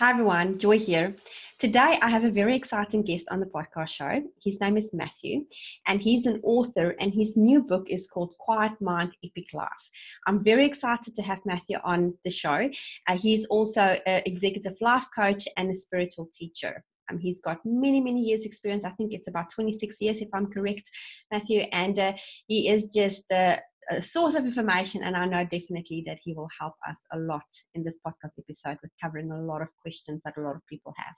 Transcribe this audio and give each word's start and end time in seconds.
Hi 0.00 0.10
everyone, 0.10 0.58
Joy 0.58 0.80
here. 0.80 1.14
Today 1.60 2.00
I 2.02 2.10
have 2.10 2.24
a 2.24 2.28
very 2.28 2.56
exciting 2.56 3.04
guest 3.04 3.26
on 3.30 3.38
the 3.38 3.46
podcast 3.46 3.90
show. 3.90 4.22
His 4.42 4.60
name 4.60 4.76
is 4.76 4.92
Matthew 4.92 5.44
and 5.86 6.00
he's 6.00 6.26
an 6.26 6.40
author 6.42 6.96
and 6.98 7.14
his 7.14 7.36
new 7.36 7.62
book 7.62 7.86
is 7.88 8.08
called 8.08 8.34
Quiet 8.38 8.72
Mind 8.80 9.12
Epic 9.24 9.54
Life. 9.54 9.90
I'm 10.26 10.42
very 10.42 10.66
excited 10.66 11.14
to 11.14 11.22
have 11.22 11.46
Matthew 11.46 11.76
on 11.84 12.12
the 12.24 12.30
show. 12.30 12.68
Uh, 13.06 13.16
he's 13.16 13.44
also 13.44 13.96
an 14.04 14.22
executive 14.26 14.74
life 14.80 15.06
coach 15.14 15.46
and 15.56 15.70
a 15.70 15.74
spiritual 15.76 16.28
teacher. 16.36 16.82
Um, 17.08 17.18
he's 17.18 17.40
got 17.40 17.58
many, 17.64 18.00
many 18.00 18.20
years 18.20 18.44
experience. 18.44 18.84
I 18.84 18.90
think 18.90 19.12
it's 19.12 19.28
about 19.28 19.50
26 19.50 20.00
years, 20.00 20.20
if 20.20 20.28
I'm 20.34 20.50
correct, 20.50 20.90
Matthew. 21.30 21.60
And 21.70 21.96
uh, 22.00 22.14
he 22.48 22.68
is 22.68 22.92
just 22.92 23.30
uh, 23.30 23.58
a 23.90 24.02
source 24.02 24.34
of 24.34 24.44
information, 24.44 25.02
and 25.02 25.16
I 25.16 25.26
know 25.26 25.44
definitely 25.44 26.04
that 26.06 26.18
he 26.22 26.34
will 26.34 26.48
help 26.58 26.74
us 26.88 26.96
a 27.12 27.18
lot 27.18 27.44
in 27.74 27.84
this 27.84 27.98
podcast 28.06 28.32
episode 28.38 28.78
with 28.82 28.90
covering 29.02 29.30
a 29.30 29.40
lot 29.40 29.62
of 29.62 29.68
questions 29.80 30.22
that 30.24 30.34
a 30.36 30.40
lot 30.40 30.56
of 30.56 30.66
people 30.68 30.94
have. 30.96 31.14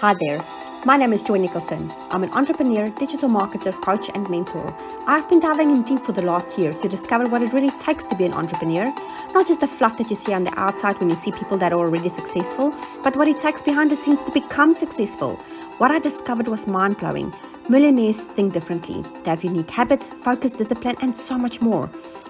Hi 0.00 0.14
there. 0.20 0.40
My 0.84 0.96
name 0.96 1.12
is 1.12 1.22
Joy 1.22 1.38
Nicholson. 1.38 1.90
I'm 2.10 2.22
an 2.22 2.30
entrepreneur, 2.30 2.90
digital 2.98 3.28
marketer, 3.28 3.72
coach, 3.82 4.10
and 4.14 4.28
mentor. 4.28 4.72
I've 5.08 5.28
been 5.28 5.40
diving 5.40 5.70
in 5.70 5.82
deep 5.82 6.00
for 6.00 6.12
the 6.12 6.22
last 6.22 6.58
year 6.58 6.74
to 6.74 6.88
discover 6.88 7.28
what 7.28 7.42
it 7.42 7.52
really 7.52 7.70
takes 7.78 8.04
to 8.06 8.14
be 8.14 8.24
an 8.24 8.34
entrepreneur. 8.34 8.94
Not 9.32 9.46
just 9.48 9.60
the 9.60 9.66
fluff 9.66 9.98
that 9.98 10.10
you 10.10 10.16
see 10.16 10.34
on 10.34 10.44
the 10.44 10.52
outside 10.58 10.98
when 10.98 11.08
you 11.08 11.16
see 11.16 11.32
people 11.32 11.56
that 11.58 11.72
are 11.72 11.78
already 11.78 12.10
successful, 12.10 12.74
but 13.02 13.16
what 13.16 13.26
it 13.26 13.40
takes 13.40 13.62
behind 13.62 13.90
the 13.90 13.96
scenes 13.96 14.22
to 14.24 14.30
become 14.32 14.74
successful. 14.74 15.36
What 15.78 15.90
I 15.90 15.98
discovered 15.98 16.48
was 16.48 16.66
mind 16.66 16.98
blowing. 16.98 17.32
Millionaires 17.68 18.20
think 18.20 18.52
differently. 18.52 19.02
They 19.24 19.30
have 19.30 19.42
unique 19.42 19.70
habits, 19.70 20.06
focus, 20.06 20.52
discipline, 20.52 20.94
and 21.02 21.16
so 21.16 21.36
much 21.36 21.60
more. 21.60 21.88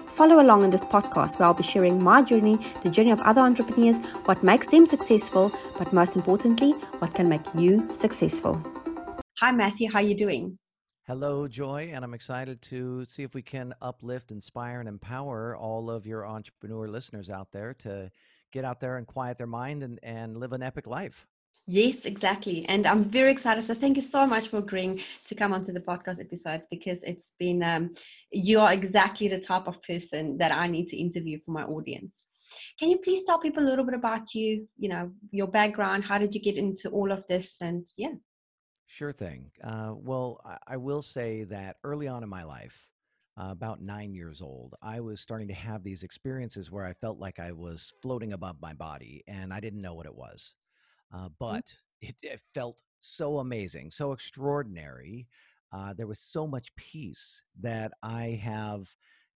Follow 0.09 0.41
along 0.41 0.63
in 0.63 0.71
this 0.71 0.83
podcast 0.83 1.37
where 1.37 1.47
I'll 1.47 1.53
be 1.53 1.61
sharing 1.61 2.01
my 2.01 2.23
journey, 2.23 2.57
the 2.81 2.89
journey 2.89 3.11
of 3.11 3.21
other 3.21 3.41
entrepreneurs, 3.41 3.99
what 4.25 4.41
makes 4.41 4.65
them 4.65 4.87
successful, 4.87 5.51
but 5.77 5.93
most 5.93 6.15
importantly, 6.15 6.71
what 6.97 7.13
can 7.13 7.29
make 7.29 7.45
you 7.53 7.87
successful. 7.91 8.59
Hi, 9.37 9.51
Matthew. 9.51 9.91
How 9.91 9.99
are 9.99 10.01
you 10.01 10.15
doing? 10.15 10.57
Hello, 11.05 11.47
Joy, 11.47 11.91
and 11.93 12.03
I'm 12.03 12.15
excited 12.15 12.59
to 12.63 13.05
see 13.05 13.21
if 13.21 13.35
we 13.35 13.43
can 13.43 13.75
uplift, 13.79 14.31
inspire, 14.31 14.79
and 14.79 14.89
empower 14.89 15.55
all 15.55 15.91
of 15.91 16.07
your 16.07 16.25
entrepreneur 16.25 16.87
listeners 16.87 17.29
out 17.29 17.51
there 17.51 17.75
to 17.75 18.09
get 18.51 18.65
out 18.65 18.79
there 18.79 18.97
and 18.97 19.05
quiet 19.05 19.37
their 19.37 19.45
mind 19.45 19.83
and, 19.83 19.99
and 20.01 20.35
live 20.37 20.53
an 20.53 20.63
epic 20.63 20.87
life. 20.87 21.27
Yes, 21.69 22.05
exactly. 22.05 22.65
And 22.69 22.87
I'm 22.87 23.03
very 23.03 23.29
excited. 23.29 23.65
So 23.65 23.73
thank 23.73 23.97
you 23.97 24.01
so 24.01 24.25
much 24.25 24.47
for 24.47 24.59
agreeing 24.59 25.01
to 25.25 25.35
come 25.35 25.51
onto 25.51 25.73
the 25.73 25.81
podcast 25.81 26.21
episode 26.21 26.63
because 26.71 27.03
it's 27.03 27.33
been, 27.39 27.61
um, 27.61 27.91
you 28.31 28.61
are 28.61 28.71
exactly 28.71 29.27
the 29.27 29.41
type 29.41 29.67
of 29.67 29.83
person 29.83 30.37
that 30.37 30.53
I 30.53 30.67
need 30.67 30.87
to 30.87 30.97
interview 30.97 31.39
for 31.45 31.51
my 31.51 31.63
audience. 31.63 32.25
Can 32.79 32.89
you 32.89 32.99
please 32.99 33.23
tell 33.23 33.37
people 33.37 33.63
a 33.63 33.67
little 33.67 33.83
bit 33.83 33.95
about 33.95 34.33
you, 34.33 34.65
you 34.77 34.87
know, 34.87 35.11
your 35.31 35.47
background? 35.47 36.05
How 36.05 36.17
did 36.17 36.33
you 36.33 36.41
get 36.41 36.55
into 36.55 36.89
all 36.89 37.11
of 37.11 37.27
this? 37.27 37.57
And 37.61 37.85
yeah. 37.97 38.13
Sure 38.85 39.11
thing. 39.11 39.51
Uh, 39.61 39.93
well, 39.93 40.39
I, 40.45 40.75
I, 40.75 40.77
will 40.77 41.01
say 41.01 41.43
that 41.45 41.75
early 41.83 42.07
on 42.07 42.23
in 42.23 42.29
my 42.29 42.45
life, 42.45 42.87
uh, 43.37 43.49
about 43.51 43.81
nine 43.81 44.13
years 44.13 44.41
old, 44.41 44.73
I 44.81 45.01
was 45.01 45.19
starting 45.19 45.49
to 45.49 45.53
have 45.53 45.83
these 45.83 46.03
experiences 46.03 46.71
where 46.71 46.85
I 46.85 46.93
felt 46.93 47.19
like 47.19 47.39
I 47.39 47.51
was 47.51 47.91
floating 48.01 48.31
above 48.31 48.61
my 48.61 48.73
body 48.73 49.25
and 49.27 49.51
I 49.51 49.59
didn't 49.59 49.81
know 49.81 49.93
what 49.93 50.05
it 50.05 50.15
was. 50.15 50.55
Uh, 51.13 51.25
mm-hmm. 51.25 51.33
but 51.39 51.73
it, 52.01 52.15
it, 52.21 52.41
felt 52.53 52.81
so 52.99 53.39
amazing, 53.39 53.91
so 53.91 54.11
extraordinary. 54.11 55.27
Uh, 55.71 55.93
there 55.93 56.07
was 56.07 56.19
so 56.19 56.47
much 56.47 56.75
peace 56.75 57.43
that 57.59 57.91
I 58.03 58.39
have 58.43 58.95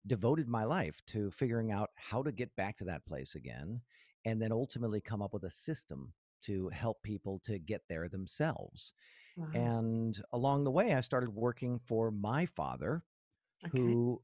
devoted 0.07 0.47
my 0.47 0.63
life 0.63 1.01
to 1.07 1.31
figuring 1.31 1.71
out 1.71 1.89
how 1.95 2.23
to 2.23 2.31
get 2.31 2.55
back 2.55 2.77
to 2.77 2.85
that 2.85 3.05
place 3.05 3.35
again, 3.35 3.81
and 4.25 4.41
then 4.41 4.51
ultimately 4.51 5.01
come 5.01 5.21
up 5.21 5.33
with 5.33 5.43
a 5.43 5.49
system 5.49 6.13
to 6.43 6.69
help 6.69 7.01
people 7.03 7.39
to 7.45 7.59
get 7.59 7.81
there 7.89 8.07
themselves. 8.07 8.93
Wow. 9.35 9.47
And 9.53 10.21
along 10.33 10.63
the 10.63 10.71
way, 10.71 10.93
I 10.93 11.01
started 11.01 11.29
working 11.29 11.79
for 11.79 12.11
my 12.11 12.45
father, 12.45 13.03
okay. 13.65 13.77
who 13.77 14.21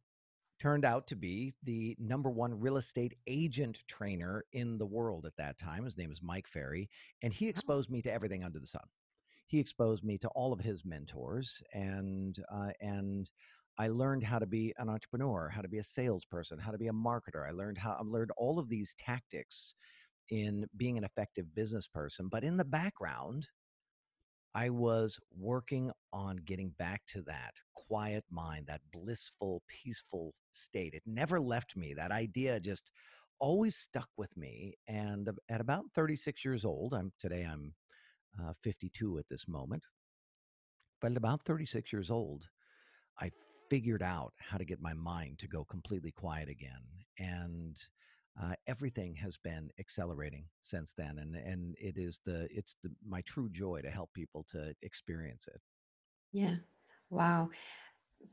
turned 0.60 0.86
out 0.86 1.08
to 1.08 1.16
be 1.16 1.54
the 1.64 1.96
number 2.00 2.30
one 2.30 2.60
real 2.60 2.78
estate 2.78 3.14
agent 3.28 3.80
trainer 3.88 4.46
in 4.54 4.78
the 4.78 4.86
world 4.86 5.26
at 5.26 5.36
that 5.38 5.58
time. 5.58 5.86
His 5.86 5.98
name 5.98 6.12
is 6.12 6.22
Mike 6.22 6.48
Ferry, 6.48 6.90
and 7.22 7.34
he 7.34 7.48
oh. 7.48 7.50
exposed 7.50 7.90
me 7.90 8.02
to 8.04 8.12
everything 8.12 8.44
under 8.44 8.60
the 8.60 8.68
sun. 8.68 8.86
He 9.48 9.60
exposed 9.60 10.04
me 10.04 10.18
to 10.20 10.28
all 10.30 10.54
of 10.54 10.60
his 10.60 10.84
mentors, 10.86 11.62
and 11.74 12.38
uh, 12.52 12.72
and 12.82 13.30
I 13.78 13.90
learned 13.90 14.24
how 14.24 14.40
to 14.40 14.46
be 14.46 14.74
an 14.78 14.90
entrepreneur, 14.90 15.50
how 15.50 15.62
to 15.62 15.68
be 15.68 15.80
a 15.80 15.84
salesperson, 15.84 16.58
how 16.58 16.72
to 16.72 16.78
be 16.78 16.88
a 16.88 16.94
marketer. 16.94 17.48
I 17.48 17.52
learned 17.52 17.78
how 17.78 17.94
I 17.94 18.02
learned 18.04 18.32
all 18.38 18.58
of 18.58 18.70
these 18.70 18.96
tactics 18.98 19.76
in 20.30 20.66
being 20.78 20.98
an 20.98 21.04
effective 21.04 21.54
business 21.54 21.88
person. 21.88 22.28
But 22.30 22.44
in 22.44 22.58
the 22.58 22.66
background, 22.66 23.48
I 24.56 24.70
was 24.70 25.20
working 25.38 25.92
on 26.14 26.38
getting 26.38 26.70
back 26.70 27.02
to 27.08 27.22
that 27.24 27.56
quiet 27.88 28.23
mind, 28.29 28.68
that 28.68 28.81
blissful, 28.91 29.62
peaceful 29.68 30.34
state. 30.51 30.94
It 30.94 31.03
never 31.06 31.40
left 31.40 31.75
me. 31.75 31.94
That 31.94 32.12
idea 32.12 32.59
just 32.59 32.91
always 33.40 33.75
stuck 33.75 34.09
with 34.18 34.35
me. 34.38 34.75
And 34.88 35.29
at 35.50 35.62
about 35.62 35.85
36 35.94 36.44
years 36.45 36.66
old, 36.66 36.94
I'm 36.94 37.12
today 37.19 37.44
I'm 37.44 37.74
uh, 38.41 38.53
52 38.63 39.19
at 39.19 39.25
this 39.29 39.47
moment. 39.47 39.84
But 41.01 41.12
at 41.12 41.18
about 41.18 41.44
36 41.44 41.91
years 41.94 42.09
old, 42.09 42.45
I 43.19 43.31
figured 43.69 44.03
out 44.03 44.34
how 44.40 44.57
to 44.57 44.66
get 44.66 44.81
my 44.81 44.94
mind 44.94 45.40
to 45.40 45.47
go 45.47 45.66
completely 45.66 46.12
quiet 46.12 46.50
again. 46.50 46.81
And 47.19 47.78
uh, 48.41 48.53
everything 48.68 49.16
has 49.16 49.38
been 49.38 49.69
accelerating 49.79 50.45
since 50.62 50.94
then 50.94 51.19
and 51.19 51.35
and 51.35 51.75
it 51.79 51.97
is 51.97 52.19
the 52.25 52.47
it's 52.51 52.75
the 52.84 52.91
my 53.07 53.22
true 53.22 53.50
joy 53.50 53.81
to 53.81 53.90
help 53.90 54.12
people 54.13 54.45
to 54.47 54.74
experience 54.81 55.47
it 55.47 55.62
yeah 56.34 56.56
wow 57.10 57.50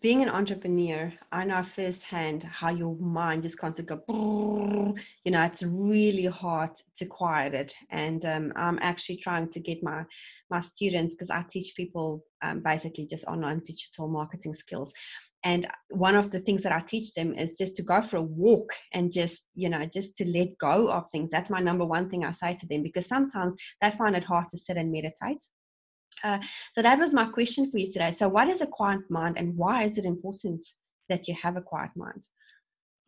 being 0.03 0.23
an 0.23 0.29
entrepreneur, 0.29 1.13
I 1.31 1.45
know 1.45 1.63
firsthand 1.63 2.43
how 2.43 2.71
your 2.71 2.97
mind 2.97 3.45
just 3.45 3.59
constantly 3.59 3.97
go, 4.09 4.97
you 5.25 5.31
know, 5.31 5.45
it's 5.45 5.63
really 5.63 6.27
hard 6.27 6.71
to 6.97 7.07
quiet 7.07 7.55
it. 7.55 7.75
And 7.91 8.25
um, 8.25 8.53
I'm 8.57 8.81
actually 8.83 9.19
trying 9.19 9.49
to 9.51 9.61
get 9.61 9.83
my 9.83 10.05
my 10.51 10.59
students 10.59 11.15
because 11.15 11.31
I 11.31 11.45
teach 11.49 11.75
people 11.77 12.25
um, 12.43 12.61
basically 12.61 13.07
just 13.07 13.25
online 13.27 13.61
digital 13.65 14.09
marketing 14.09 14.55
skills. 14.55 14.93
And 15.45 15.69
one 15.91 16.17
of 16.17 16.33
the 16.33 16.41
things 16.41 16.65
that 16.65 16.73
I 16.73 16.81
teach 16.81 17.15
them 17.15 17.35
is 17.35 17.53
just 17.53 17.77
to 17.77 17.83
go 17.83 18.03
for 18.03 18.17
a 18.17 18.23
walk 18.23 18.73
and 18.93 19.13
just, 19.13 19.45
you 19.55 19.69
know, 19.69 19.85
just 19.87 20.17
to 20.17 20.29
let 20.29 20.59
go 20.59 20.91
of 20.91 21.09
things. 21.11 21.31
That's 21.31 21.51
my 21.51 21.61
number 21.61 21.85
one 21.85 22.11
thing 22.11 22.25
I 22.25 22.33
say 22.33 22.57
to 22.57 22.67
them 22.67 22.83
because 22.83 23.07
sometimes 23.07 23.55
they 23.81 23.91
find 23.91 24.17
it 24.17 24.25
hard 24.25 24.49
to 24.51 24.59
sit 24.59 24.77
and 24.77 24.91
meditate 24.91 25.43
uh, 26.25 26.39
so 26.73 26.83
that 26.83 26.99
was 26.99 27.13
my 27.13 27.25
question 27.27 27.71
for 27.71 27.79
you 27.79 27.91
today. 27.91 28.11
So, 28.11 28.29
what 28.29 28.49
is 28.49 28.61
a 28.61 28.67
quiet 28.67 29.01
mind, 29.11 29.39
and 29.39 29.57
why 29.57 29.83
is 29.85 29.99
it 29.99 30.05
important 30.05 30.67
that 31.09 31.29
you 31.29 31.35
have 31.35 31.57
a 31.57 31.63
quiet 31.63 31.91
mind? 31.97 32.23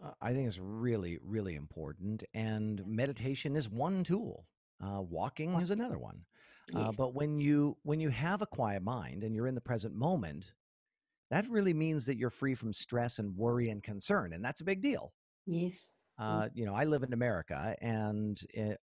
Uh, 0.03 0.11
I 0.21 0.33
think 0.33 0.47
it's 0.47 0.59
really, 0.59 1.19
really 1.23 1.55
important. 1.55 2.25
And 2.35 2.85
meditation 2.87 3.57
is 3.57 3.69
one 3.69 4.05
tool. 4.05 4.47
Uh, 4.83 5.01
walking 5.01 5.55
is 5.55 5.71
another 5.71 5.99
one. 5.99 6.21
Uh, 6.75 6.87
yes. 6.87 6.97
but 6.97 7.15
when 7.15 7.39
you 7.39 7.77
when 7.83 8.01
you 8.01 8.09
have 8.09 8.43
a 8.43 8.47
quiet 8.47 8.83
mind 8.83 9.23
and 9.23 9.35
you're 9.35 9.47
in 9.47 9.55
the 9.55 9.61
present 9.61 9.95
moment, 9.95 10.55
that 11.31 11.49
really 11.49 11.75
means 11.75 12.07
that 12.07 12.17
you're 12.17 12.31
free 12.31 12.55
from 12.55 12.73
stress 12.73 13.19
and 13.19 13.37
worry 13.37 13.69
and 13.71 13.83
concern, 13.83 14.33
and 14.33 14.45
that's 14.45 14.61
a 14.61 14.65
big 14.65 14.83
deal. 14.83 15.13
Yes. 15.47 15.93
Uh, 16.17 16.49
you 16.55 16.65
know, 16.65 16.75
I 16.75 16.85
live 16.85 17.03
in 17.03 17.13
America, 17.13 17.75
and 17.81 18.41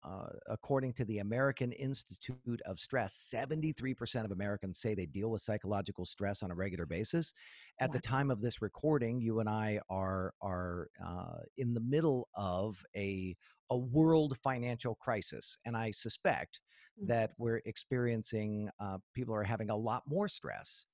uh, 0.03 0.25
according 0.47 0.91
to 0.93 1.05
the 1.05 1.19
American 1.19 1.71
Institute 1.71 2.61
of 2.65 2.79
Stress, 2.79 3.31
73% 3.33 4.25
of 4.25 4.31
Americans 4.31 4.79
say 4.79 4.93
they 4.93 5.05
deal 5.05 5.31
with 5.31 5.41
psychological 5.41 6.05
stress 6.05 6.43
on 6.43 6.51
a 6.51 6.55
regular 6.55 6.85
basis. 6.85 7.31
At 7.79 7.89
wow. 7.89 7.93
the 7.93 7.99
time 7.99 8.29
of 8.29 8.41
this 8.41 8.61
recording, 8.61 9.21
you 9.21 9.39
and 9.39 9.47
I 9.47 9.79
are 9.89 10.33
are 10.41 10.89
uh, 11.03 11.37
in 11.57 11.73
the 11.73 11.79
middle 11.79 12.27
of 12.35 12.83
a 12.95 13.35
a 13.69 13.77
world 13.77 14.37
financial 14.43 14.95
crisis, 14.95 15.57
and 15.65 15.77
I 15.77 15.91
suspect 15.91 16.59
mm-hmm. 16.99 17.07
that 17.07 17.31
we're 17.37 17.61
experiencing 17.65 18.69
uh, 18.81 18.97
people 19.15 19.33
are 19.33 19.43
having 19.43 19.69
a 19.69 19.77
lot 19.77 20.03
more 20.05 20.27
stress, 20.27 20.85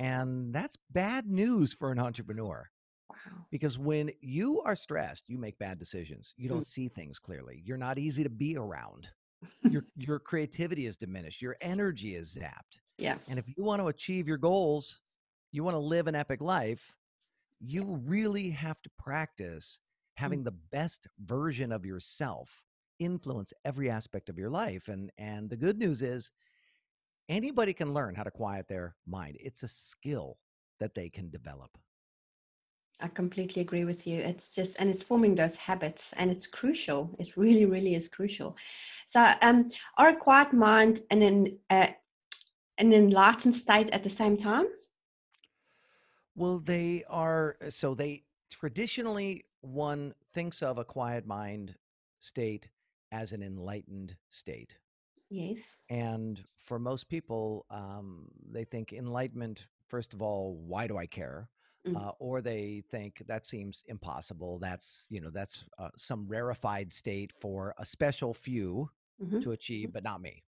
and 0.00 0.52
that's 0.52 0.76
bad 0.90 1.26
news 1.26 1.72
for 1.72 1.92
an 1.92 2.00
entrepreneur. 2.00 2.68
Wow. 3.26 3.44
Because 3.50 3.78
when 3.78 4.10
you 4.20 4.60
are 4.62 4.76
stressed, 4.76 5.24
you 5.28 5.38
make 5.38 5.58
bad 5.58 5.78
decisions. 5.78 6.34
You 6.36 6.48
don't 6.48 6.60
mm. 6.60 6.66
see 6.66 6.88
things 6.88 7.18
clearly. 7.18 7.62
You're 7.64 7.76
not 7.76 7.98
easy 7.98 8.22
to 8.22 8.30
be 8.30 8.56
around. 8.56 9.08
your 9.62 9.84
your 9.96 10.18
creativity 10.18 10.86
is 10.86 10.96
diminished. 10.96 11.42
Your 11.42 11.56
energy 11.60 12.14
is 12.14 12.36
zapped. 12.36 12.80
Yeah. 12.98 13.16
And 13.28 13.38
if 13.38 13.46
you 13.48 13.62
want 13.62 13.80
to 13.80 13.88
achieve 13.88 14.26
your 14.26 14.38
goals, 14.38 15.00
you 15.52 15.64
want 15.64 15.74
to 15.74 15.80
live 15.80 16.06
an 16.06 16.14
epic 16.14 16.40
life, 16.40 16.94
you 17.60 18.00
really 18.04 18.50
have 18.50 18.80
to 18.82 18.90
practice 18.98 19.80
having 20.16 20.40
mm. 20.40 20.44
the 20.44 20.56
best 20.72 21.06
version 21.24 21.72
of 21.72 21.84
yourself 21.84 22.62
influence 22.98 23.52
every 23.64 23.88
aspect 23.88 24.28
of 24.28 24.38
your 24.38 24.50
life. 24.50 24.88
And 24.88 25.10
and 25.18 25.48
the 25.48 25.56
good 25.56 25.78
news 25.78 26.02
is 26.02 26.32
anybody 27.28 27.72
can 27.72 27.94
learn 27.94 28.14
how 28.14 28.24
to 28.24 28.30
quiet 28.30 28.68
their 28.68 28.96
mind. 29.06 29.36
It's 29.40 29.62
a 29.62 29.68
skill 29.68 30.38
that 30.80 30.94
they 30.94 31.08
can 31.08 31.30
develop. 31.30 31.70
I 33.00 33.08
completely 33.08 33.62
agree 33.62 33.84
with 33.84 34.06
you. 34.06 34.18
It's 34.18 34.50
just, 34.50 34.80
and 34.80 34.90
it's 34.90 35.04
forming 35.04 35.34
those 35.34 35.56
habits, 35.56 36.12
and 36.14 36.30
it's 36.30 36.46
crucial. 36.46 37.14
It 37.18 37.36
really, 37.36 37.64
really 37.64 37.94
is 37.94 38.08
crucial. 38.08 38.56
So, 39.06 39.32
um, 39.42 39.70
are 39.96 40.08
a 40.10 40.16
quiet 40.16 40.52
mind 40.52 41.00
and 41.10 41.22
an 41.22 41.58
uh, 41.70 41.88
an 42.78 42.92
enlightened 42.92 43.54
state 43.54 43.90
at 43.90 44.02
the 44.04 44.10
same 44.10 44.36
time? 44.36 44.66
Well, 46.34 46.58
they 46.58 47.04
are 47.08 47.56
so 47.68 47.94
they 47.94 48.24
traditionally 48.50 49.44
one 49.60 50.14
thinks 50.32 50.62
of 50.62 50.78
a 50.78 50.84
quiet 50.84 51.26
mind 51.26 51.74
state 52.20 52.68
as 53.10 53.32
an 53.32 53.42
enlightened 53.42 54.16
state. 54.28 54.78
Yes. 55.30 55.76
And 55.90 56.44
for 56.58 56.78
most 56.78 57.08
people, 57.08 57.66
um, 57.70 58.28
they 58.50 58.64
think 58.64 58.92
enlightenment, 58.92 59.68
first 59.88 60.14
of 60.14 60.22
all, 60.22 60.54
why 60.54 60.86
do 60.86 60.96
I 60.96 61.06
care? 61.06 61.48
Mm. 61.88 61.96
Uh, 61.96 62.12
or 62.18 62.40
they 62.40 62.82
think 62.90 63.22
that 63.26 63.46
seems 63.46 63.82
impossible. 63.86 64.58
That's, 64.58 65.06
you 65.10 65.20
know, 65.20 65.30
that's 65.30 65.64
uh, 65.78 65.90
some 65.96 66.26
rarefied 66.26 66.92
state 66.92 67.32
for 67.40 67.74
a 67.78 67.84
special 67.84 68.34
few 68.34 68.90
Mhm. 69.22 69.42
to 69.42 69.52
achieve, 69.52 69.92
but 69.92 70.04
not 70.04 70.20
me. 70.20 70.44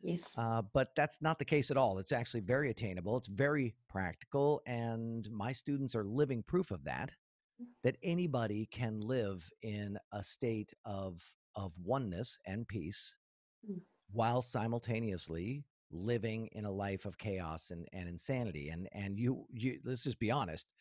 Yes. 0.00 0.36
Uh, 0.38 0.62
but 0.62 0.94
that's 0.94 1.20
not 1.20 1.38
the 1.38 1.44
case 1.44 1.70
at 1.70 1.76
all. 1.76 1.98
It's 1.98 2.12
actually 2.12 2.40
very 2.40 2.70
attainable. 2.70 3.16
It's 3.16 3.28
very 3.28 3.74
practical. 3.88 4.62
And 4.66 5.30
my 5.30 5.52
students 5.52 5.94
are 5.94 6.04
living 6.04 6.42
proof 6.42 6.70
of 6.70 6.84
that, 6.84 7.12
that 7.82 7.96
anybody 8.02 8.66
can 8.66 9.00
live 9.00 9.50
in 9.62 9.98
a 10.12 10.22
state 10.22 10.72
of, 10.84 11.34
of 11.54 11.72
oneness 11.78 12.38
and 12.46 12.66
peace 12.68 13.16
Mm. 13.68 13.80
while 14.12 14.40
simultaneously 14.40 15.64
living 15.90 16.48
in 16.52 16.64
a 16.64 16.70
life 16.70 17.06
of 17.06 17.18
chaos 17.18 17.70
and, 17.70 17.88
and 17.92 18.08
insanity. 18.08 18.68
And, 18.68 18.88
and 18.92 19.18
you, 19.18 19.46
you, 19.50 19.80
let's 19.84 20.04
just 20.04 20.18
be 20.18 20.30
honest. 20.30 20.72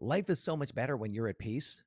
Life 0.00 0.28
is 0.28 0.42
so 0.42 0.56
much 0.56 0.74
better 0.74 0.96
when 0.96 1.12
you're 1.14 1.28
at 1.28 1.38
peace 1.38 1.82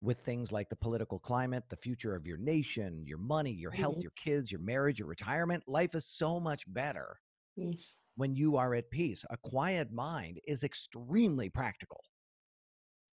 with 0.00 0.20
things 0.20 0.50
like 0.52 0.68
the 0.68 0.76
political 0.76 1.18
climate, 1.20 1.68
the 1.68 1.76
future 1.76 2.14
of 2.14 2.26
your 2.26 2.36
nation, 2.38 3.04
your 3.06 3.18
money, 3.18 3.52
your 3.52 3.70
health, 3.72 3.98
Yes. 3.98 4.02
your 4.02 4.12
kids, 4.12 4.50
your 4.50 4.60
marriage, 4.60 4.98
your 4.98 5.08
retirement. 5.08 5.64
Life 5.68 5.94
is 5.94 6.06
so 6.06 6.40
much 6.40 6.64
better 6.72 7.20
Yes. 7.56 7.98
when 8.16 8.34
you 8.34 8.56
are 8.56 8.74
at 8.74 8.90
peace. 8.90 9.24
A 9.30 9.36
quiet 9.38 9.90
mind 9.92 10.40
is 10.46 10.62
extremely 10.64 11.48
practical. 11.48 12.04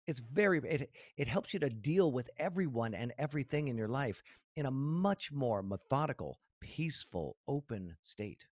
It's 0.07 0.19
very 0.19 0.59
it 0.59 0.91
it 1.17 1.27
helps 1.27 1.53
you 1.53 1.59
to 1.59 1.69
deal 1.69 2.11
with 2.11 2.29
everyone 2.37 2.93
and 2.93 3.13
everything 3.17 3.67
in 3.67 3.77
your 3.77 3.87
life 3.87 4.21
in 4.55 4.65
a 4.65 4.71
much 4.71 5.31
more 5.31 5.61
methodical, 5.63 6.39
peaceful, 6.61 7.37
open 7.47 7.95
state. 8.01 8.45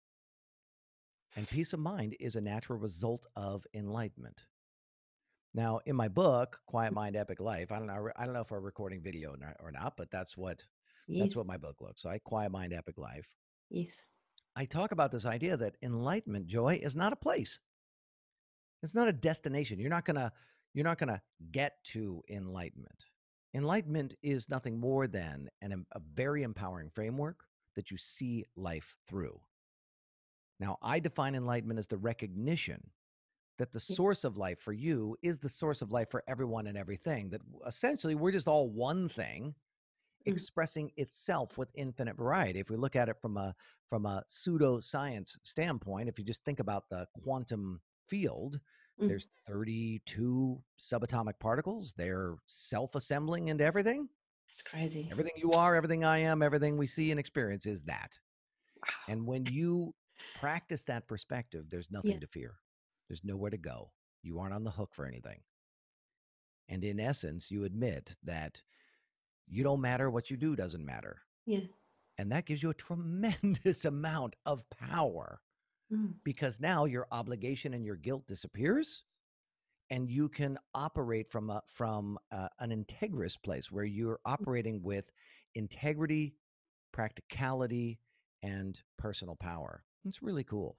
And 1.35 1.47
peace 1.47 1.73
of 1.73 1.79
mind 1.79 2.15
is 2.19 2.35
a 2.35 2.41
natural 2.41 2.79
result 2.79 3.25
of 3.35 3.65
enlightenment. 3.73 4.45
Now, 5.55 5.79
in 5.85 5.95
my 5.95 6.07
book, 6.07 6.59
Quiet 6.67 6.91
mm. 6.91 6.95
Mind, 6.95 7.15
Epic 7.15 7.39
Life, 7.39 7.71
I 7.71 7.77
don't 7.77 7.87
know, 7.87 8.09
I 8.15 8.25
don't 8.25 8.33
know 8.33 8.41
if 8.41 8.51
we're 8.51 8.59
recording 8.59 9.01
video 9.01 9.35
or 9.59 9.71
not, 9.71 9.97
but 9.97 10.09
that's 10.11 10.37
what 10.37 10.63
Yes. 11.07 11.23
that's 11.23 11.35
what 11.35 11.45
my 11.47 11.57
book 11.57 11.81
looks 11.81 12.05
like. 12.05 12.23
Quiet 12.23 12.51
Mind, 12.51 12.73
Epic 12.73 12.97
Life. 12.97 13.27
yes. 13.69 14.05
I 14.55 14.65
talk 14.65 14.91
about 14.91 15.11
this 15.11 15.25
idea 15.25 15.57
that 15.57 15.77
enlightenment, 15.81 16.45
joy, 16.45 16.79
is 16.81 16.95
not 16.95 17.11
a 17.11 17.15
place. 17.15 17.59
It's 18.83 18.93
not 18.93 19.07
a 19.07 19.13
destination. 19.13 19.79
You're 19.79 19.89
not 19.89 20.05
gonna 20.05 20.31
you're 20.73 20.83
not 20.83 20.99
gonna 20.99 21.21
get 21.51 21.83
to 21.85 22.21
enlightenment. 22.29 23.05
Enlightenment 23.55 24.13
is 24.21 24.49
nothing 24.49 24.79
more 24.79 25.07
than 25.07 25.49
an, 25.61 25.85
a 25.91 25.99
very 25.99 26.43
empowering 26.43 26.91
framework 26.91 27.45
that 27.75 27.91
you 27.91 27.97
see 27.97 28.45
life 28.55 28.95
through. 29.07 29.39
Now, 30.59 30.77
I 30.81 30.99
define 30.99 31.35
enlightenment 31.35 31.79
as 31.79 31.87
the 31.87 31.97
recognition 31.97 32.91
that 33.57 33.71
the 33.71 33.79
source 33.79 34.23
of 34.23 34.37
life 34.37 34.59
for 34.59 34.73
you 34.73 35.15
is 35.21 35.39
the 35.39 35.49
source 35.49 35.81
of 35.81 35.91
life 35.91 36.09
for 36.09 36.23
everyone 36.27 36.67
and 36.67 36.77
everything. 36.77 37.29
That 37.29 37.41
essentially 37.67 38.15
we're 38.15 38.31
just 38.31 38.47
all 38.47 38.69
one 38.69 39.09
thing 39.09 39.55
Mm. 40.25 40.31
expressing 40.31 40.89
itself 40.95 41.57
with 41.57 41.69
infinite 41.73 42.15
variety. 42.15 42.59
If 42.59 42.69
we 42.69 42.77
look 42.77 42.95
at 42.95 43.09
it 43.09 43.19
from 43.21 43.35
a 43.35 43.53
from 43.89 44.05
a 44.05 44.23
pseudoscience 44.29 45.37
standpoint, 45.43 46.07
if 46.07 46.17
you 46.17 46.23
just 46.23 46.45
think 46.45 46.61
about 46.61 46.89
the 46.89 47.07
quantum 47.23 47.81
field, 48.07 48.61
Mm. 49.01 49.09
there's 49.09 49.27
32 49.47 50.63
subatomic 50.79 51.39
particles. 51.39 51.93
They're 51.93 52.37
self-assembling 52.47 53.49
into 53.49 53.65
everything. 53.65 54.07
It's 54.53 54.61
crazy. 54.61 55.07
Everything 55.11 55.33
you 55.37 55.51
are, 55.53 55.75
everything 55.75 56.03
I 56.03 56.19
am, 56.19 56.43
everything 56.43 56.77
we 56.77 56.85
see 56.85 57.09
and 57.09 57.19
experience 57.19 57.65
is 57.65 57.81
that. 57.83 58.19
Wow. 58.77 58.93
And 59.13 59.25
when 59.25 59.45
you 59.47 59.93
practice 60.39 60.83
that 60.83 61.07
perspective, 61.07 61.65
there's 61.69 61.89
nothing 61.89 62.11
Yeah. 62.11 62.19
to 62.19 62.27
fear. 62.27 62.59
There's 63.09 63.23
nowhere 63.23 63.49
to 63.49 63.57
go. 63.57 63.91
You 64.21 64.39
aren't 64.39 64.53
on 64.53 64.63
the 64.63 64.71
hook 64.71 64.93
for 64.93 65.05
anything. 65.05 65.41
And 66.69 66.83
in 66.83 66.99
essence, 66.99 67.49
you 67.49 67.63
admit 67.65 68.15
that 68.23 68.61
you 69.47 69.63
don't 69.63 69.81
matter, 69.81 70.09
what 70.09 70.29
you 70.29 70.37
do 70.37 70.55
doesn't 70.55 70.85
matter. 70.85 71.23
Yeah. 71.45 71.65
And 72.19 72.31
that 72.31 72.45
gives 72.45 72.61
you 72.61 72.69
a 72.69 72.75
tremendous 72.75 73.85
amount 73.85 74.35
of 74.45 74.69
power 74.69 75.41
Mm. 75.91 76.13
because 76.23 76.61
now 76.61 76.85
your 76.85 77.07
obligation 77.11 77.73
and 77.73 77.85
your 77.85 77.97
guilt 77.97 78.25
disappears 78.25 79.03
and 79.93 80.09
you 80.09 80.27
can 80.27 80.57
operate 80.73 81.29
from 81.29 81.51
a, 81.51 81.61
from 81.67 82.17
a, 82.31 82.49
an 82.59 82.71
integrous 82.71 83.37
place 83.39 83.71
where 83.71 83.83
you're 83.83 84.19
operating 84.25 84.81
with 84.81 85.05
integrity, 85.53 86.33
practicality, 86.91 87.99
and 88.41 88.81
personal 88.97 89.35
power. 89.35 89.83
It's 90.03 90.23
really 90.23 90.43
cool. 90.43 90.77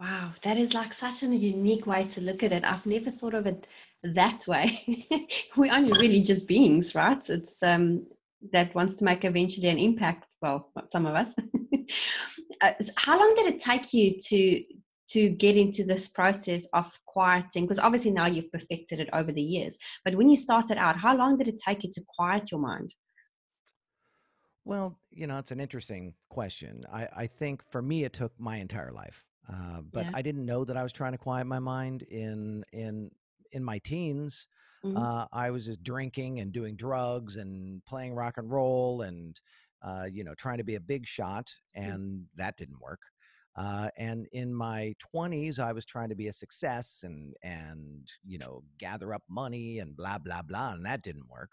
Wow, 0.00 0.32
that 0.42 0.56
is 0.56 0.74
like 0.74 0.92
such 0.92 1.22
a 1.22 1.26
unique 1.26 1.86
way 1.86 2.02
to 2.08 2.20
look 2.20 2.42
at 2.42 2.50
it. 2.50 2.64
I've 2.64 2.84
never 2.84 3.12
thought 3.12 3.34
of 3.34 3.46
it 3.46 3.68
that 4.02 4.44
way. 4.48 5.06
We're 5.56 5.72
only 5.72 5.92
really 5.92 6.20
just 6.30 6.48
beings, 6.48 6.96
right? 6.96 7.22
It's 7.30 7.62
um 7.62 8.04
that 8.52 8.74
wants 8.74 8.96
to 8.96 9.04
make 9.04 9.24
eventually 9.24 9.68
an 9.68 9.78
impact. 9.78 10.34
Well, 10.42 10.72
some 10.86 11.06
of 11.06 11.14
us. 11.14 11.32
Uh, 12.60 12.72
How 12.96 13.18
long 13.18 13.34
did 13.34 13.52
it 13.52 13.60
take 13.60 13.92
you 13.92 14.16
to 14.16 14.62
to 15.12 15.30
get 15.30 15.56
into 15.56 15.84
this 15.84 16.08
process 16.08 16.66
of 16.72 16.98
quieting? 17.06 17.64
Because 17.64 17.78
obviously 17.78 18.10
now 18.10 18.26
you've 18.26 18.50
perfected 18.52 19.00
it 19.00 19.08
over 19.12 19.32
the 19.32 19.42
years. 19.42 19.78
But 20.04 20.14
when 20.16 20.28
you 20.28 20.36
started 20.36 20.78
out, 20.78 20.96
how 20.98 21.16
long 21.16 21.38
did 21.38 21.48
it 21.48 21.60
take 21.66 21.84
you 21.84 21.90
to 21.92 22.04
quiet 22.16 22.50
your 22.50 22.60
mind? 22.60 22.94
Well, 24.64 25.00
you 25.10 25.26
know, 25.26 25.38
it's 25.38 25.50
an 25.50 25.60
interesting 25.60 26.14
question. 26.28 26.84
I, 26.90 27.08
I 27.12 27.26
think 27.26 27.62
for 27.70 27.82
me, 27.82 28.04
it 28.04 28.12
took 28.12 28.38
my 28.38 28.58
entire 28.58 28.92
life, 28.92 29.24
uh, 29.48 29.82
but 29.82 30.06
Yeah. 30.06 30.14
I 30.14 30.22
didn't 30.22 30.46
know 30.46 30.64
that 30.64 30.76
I 30.76 30.82
was 30.84 30.92
trying 30.92 31.12
to 31.12 31.18
quiet 31.18 31.46
my 31.46 31.58
mind 31.58 32.02
in 32.02 32.64
in 32.72 33.10
in 33.50 33.64
my 33.64 33.78
teens. 33.80 34.46
Mhm. 34.82 35.04
Uh, 35.04 35.26
I 35.32 35.50
was 35.50 35.66
just 35.66 35.82
drinking 35.82 36.38
and 36.38 36.52
doing 36.52 36.76
drugs 36.76 37.36
and 37.36 37.84
playing 37.86 38.14
rock 38.14 38.36
and 38.38 38.50
roll 38.50 39.02
and 39.02 39.40
uh, 39.82 40.08
you 40.10 40.22
know 40.22 40.34
trying 40.34 40.58
to 40.58 40.64
be 40.64 40.76
a 40.76 40.80
big 40.80 41.06
shot, 41.06 41.52
and 41.74 42.26
that 42.36 42.56
didn't 42.56 42.78
work. 42.80 43.11
Uh, 43.56 43.90
and 43.98 44.26
in 44.32 44.54
my 44.54 44.94
20s, 44.98 45.58
I 45.58 45.72
was 45.72 45.84
trying 45.84 46.08
to 46.08 46.14
be 46.14 46.28
a 46.28 46.32
success 46.32 47.02
and 47.04 47.34
and 47.42 48.10
you 48.24 48.38
know 48.38 48.64
gather 48.78 49.12
up 49.14 49.24
money 49.28 49.78
and 49.78 49.96
blah 49.96 50.18
blah 50.18 50.42
blah, 50.42 50.72
and 50.72 50.86
that 50.86 51.02
didn't 51.02 51.28
work. 51.28 51.52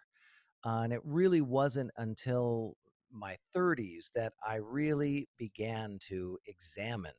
Uh, 0.66 0.82
and 0.84 0.94
it 0.94 1.02
really 1.06 1.42
wasn't 1.42 1.92
until 1.98 2.78
my 3.12 3.38
30s 3.54 4.12
that 4.16 4.34
I 4.46 4.56
really 4.56 5.30
began 5.38 6.00
to 6.04 6.40
examine 6.46 7.16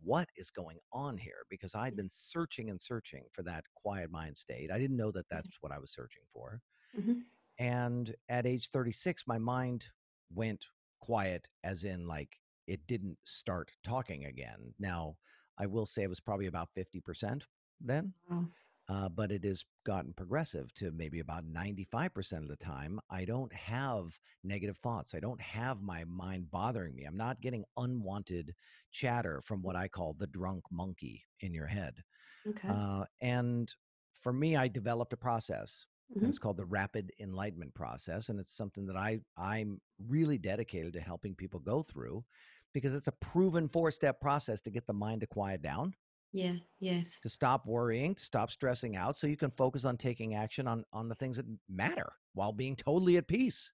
what 0.00 0.28
is 0.36 0.50
going 0.50 0.78
on 0.92 1.16
here 1.18 1.44
because 1.48 1.74
I'd 1.74 1.96
been 1.96 2.10
searching 2.10 2.70
and 2.70 2.80
searching 2.80 3.26
for 3.32 3.42
that 3.44 3.64
quiet 3.74 4.10
mind 4.10 4.36
state. 4.36 4.70
I 4.70 4.78
didn't 4.78 4.96
know 4.96 5.12
that 5.12 5.28
that's 5.28 5.48
what 5.60 5.72
I 5.72 5.78
was 5.78 5.92
searching 5.92 6.24
for. 6.32 6.60
Mhm. 6.92 7.22
And 7.58 8.14
at 8.28 8.46
age 8.46 8.68
36, 8.70 9.26
my 9.26 9.38
mind 9.38 9.86
went 10.30 10.66
quiet, 11.00 11.48
as 11.64 11.84
in, 11.84 12.06
like, 12.06 12.41
it 12.72 12.86
didn't 12.86 13.18
start 13.24 13.72
talking 13.84 14.24
again. 14.26 14.74
Now, 14.78 15.16
I 15.58 15.66
will 15.66 15.86
say 15.86 16.02
it 16.04 16.08
was 16.10 16.20
probably 16.20 16.46
about 16.46 16.70
50% 16.74 17.46
then 17.80 18.14
Wow. 18.28 18.48
uh, 18.88 19.08
but 19.08 19.30
it 19.30 19.44
has 19.44 19.64
gotten 19.84 20.12
progressive 20.12 20.72
to 20.74 20.90
maybe 20.90 21.20
about 21.20 21.44
95% 21.46 22.42
of 22.44 22.48
the 22.48 22.56
time. 22.56 23.00
I 23.10 23.24
don't 23.24 23.52
have 23.52 24.18
negative 24.42 24.78
thoughts. 24.78 25.14
I 25.14 25.20
don't 25.20 25.40
have 25.40 25.80
my 25.80 26.04
mind 26.04 26.50
bothering 26.50 26.94
me. 26.94 27.04
I'm 27.04 27.16
not 27.16 27.40
getting 27.40 27.64
unwanted 27.76 28.54
chatter 28.90 29.40
from 29.42 29.62
what 29.62 29.76
I 29.76 29.88
call 29.88 30.14
the 30.14 30.26
drunk 30.26 30.64
monkey 30.70 31.22
in 31.40 31.54
your 31.54 31.68
head. 31.68 32.02
Okay. 32.46 32.68
Uh, 32.68 33.04
and 33.20 33.72
for 34.20 34.32
me, 34.32 34.56
I 34.56 34.68
developed 34.68 35.12
a 35.12 35.16
process. 35.18 35.86
Mhm. 36.14 36.26
it's 36.28 36.38
called 36.38 36.56
the 36.58 36.66
rapid 36.66 37.12
enlightenment 37.20 37.74
process, 37.74 38.28
and 38.28 38.38
it's 38.40 38.54
something 38.54 38.86
that 38.86 38.96
I 38.96 39.20
I'm 39.36 39.80
really 39.98 40.38
dedicated 40.38 40.92
to 40.94 41.00
helping 41.00 41.34
people 41.34 41.60
go 41.60 41.82
through, 41.82 42.24
because 42.72 42.94
it's 42.94 43.08
a 43.08 43.12
proven 43.12 43.68
four 43.68 43.90
step 43.90 44.20
process 44.20 44.60
to 44.62 44.70
get 44.70 44.86
the 44.86 44.92
mind 44.92 45.20
to 45.20 45.26
quiet 45.26 45.62
down 45.62 45.94
Yeah. 46.32 46.54
Yes. 46.80 47.20
to 47.22 47.28
stop 47.28 47.66
worrying, 47.66 48.14
to 48.14 48.22
stop 48.24 48.50
stressing 48.50 48.96
out, 48.96 49.16
so 49.16 49.26
you 49.26 49.36
can 49.36 49.50
focus 49.50 49.84
on 49.84 49.96
taking 49.96 50.34
action 50.34 50.66
on 50.66 50.84
on 50.92 51.08
the 51.08 51.14
things 51.14 51.36
that 51.36 51.46
matter 51.68 52.12
while 52.34 52.52
being 52.52 52.76
totally 52.76 53.16
at 53.16 53.28
peace 53.28 53.72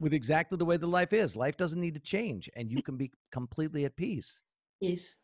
with 0.00 0.12
exactly 0.12 0.58
the 0.58 0.64
way 0.64 0.76
the 0.76 0.86
life 0.86 1.12
is. 1.12 1.36
Life 1.36 1.56
doesn't 1.56 1.80
need 1.80 1.94
to 1.94 2.00
change, 2.00 2.50
and 2.56 2.70
you 2.70 2.82
can 2.82 2.96
be 2.96 3.10
completely 3.32 3.84
at 3.84 3.96
peace. 3.96 4.42
Yes. 4.80 5.14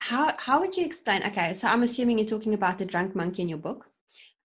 How 0.00 0.34
how 0.38 0.60
would 0.60 0.76
you 0.76 0.84
explain? 0.84 1.22
Okay, 1.24 1.54
so 1.54 1.68
I'm 1.68 1.82
assuming 1.82 2.18
you're 2.18 2.26
talking 2.28 2.54
about 2.54 2.78
the 2.78 2.84
drunk 2.84 3.14
monkey 3.14 3.42
in 3.42 3.48
your 3.48 3.58
book. 3.58 3.86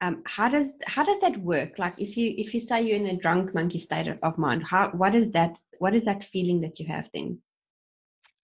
Um, 0.01 0.23
how 0.25 0.47
does 0.47 0.73
how 0.87 1.03
does 1.03 1.19
that 1.19 1.37
work? 1.37 1.77
Like 1.77 1.99
if 1.99 2.15
you 2.15 2.33
if 2.37 2.53
you 2.53 2.59
say 2.59 2.81
you're 2.81 2.97
in 2.97 3.07
a 3.07 3.17
drunk 3.17 3.53
monkey 3.53 3.79
state 3.79 4.07
of 4.23 4.37
mind, 4.37 4.63
how 4.63 4.89
what 4.91 5.13
is 5.13 5.31
that 5.31 5.59
what 5.79 5.93
is 5.93 6.05
that 6.05 6.23
feeling 6.23 6.61
that 6.61 6.79
you 6.79 6.85
have 6.87 7.09
then? 7.13 7.39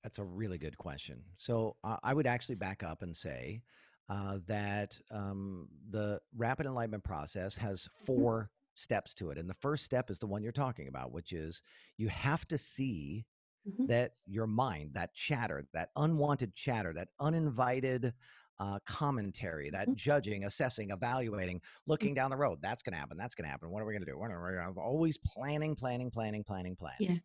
That's 0.03 0.19
a 0.19 0.23
really 0.23 0.57
good 0.57 0.77
question. 0.77 1.21
So 1.37 1.77
uh, 1.83 1.97
I 2.03 2.13
would 2.13 2.27
actually 2.27 2.55
back 2.55 2.83
up 2.83 3.01
and 3.01 3.15
say 3.15 3.61
uh, 4.09 4.37
that 4.47 4.99
um, 5.09 5.67
the 5.89 6.19
rapid 6.37 6.67
enlightenment 6.67 7.03
process 7.03 7.55
has 7.55 7.87
mm-hmm. 8.03 8.21
4 8.21 8.33
mm-hmm. 8.33 8.45
steps 8.75 9.13
to 9.15 9.31
it, 9.31 9.37
and 9.37 9.49
the 9.49 9.55
first 9.55 9.83
step 9.83 10.11
is 10.11 10.19
the 10.19 10.27
one 10.27 10.43
you're 10.43 10.51
talking 10.51 10.89
about, 10.89 11.11
which 11.11 11.33
is 11.33 11.61
you 11.97 12.07
have 12.09 12.47
to 12.49 12.57
see 12.57 13.25
mm-hmm. 13.67 13.87
that 13.87 14.11
your 14.25 14.45
mind, 14.45 14.91
that 14.93 15.13
chatter, 15.15 15.65
that 15.73 15.89
unwanted 15.95 16.53
chatter, 16.53 16.93
that 16.93 17.09
uninvited 17.19 18.13
uh, 18.59 18.79
commentary, 18.85 19.69
that 19.69 19.87
mm-hmm. 19.87 19.95
judging, 19.95 20.45
assessing, 20.45 20.91
evaluating, 20.91 21.61
looking 21.87 22.09
mm-hmm. 22.09 22.15
down 22.15 22.29
the 22.29 22.37
road. 22.37 22.59
That's 22.61 22.83
going 22.83 22.93
to 22.93 22.99
happen. 22.99 23.17
That's 23.17 23.35
going 23.35 23.45
to 23.45 23.51
happen. 23.51 23.69
What 23.69 23.81
are 23.81 23.85
we 23.85 23.93
going 23.93 24.05
to 24.05 24.11
do? 24.11 24.17
We're 24.17 24.73
always 24.77 25.17
planning, 25.17 25.75
planning, 25.75 26.11
planning, 26.11 26.43
planning, 26.43 26.75
planning. 26.75 26.97
Yeah. 26.99 27.15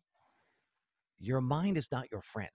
Your 1.19 1.41
mind 1.41 1.77
is 1.77 1.91
not 1.91 2.11
your 2.11 2.21
friend. 2.21 2.49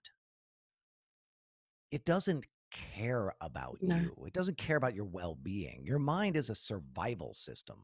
It 1.91 2.05
doesn't 2.05 2.45
care 2.69 3.33
about 3.39 3.77
no. 3.81 3.95
you. 3.95 4.25
It 4.25 4.33
doesn't 4.33 4.57
care 4.57 4.75
about 4.75 4.93
your 4.93 5.05
well-being. 5.05 5.83
Your 5.85 5.99
mind 5.99 6.35
is 6.35 6.49
a 6.49 6.55
survival 6.55 7.33
system. 7.33 7.77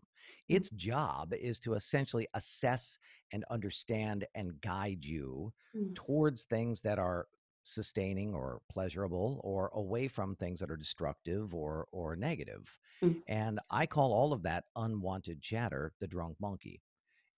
Mm. 0.52 0.58
Its 0.58 0.70
job 0.72 1.34
is 1.34 1.60
to 1.62 1.76
essentially 1.76 2.28
assess 2.34 3.00
and 3.32 3.46
understand 3.50 4.26
and 4.36 4.60
guide 4.60 5.06
you 5.06 5.54
mm. 5.74 5.96
towards 5.96 6.44
things 6.44 6.82
that 6.82 7.00
are 7.00 7.28
sustaining 7.64 8.34
or 8.34 8.62
pleasurable 8.70 9.40
or 9.44 9.70
away 9.74 10.08
from 10.08 10.36
things 10.36 10.60
that 10.60 10.72
are 10.72 10.78
destructive 10.78 11.54
or 11.54 11.88
or 11.92 12.16
negative. 12.16 12.78
Mm. 13.02 13.22
And 13.28 13.60
I 13.72 13.86
call 13.86 14.14
all 14.14 14.34
of 14.34 14.44
that 14.44 14.66
unwanted 14.76 15.42
chatter 15.42 15.94
the 16.00 16.08
drunk 16.08 16.38
monkey. 16.40 16.82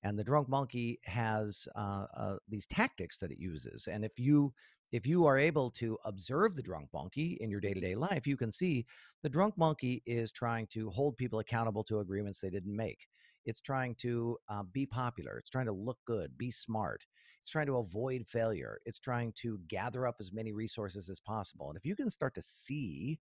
And 0.03 0.20
the 0.20 0.24
drunk 0.24 0.50
monkey 0.50 1.00
has 1.05 1.67
uh, 1.75 2.05
uh, 2.15 2.36
these 2.48 2.67
tactics 2.67 3.17
that 3.17 3.32
it 3.32 3.39
uses. 3.39 3.88
And 3.88 4.05
if 4.05 4.20
you 4.20 4.53
if 4.91 5.05
you 5.05 5.25
are 5.25 5.38
able 5.38 5.72
to 5.72 5.98
observe 6.05 6.55
the 6.55 6.62
drunk 6.62 6.88
monkey 6.94 7.38
in 7.41 7.50
your 7.50 7.60
day-to-day 7.60 7.96
life 7.96 8.27
you 8.27 8.38
can 8.38 8.51
see 8.51 8.86
the 9.24 9.29
drunk 9.29 9.58
monkey 9.58 10.01
is 10.05 10.32
trying 10.32 10.67
to 10.67 10.89
hold 10.89 11.17
people 11.17 11.39
accountable 11.39 11.84
to 11.84 12.00
agreements 12.00 12.39
they 12.39 12.51
didn't 12.51 12.75
make 12.75 13.08
it's 13.46 13.62
trying 13.62 13.96
to 13.96 14.38
uh, 14.50 14.64
be 14.72 14.86
popular 14.86 15.38
it's 15.38 15.50
trying 15.50 15.66
to 15.66 15.72
look 15.72 15.98
good 16.06 16.38
be 16.38 16.52
smart 16.52 17.06
it's 17.42 17.50
trying 17.50 17.66
to 17.66 17.78
avoid 17.78 18.25
failure 18.28 18.80
it's 18.86 19.00
trying 19.00 19.32
to 19.36 19.60
gather 19.68 20.08
up 20.08 20.16
as 20.20 20.34
many 20.34 20.54
resources 20.54 21.10
as 21.10 21.20
possible 21.20 21.68
and 21.70 21.78
if 21.78 21.86
you 21.86 21.96
can 21.96 22.10
start 22.10 22.34
to 22.34 22.42
see 22.42 23.20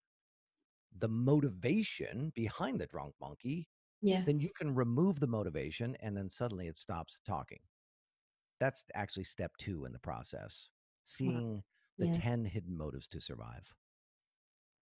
the 0.99 1.09
motivation 1.09 2.33
behind 2.35 2.81
the 2.81 2.87
drunk 2.87 3.15
monkey 3.21 3.69
yeah. 4.01 4.23
then 4.25 4.39
you 4.39 4.49
can 4.57 4.75
remove 4.75 5.21
the 5.21 5.27
motivation 5.27 5.97
and 6.01 6.17
then 6.17 6.31
suddenly 6.31 6.67
it 6.69 6.77
stops 6.77 7.21
talking 7.27 7.59
that's 8.61 8.85
actually 8.95 9.25
step 9.25 9.53
two 9.59 9.85
in 9.85 9.93
the 9.93 9.99
process 9.99 10.69
seeing 11.09 11.55
wow. 11.55 11.63
the 11.99 12.07
yeah. 12.07 12.13
10 12.13 12.45
hidden 12.45 12.77
motives 12.77 13.09
to 13.09 13.21
survive. 13.21 13.73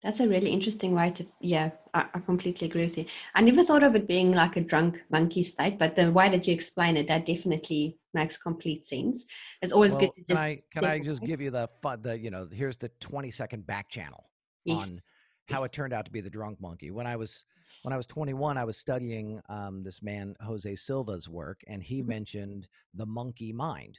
That's 0.03 0.21
a 0.21 0.29
really 0.29 0.51
interesting 0.51 0.95
way 0.95 1.11
to, 1.11 1.27
yeah, 1.41 1.71
I, 1.93 2.07
I, 2.15 2.21
completely 2.21 2.69
agree 2.69 2.85
with 2.85 2.97
you. 2.99 3.07
I 3.35 3.41
never 3.41 3.65
thought 3.65 3.83
of 3.83 3.97
it 3.97 4.07
being 4.07 4.31
like 4.31 4.57
a 4.57 4.61
drunk 4.61 5.03
monkey 5.11 5.43
state, 5.43 5.77
but 5.77 5.97
the 5.97 6.13
way 6.13 6.29
that 6.29 6.47
you 6.47 6.55
explain 6.55 6.97
it, 6.97 7.09
that 7.09 7.27
definitely 7.27 7.99
makes 8.15 8.37
complete 8.39 8.85
sense. 8.85 9.25
It's 9.61 9.73
always 9.73 9.93
well, 9.93 10.03
good 10.03 10.13
to 10.15 10.21
just. 10.21 10.29
Can 10.29 10.39
I, 10.39 10.59
can 10.73 10.85
I 10.85 10.99
just 11.01 11.23
give 11.23 11.41
you 11.41 11.51
the, 11.51 11.69
the, 12.01 12.17
you 12.17 12.31
know, 12.31 12.49
here's 12.53 12.77
the 12.77 12.91
20 13.01 13.33
second 13.33 13.67
back 13.67 13.89
channel 13.89 14.31
yes. 14.65 14.89
on 14.89 15.03
how 15.49 15.61
yes. 15.61 15.67
it 15.67 15.73
turned 15.73 15.93
out 15.93 16.05
to 16.05 16.13
be 16.13 16.21
the 16.21 16.31
drunk 16.31 16.61
monkey. 16.61 16.93
When 16.93 17.09
I 17.09 17.17
was, 17.17 17.45
when 17.83 17.93
I 17.93 17.97
was 17.97 18.07
21, 18.07 18.57
I 18.57 18.65
was 18.65 18.77
studying 18.77 19.41
um, 19.49 19.83
this 19.83 20.01
man, 20.01 20.37
Jose 20.41 20.77
Silva's 20.77 21.29
work, 21.29 21.63
and 21.67 21.83
he 21.83 22.01
mm-hmm. 22.01 22.09
mentioned 22.11 22.69
the 22.95 23.07
monkey 23.07 23.53
mind 23.53 23.99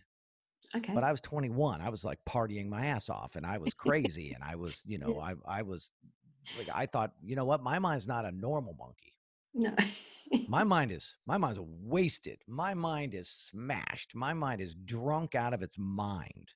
Okay. 0.75 0.93
But 0.93 1.03
I 1.03 1.11
was 1.11 1.21
21. 1.21 1.81
I 1.81 1.89
was 1.89 2.03
like 2.03 2.19
partying 2.27 2.69
my 2.69 2.87
ass 2.87 3.09
off 3.09 3.35
and 3.35 3.45
I 3.45 3.57
was 3.57 3.73
crazy 3.77 4.33
and 4.33 4.43
I 4.43 4.55
was, 4.55 4.83
you 4.85 4.97
know, 4.97 5.19
I 5.19 5.33
I 5.45 5.61
was 5.63 5.91
like 6.57 6.69
I 6.73 6.85
thought, 6.85 7.11
you 7.23 7.35
know 7.35 7.45
what? 7.45 7.63
My 7.63 7.79
mind's 7.79 8.07
not 8.07 8.25
a 8.25 8.31
normal 8.31 8.75
monkey. 8.77 9.13
No. 9.53 9.73
my 10.47 10.63
mind 10.75 10.91
is 10.91 11.15
my 11.25 11.37
mind's 11.37 11.59
wasted. 11.59 12.39
My 12.47 12.73
mind 12.73 13.13
is 13.13 13.29
smashed. 13.29 14.15
My 14.15 14.33
mind 14.33 14.61
is 14.61 14.75
drunk 14.75 15.35
out 15.35 15.53
of 15.53 15.61
its 15.61 15.75
mind. 15.77 16.53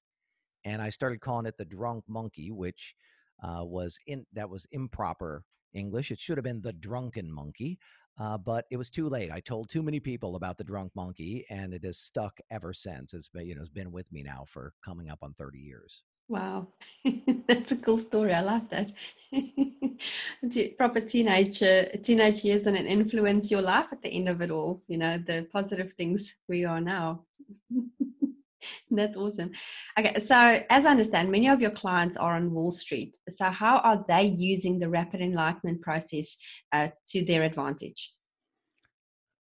And 0.65 0.81
I 0.81 0.89
started 0.89 1.19
calling 1.19 1.45
it 1.45 1.57
the 1.57 1.65
drunk 1.65 2.05
monkey, 2.07 2.51
which 2.51 2.95
uh, 3.43 3.63
was 3.65 3.97
in 4.07 4.25
that 4.33 4.49
was 4.49 4.65
improper 4.71 5.43
English. 5.73 6.11
It 6.11 6.19
should 6.19 6.37
have 6.37 6.43
been 6.43 6.61
the 6.61 6.73
drunken 6.73 7.31
monkey. 7.31 7.79
Uh, 8.19 8.37
but 8.37 8.65
it 8.69 8.77
was 8.77 8.91
too 8.91 9.09
late. 9.09 9.31
I 9.31 9.39
told 9.39 9.69
too 9.69 9.81
many 9.81 9.99
people 9.99 10.35
about 10.35 10.57
the 10.57 10.63
drunk 10.63 10.91
monkey, 10.95 11.45
and 11.49 11.73
it 11.73 11.83
has 11.83 11.97
stuck 11.97 12.39
ever 12.51 12.71
since. 12.71 13.13
It's 13.13 13.27
been, 13.27 13.47
you 13.47 13.55
know, 13.55 13.61
it's 13.61 13.69
been 13.71 13.91
with 13.91 14.11
me 14.11 14.21
now 14.21 14.45
for 14.47 14.73
coming 14.85 15.09
up 15.09 15.19
on 15.23 15.33
30 15.33 15.57
years. 15.57 16.03
Wow, 16.29 16.67
that's 17.47 17.71
a 17.71 17.75
cool 17.75 17.97
story. 17.97 18.33
I 18.33 18.41
love 18.41 18.69
that. 18.69 18.91
Proper 20.77 21.01
teenage 21.01 21.59
teenage 22.03 22.43
years 22.43 22.67
and 22.67 22.77
it 22.77 22.85
influenced 22.85 23.51
your 23.51 23.61
life 23.61 23.87
at 23.91 24.01
the 24.01 24.09
end 24.09 24.29
of 24.29 24.41
it 24.41 24.51
all. 24.51 24.81
You 24.87 24.97
know 24.99 25.17
the 25.17 25.47
positive 25.51 25.93
things 25.93 26.33
we 26.47 26.65
are 26.65 26.79
now. 26.79 27.25
That's 28.91 29.17
awesome. 29.17 29.51
Okay, 29.97 30.19
so 30.19 30.35
as 30.69 30.85
I 30.85 30.91
understand, 30.91 31.31
many 31.31 31.49
of 31.49 31.61
your 31.61 31.71
clients 31.71 32.17
are 32.17 32.35
on 32.35 32.51
Wall 32.51 32.71
Street. 32.71 33.17
So 33.29 33.45
how 33.45 33.77
are 33.79 34.03
they 34.07 34.23
using 34.23 34.79
the 34.79 34.89
rapid 34.89 35.21
enlightenment 35.21 35.81
process 35.81 36.37
uh, 36.71 36.89
to 37.09 37.25
their 37.25 37.43
advantage? 37.43 38.13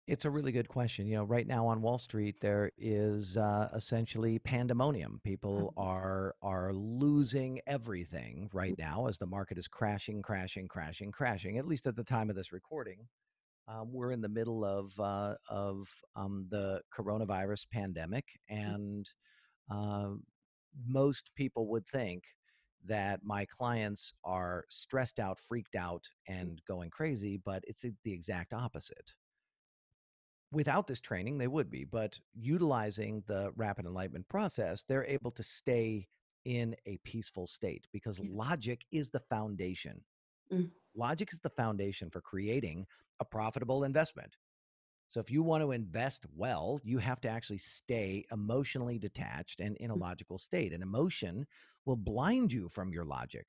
It's 0.06 0.24
a 0.24 0.30
really 0.30 0.52
good 0.52 0.68
question. 0.68 1.08
You 1.08 1.16
know, 1.16 1.24
right 1.24 1.46
now 1.46 1.66
on 1.66 1.82
Wall 1.82 1.98
Street, 1.98 2.36
there 2.40 2.70
is 2.78 3.36
uh, 3.36 3.68
essentially 3.74 4.38
pandemonium. 4.38 5.20
People 5.24 5.74
oh, 5.76 5.82
are 5.82 6.34
are 6.42 6.72
losing 6.72 7.60
everything 7.66 8.48
right 8.52 8.74
mm. 8.74 8.78
now 8.78 9.08
as 9.08 9.18
the 9.18 9.26
market 9.26 9.58
is 9.58 9.66
crashing, 9.66 10.22
crashing, 10.22 10.68
crashing, 10.68 11.10
crashing. 11.10 11.58
At 11.58 11.66
least 11.66 11.88
at 11.88 11.96
the 11.96 12.04
time 12.04 12.30
of 12.30 12.36
this 12.36 12.52
recording, 12.52 13.08
um, 13.68 13.92
we're 13.92 14.12
in 14.12 14.20
the 14.20 14.28
middle 14.28 14.64
of 14.64 14.98
uh, 15.00 15.34
of 15.48 15.88
um, 16.14 16.46
the 16.50 16.80
coronavirus 16.96 17.66
pandemic, 17.70 18.24
mm. 18.50 18.74
and 18.74 19.10
uh, 19.70 20.10
most 20.86 21.30
people 21.34 21.68
would 21.68 21.86
think 21.86 22.24
that 22.84 23.20
my 23.24 23.44
clients 23.46 24.12
are 24.24 24.64
stressed 24.70 25.18
out, 25.18 25.40
freaked 25.40 25.74
out, 25.74 26.04
mm. 26.30 26.40
and 26.40 26.60
going 26.68 26.90
crazy, 26.90 27.40
but 27.44 27.62
it's 27.66 27.84
the 28.04 28.12
exact 28.12 28.52
opposite. 28.52 29.12
Without 30.52 30.86
this 30.86 31.00
training, 31.00 31.38
they 31.38 31.48
would 31.48 31.70
be, 31.70 31.84
but 31.84 32.18
utilizing 32.34 33.22
the 33.26 33.52
rapid 33.56 33.84
enlightenment 33.84 34.28
process, 34.28 34.84
they're 34.84 35.04
able 35.04 35.32
to 35.32 35.42
stay 35.42 36.06
in 36.44 36.76
a 36.86 36.98
peaceful 36.98 37.48
state 37.48 37.88
because 37.92 38.20
yeah. 38.20 38.30
logic 38.30 38.82
is 38.92 39.10
the 39.10 39.20
foundation. 39.28 40.00
Mm. 40.52 40.70
Logic 40.96 41.28
is 41.32 41.38
the 41.40 41.50
foundation 41.50 42.10
for 42.10 42.20
creating 42.20 42.86
a 43.20 43.24
profitable 43.24 43.84
investment. 43.84 44.36
So 45.08 45.20
if 45.20 45.30
you 45.30 45.42
want 45.42 45.62
to 45.62 45.72
invest 45.72 46.24
well, 46.34 46.80
you 46.82 46.98
have 46.98 47.20
to 47.20 47.28
actually 47.28 47.58
stay 47.58 48.24
emotionally 48.32 48.98
detached 48.98 49.60
and 49.60 49.76
in 49.76 49.90
a 49.90 49.96
mm. 49.96 50.00
logical 50.00 50.38
state. 50.38 50.72
And 50.72 50.82
emotion 50.82 51.46
will 51.84 51.96
blind 51.96 52.52
you 52.52 52.68
from 52.68 52.92
your 52.92 53.04
logic. 53.04 53.46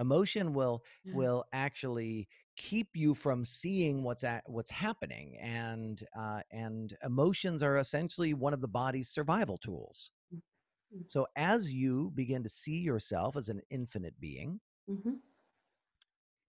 Emotion 0.00 0.52
will 0.52 0.84
yeah. 1.04 1.14
will 1.14 1.44
actually 1.52 2.28
keep 2.56 2.88
you 2.94 3.14
from 3.14 3.44
seeing 3.44 4.02
what's 4.04 4.22
at, 4.22 4.44
what's 4.46 4.70
happening, 4.70 5.36
and 5.40 6.04
uh, 6.16 6.40
and 6.52 6.96
emotions 7.04 7.64
are 7.64 7.78
essentially 7.78 8.32
one 8.32 8.54
of 8.54 8.60
the 8.60 8.68
body's 8.68 9.08
survival 9.08 9.58
tools. 9.58 10.12
Mm-hmm. 10.32 11.02
So 11.08 11.26
as 11.34 11.72
you 11.72 12.12
begin 12.14 12.44
to 12.44 12.48
see 12.48 12.78
yourself 12.78 13.36
as 13.36 13.48
an 13.48 13.60
infinite 13.70 14.14
being, 14.20 14.60
mm-hmm. 14.88 15.14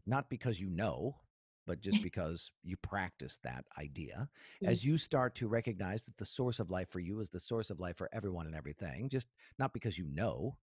Not 0.10 0.30
because 0.30 0.60
you 0.60 0.70
know, 0.70 1.16
but 1.68 1.82
just 1.82 2.02
because 2.04 2.52
you 2.64 2.76
practice 2.78 3.40
that 3.44 3.66
idea, 3.78 4.28
as 4.66 4.84
you 4.84 4.98
start 4.98 5.36
to 5.36 5.48
recognize 5.48 6.02
that 6.04 6.18
the 6.18 6.26
source 6.26 6.60
of 6.60 6.72
life 6.72 6.90
for 6.90 7.00
you 7.00 7.20
is 7.20 7.30
the 7.30 7.40
source 7.40 7.70
of 7.70 7.80
life 7.80 7.98
for 7.98 8.10
everyone 8.12 8.48
and 8.48 8.56
everything, 8.56 9.08
just 9.10 9.28
not 9.58 9.74
because 9.74 9.98
you 9.98 10.08
know, 10.12 10.58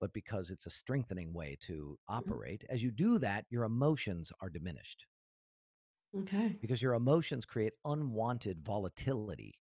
but 0.00 0.12
because 0.12 0.50
it's 0.50 0.66
a 0.66 0.70
strengthening 0.70 1.32
way 1.32 1.56
to 1.60 1.98
mm-hmm. 2.10 2.16
operate. 2.16 2.62
Mm-hmm. 2.62 2.74
As 2.74 2.82
you 2.82 2.90
do 2.90 3.18
that, 3.18 3.46
your 3.50 3.64
emotions 3.64 4.32
are 4.40 4.48
diminished. 4.48 5.06
Okay. 6.16 6.56
Because 6.60 6.80
your 6.80 6.94
emotions 6.94 7.44
create 7.44 7.72
unwanted 7.84 8.62
volatility 8.62 9.58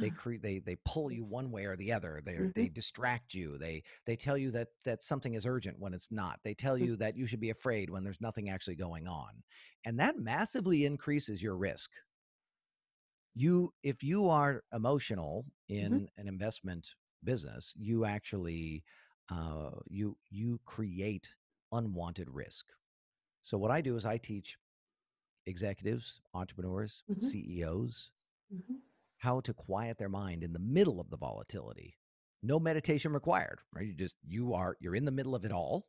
they 0.00 0.10
ah. 0.10 0.16
create 0.16 0.42
they 0.42 0.58
they 0.58 0.76
pull 0.84 1.10
you 1.10 1.24
one 1.24 1.50
way 1.50 1.64
or 1.64 1.76
the 1.76 1.92
other 1.92 2.20
they 2.24 2.34
mm-hmm. 2.34 2.50
they 2.54 2.68
distract 2.68 3.34
you 3.34 3.58
they 3.58 3.82
they 4.06 4.16
tell 4.16 4.36
you 4.36 4.50
that 4.50 4.68
that 4.84 5.02
something 5.02 5.34
is 5.34 5.46
urgent 5.46 5.78
when 5.78 5.94
it's 5.94 6.10
not 6.10 6.38
they 6.44 6.54
tell 6.54 6.76
mm. 6.76 6.86
you 6.86 6.96
that 6.96 7.16
you 7.16 7.26
should 7.26 7.40
be 7.40 7.50
afraid 7.50 7.90
when 7.90 8.02
there's 8.02 8.20
nothing 8.20 8.48
actually 8.48 8.76
going 8.76 9.06
on 9.06 9.28
and 9.84 9.98
that 9.98 10.18
massively 10.18 10.84
increases 10.84 11.42
your 11.42 11.56
risk 11.56 11.90
you 13.34 13.72
if 13.82 14.02
you 14.02 14.28
are 14.28 14.62
emotional 14.72 15.44
mm-hmm. 15.70 15.84
in 15.84 15.92
mm-hmm. 15.92 16.20
an 16.20 16.28
investment 16.28 16.88
business 17.24 17.72
you 17.76 18.04
actually 18.04 18.82
uh, 19.30 19.70
you 19.88 20.16
you 20.30 20.58
create 20.64 21.28
unwanted 21.72 22.28
risk 22.30 22.66
so 23.42 23.58
what 23.58 23.70
i 23.70 23.80
do 23.80 23.96
is 23.96 24.06
i 24.06 24.16
teach 24.16 24.56
executives, 25.48 26.20
entrepreneurs, 26.34 27.02
Mhm. 27.08 27.24
CEOs 27.24 28.10
Mhm. 28.52 28.82
How 29.18 29.40
to 29.40 29.54
quiet 29.54 29.98
their 29.98 30.08
mind 30.08 30.44
in 30.44 30.52
the 30.52 30.58
middle 30.58 31.00
of 31.00 31.10
the 31.10 31.16
volatility. 31.18 31.98
No 32.42 32.60
meditation 32.60 33.12
required, 33.12 33.60
right? 33.72 33.86
You 33.86 33.94
just 33.94 34.16
you 34.26 34.54
are 34.54 34.76
you're 34.80 34.94
in 34.96 35.04
the 35.04 35.10
middle 35.12 35.34
of 35.34 35.44
it 35.44 35.52
all 35.52 35.88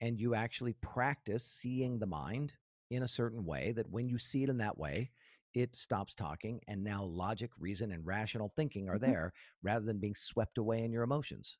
and 0.00 0.20
you 0.20 0.34
actually 0.34 0.74
practice 0.74 1.44
seeing 1.44 1.98
the 1.98 2.06
mind 2.06 2.54
in 2.90 3.02
a 3.02 3.08
certain 3.08 3.44
way 3.44 3.72
that 3.72 3.90
when 3.90 4.08
you 4.08 4.18
see 4.18 4.42
it 4.44 4.50
in 4.50 4.58
that 4.58 4.78
way, 4.78 5.10
it 5.54 5.76
stops 5.76 6.14
talking 6.14 6.60
and 6.68 6.82
now 6.84 7.04
logic, 7.04 7.50
reason 7.58 7.92
and 7.92 8.06
rational 8.06 8.52
thinking 8.56 8.88
are 8.88 8.98
Mhm. 8.98 9.00
there 9.00 9.32
rather 9.62 9.84
than 9.84 10.00
being 10.00 10.14
swept 10.14 10.58
away 10.58 10.84
in 10.84 10.92
your 10.92 11.04
emotions. 11.04 11.58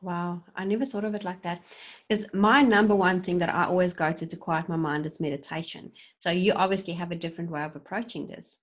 Wow, 0.00 0.44
I 0.54 0.64
never 0.64 0.84
thought 0.84 1.04
of 1.04 1.14
it 1.16 1.24
like 1.24 1.42
that. 1.42 1.62
Because 2.08 2.32
my 2.32 2.62
number 2.62 2.94
one 2.94 3.22
thing 3.24 3.38
that 3.38 3.48
I 3.52 3.64
always 3.64 3.92
go 3.92 4.12
to 4.12 4.24
to 4.26 4.36
quiet 4.36 4.68
my 4.68 4.76
mind 4.76 5.04
is 5.06 5.18
meditation. 5.18 5.92
So 6.18 6.30
you 6.30 6.52
obviously 6.52 6.92
have 6.94 7.10
a 7.10 7.16
different 7.16 7.50
way 7.50 7.62
of 7.64 7.74
approaching 7.74 8.26
this. 8.28 8.60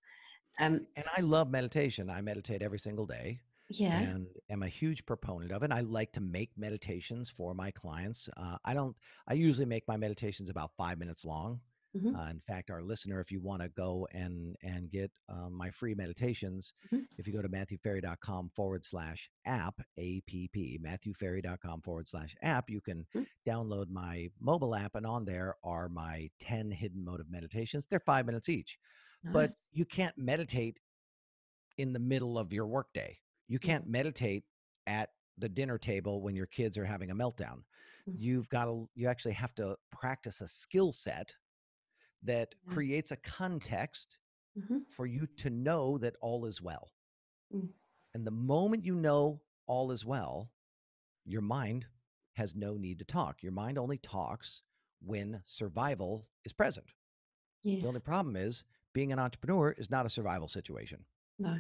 Um, 0.60 0.86
And 0.96 1.06
I 1.18 1.22
love 1.22 1.50
meditation. 1.50 2.10
I 2.10 2.22
meditate 2.22 2.62
every 2.62 2.80
single 2.80 3.06
day. 3.06 3.42
yeah. 3.70 4.00
and 4.00 4.28
am 4.50 4.64
a 4.64 4.68
huge 4.68 5.06
proponent 5.06 5.52
of 5.52 5.64
it. 5.64 5.72
I 5.72 5.80
like 5.82 6.12
to 6.14 6.22
make 6.22 6.52
meditations 6.58 7.30
for 7.30 7.54
my 7.54 7.72
clients. 7.72 8.30
Uh, 8.36 8.58
I 8.66 8.74
don't. 8.74 8.96
I 9.28 9.34
usually 9.34 9.66
make 9.66 9.88
my 9.88 9.98
meditations 9.98 10.50
about 10.50 10.72
five 10.78 11.00
minutes 11.00 11.24
long. 11.26 11.62
Mhm. 11.96 12.16
Uh, 12.16 12.30
in 12.30 12.40
fact, 12.42 12.72
our 12.72 12.82
listener, 12.82 13.20
if 13.20 13.32
you 13.32 13.42
want 13.42 13.62
to 13.62 13.70
go 13.70 14.08
and 14.12 14.56
and 14.64 14.90
get 14.90 15.12
um, 15.30 15.54
my 15.54 15.70
free 15.72 15.94
meditations, 15.94 16.74
Mhm. 16.92 17.06
if 17.18 17.28
you 17.28 17.34
go 17.34 17.42
to 17.42 17.50
matthewferry.com 17.50 18.50
forward 18.56 18.86
slash 18.86 19.30
app 19.46 19.80
app 19.80 20.78
matthewferry.com 20.82 21.82
forward 21.82 22.08
slash 22.08 22.36
app, 22.42 22.70
you 22.70 22.82
can 22.82 23.06
Mhm. 23.14 23.28
download 23.46 23.90
my 23.90 24.30
mobile 24.40 24.74
app, 24.76 24.96
and 24.96 25.06
on 25.06 25.26
there 25.26 25.56
are 25.64 25.90
my 25.90 26.30
ten 26.40 26.72
hidden 26.72 27.04
motive 27.04 27.30
meditations. 27.30 27.86
They're 27.86 28.00
five 28.00 28.26
minutes 28.26 28.50
each 28.50 28.80
but 29.24 29.52
you 29.72 29.86
can't 29.86 30.18
meditate 30.18 30.80
in 31.78 31.94
the 31.94 32.00
middle 32.00 32.38
of 32.40 32.52
your 32.52 32.66
workday. 32.68 33.20
You 33.48 33.60
can't 33.60 33.88
meditate 33.88 34.46
at 34.88 35.12
the 35.38 35.48
dinner 35.50 35.78
table 35.78 36.22
when 36.24 36.36
your 36.36 36.48
kids 36.48 36.78
are 36.78 36.86
having 36.86 37.12
a 37.12 37.16
meltdown. 37.16 37.64
Mm. 38.08 38.16
You've 38.18 38.50
got 38.50 38.66
to, 38.66 38.90
you 38.96 39.08
actually 39.08 39.34
have 39.34 39.54
to 39.56 39.78
practice 39.92 40.42
a 40.42 40.48
skill 40.48 40.92
set 40.92 41.36
that 42.24 42.56
Yeah. 42.66 42.74
creates 42.74 43.12
a 43.12 43.18
context 43.18 44.18
Mhm. 44.58 44.88
for 44.88 45.06
you 45.06 45.28
to 45.28 45.50
know 45.50 45.98
that 45.98 46.16
all 46.22 46.46
is 46.46 46.62
well. 46.62 46.92
Mm. 47.54 47.74
And 48.14 48.28
the 48.28 48.32
moment 48.32 48.86
you 48.86 48.96
know 48.96 49.42
all 49.66 49.92
is 49.92 50.06
well, 50.06 50.52
your 51.24 51.42
mind 51.42 51.88
has 52.34 52.56
no 52.56 52.78
need 52.78 53.00
to 53.00 53.06
talk. 53.06 53.42
Your 53.44 53.52
mind 53.52 53.78
only 53.78 53.98
talks 53.98 54.62
when 55.00 55.42
survival 55.46 56.28
is 56.44 56.54
present. 56.54 56.94
Yes. 57.64 57.82
The 57.82 57.88
only 57.88 58.02
problem 58.02 58.36
is 58.36 58.64
being 58.94 59.12
an 59.12 59.20
entrepreneur 59.20 59.72
is 59.72 59.90
not 59.90 60.06
a 60.06 60.10
survival 60.10 60.48
situation. 60.48 61.06
no. 61.40 61.60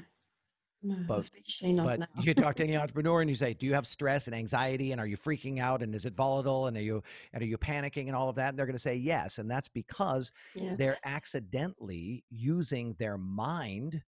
No. 0.84 0.96
But- 1.08 1.20
especially 1.20 1.74
not 1.74 1.86
but 1.86 2.00
now. 2.00 2.08
you 2.22 2.34
talk 2.34 2.56
to 2.56 2.64
any 2.64 2.76
entrepreneur 2.78 3.22
and 3.22 3.30
you 3.30 3.36
say, 3.36 3.54
"Do 3.54 3.66
you 3.66 3.74
have 3.74 3.86
stress 3.86 4.28
and 4.28 4.36
anxiety, 4.36 4.92
and 4.92 5.00
are 5.02 5.06
you 5.06 5.18
freaking 5.18 5.60
out, 5.60 5.84
and 5.84 5.94
is 5.94 6.06
it 6.06 6.16
volatile, 6.16 6.68
and 6.68 6.78
are 6.78 6.82
you 6.82 7.04
and 7.34 7.44
are 7.44 7.46
you 7.46 7.58
panicking, 7.58 8.08
and 8.08 8.16
all 8.16 8.30
of 8.30 8.36
that?" 8.36 8.50
And 8.50 8.58
they're 8.58 8.66
going 8.66 8.76
to 8.76 8.80
say 8.80 8.96
yes, 8.96 9.38
and 9.38 9.50
that's 9.50 9.68
because 9.68 10.32
yeah. 10.56 10.76
they're 10.76 10.98
accidentally 11.06 12.24
using 12.30 12.96
their 12.98 13.18
mind 13.18 14.02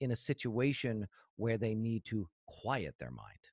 in 0.00 0.10
a 0.10 0.16
situation 0.16 1.06
where 1.36 1.56
they 1.56 1.74
need 1.74 2.04
to 2.06 2.28
quiet 2.46 2.94
their 2.98 3.10
mind. 3.10 3.50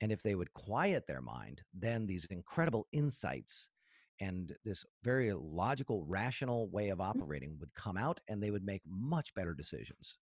And 0.00 0.12
if 0.12 0.22
they 0.22 0.34
would 0.34 0.52
quiet 0.52 1.06
their 1.06 1.22
mind, 1.22 1.62
then 1.74 2.06
these 2.06 2.26
incredible 2.26 2.86
insights 2.92 3.70
and 4.20 4.54
this 4.64 4.84
very 5.02 5.32
logical, 5.32 6.04
rational 6.06 6.68
way 6.68 6.88
of 6.88 6.98
mm. 6.98 7.06
operating 7.06 7.56
would 7.60 7.74
come 7.74 7.96
out, 7.96 8.20
and 8.28 8.42
they 8.42 8.50
would 8.50 8.64
make 8.64 8.82
much 8.86 9.34
better 9.34 9.54
decisions. 9.54 10.18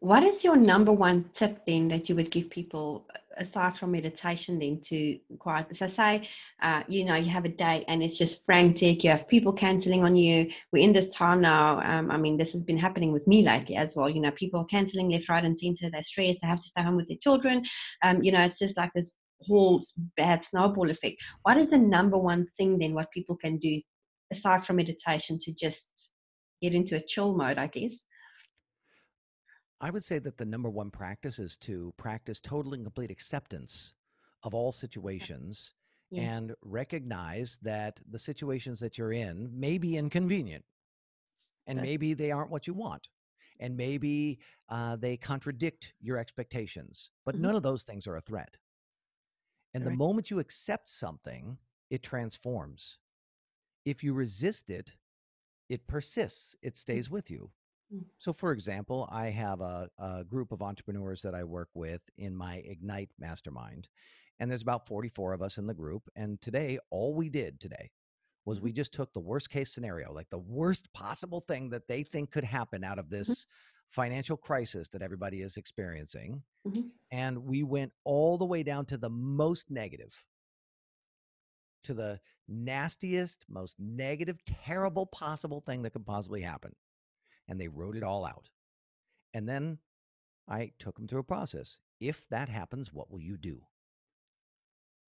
What 0.00 0.22
is 0.22 0.42
your 0.42 0.56
number 0.56 0.92
one 0.92 1.28
tip 1.34 1.66
then 1.66 1.88
that 1.88 2.08
you 2.08 2.14
would 2.16 2.30
give 2.30 2.48
people 2.48 3.06
aside 3.36 3.76
from 3.76 3.92
meditation 3.92 4.58
then 4.58 4.80
to 4.84 5.18
quiet? 5.38 5.76
So 5.76 5.88
say, 5.88 6.26
uh, 6.62 6.82
you 6.88 7.04
know, 7.04 7.16
you 7.16 7.28
have 7.28 7.44
a 7.44 7.50
day 7.50 7.84
and 7.86 8.02
it's 8.02 8.16
just 8.16 8.46
frantic. 8.46 9.04
You 9.04 9.10
have 9.10 9.28
people 9.28 9.52
canceling 9.52 10.02
on 10.02 10.16
you. 10.16 10.50
We're 10.72 10.84
in 10.84 10.94
this 10.94 11.14
time 11.14 11.42
now. 11.42 11.80
Um, 11.80 12.10
I 12.10 12.16
mean, 12.16 12.38
this 12.38 12.52
has 12.52 12.64
been 12.64 12.78
happening 12.78 13.12
with 13.12 13.28
me 13.28 13.44
lately 13.44 13.76
as 13.76 13.94
well. 13.94 14.08
You 14.08 14.22
know, 14.22 14.30
people 14.30 14.60
are 14.60 14.66
canceling 14.66 15.10
left, 15.10 15.28
right, 15.28 15.44
and 15.44 15.58
center. 15.58 15.90
They're 15.90 16.02
stressed. 16.02 16.40
They 16.40 16.48
have 16.48 16.60
to 16.60 16.68
stay 16.68 16.82
home 16.82 16.96
with 16.96 17.08
their 17.08 17.18
children. 17.18 17.62
Um, 18.02 18.22
you 18.22 18.32
know, 18.32 18.40
it's 18.40 18.58
just 18.58 18.78
like 18.78 18.92
this 18.94 19.12
whole 19.42 19.82
bad 20.16 20.42
snowball 20.42 20.90
effect. 20.90 21.16
What 21.42 21.58
is 21.58 21.68
the 21.68 21.78
number 21.78 22.16
one 22.16 22.46
thing 22.56 22.78
then? 22.78 22.94
What 22.94 23.10
people 23.10 23.36
can 23.36 23.58
do 23.58 23.78
aside 24.32 24.64
from 24.64 24.76
meditation 24.76 25.38
to 25.42 25.54
just 25.54 26.08
get 26.62 26.72
into 26.72 26.96
a 26.96 27.00
chill 27.00 27.36
mode? 27.36 27.58
I 27.58 27.66
guess. 27.66 28.02
I 29.80 29.90
would 29.90 30.04
say 30.04 30.18
that 30.18 30.36
the 30.36 30.44
number 30.44 30.68
one 30.68 30.90
practice 30.90 31.38
is 31.38 31.56
to 31.58 31.94
practice 31.96 32.40
total 32.40 32.74
and 32.74 32.84
complete 32.84 33.10
acceptance 33.10 33.94
of 34.42 34.54
all 34.54 34.72
situations 34.72 35.74
Yes. 36.10 36.40
and 36.40 36.54
recognize 36.62 37.58
that 37.62 38.00
the 38.10 38.18
situations 38.18 38.80
that 38.80 38.98
you're 38.98 39.12
in 39.12 39.48
may 39.58 39.78
be 39.78 39.96
inconvenient 39.96 40.64
and 41.66 41.80
maybe 41.80 42.14
they 42.14 42.30
aren't 42.32 42.50
what 42.50 42.66
you 42.66 42.74
want 42.74 43.08
and 43.60 43.76
maybe 43.76 44.40
uh, 44.70 44.96
they 44.96 45.16
contradict 45.16 45.94
your 46.00 46.16
expectations 46.18 47.10
but 47.24 47.36
Mhm. 47.36 47.40
none 47.42 47.54
of 47.54 47.62
those 47.62 47.84
things 47.84 48.06
are 48.06 48.16
a 48.16 48.20
threat 48.20 48.58
and 49.74 49.86
the 49.86 49.90
moment 49.90 50.30
you 50.30 50.40
accept 50.40 50.88
something 50.88 51.58
it 51.90 52.02
transforms 52.02 52.98
if 53.84 54.02
you 54.02 54.12
resist 54.12 54.68
it 54.70 54.96
it 55.68 55.86
persists 55.86 56.56
it 56.62 56.76
stays 56.76 57.08
with 57.10 57.30
you 57.30 57.52
Mm. 57.52 57.59
So, 58.18 58.32
for 58.32 58.52
example, 58.52 59.08
I 59.10 59.26
have 59.26 59.60
a, 59.60 59.88
a 59.98 60.24
group 60.24 60.52
of 60.52 60.62
entrepreneurs 60.62 61.22
that 61.22 61.34
I 61.34 61.44
work 61.44 61.68
with 61.74 62.02
in 62.18 62.36
my 62.36 62.56
Ignite 62.56 63.10
mastermind. 63.18 63.88
And 64.38 64.50
there's 64.50 64.62
about 64.62 64.86
44 64.86 65.34
of 65.34 65.42
us 65.42 65.58
in 65.58 65.66
the 65.66 65.74
group. 65.74 66.08
And 66.16 66.40
today, 66.40 66.78
all 66.90 67.14
we 67.14 67.28
did 67.28 67.60
today 67.60 67.90
was 68.46 68.60
we 68.60 68.72
just 68.72 68.92
took 68.92 69.12
the 69.12 69.20
worst 69.20 69.50
case 69.50 69.72
scenario, 69.72 70.12
like 70.12 70.30
the 70.30 70.38
worst 70.38 70.92
possible 70.92 71.44
thing 71.46 71.70
that 71.70 71.88
they 71.88 72.02
think 72.02 72.30
could 72.30 72.44
happen 72.44 72.84
out 72.84 72.98
of 72.98 73.10
this 73.10 73.46
financial 73.90 74.36
crisis 74.36 74.88
that 74.88 75.02
everybody 75.02 75.42
is 75.42 75.56
experiencing. 75.56 76.42
Mhm. 76.66 76.90
And 77.10 77.44
we 77.44 77.64
went 77.64 77.92
all 78.04 78.38
the 78.38 78.46
way 78.46 78.62
down 78.62 78.86
to 78.86 78.96
the 78.96 79.10
most 79.10 79.70
negative, 79.70 80.24
to 81.84 81.94
the 81.94 82.20
nastiest, 82.48 83.44
most 83.48 83.78
negative, 83.78 84.42
terrible 84.44 85.06
possible 85.06 85.60
thing 85.60 85.82
that 85.82 85.92
could 85.92 86.06
possibly 86.06 86.40
happen 86.40 86.72
and 87.50 87.60
they 87.60 87.68
wrote 87.68 87.96
it 87.96 88.02
all 88.02 88.24
out. 88.24 88.48
And 89.34 89.46
then 89.46 89.78
I 90.48 90.72
took 90.78 90.96
them 90.96 91.06
through 91.06 91.20
a 91.20 91.24
process. 91.24 91.76
If 92.00 92.26
that 92.30 92.48
happens, 92.48 92.92
what 92.92 93.10
will 93.10 93.20
you 93.20 93.36
do? 93.36 93.60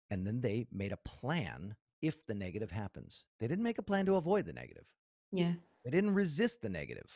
And 0.10 0.28
then 0.28 0.42
they 0.42 0.68
made 0.72 0.92
a 0.92 0.98
plan 0.98 1.76
if 2.02 2.26
the 2.26 2.34
negative 2.34 2.72
happens. 2.72 3.24
They 3.40 3.48
didn't 3.48 3.64
make 3.64 3.78
a 3.78 3.82
plan 3.84 4.06
to 4.08 4.16
avoid 4.16 4.46
the 4.46 4.54
negative. 4.54 4.86
Yeah. 5.32 5.54
They 5.86 5.92
didn't 5.92 6.14
resist 6.14 6.62
the 6.62 6.70
negative. 6.70 7.10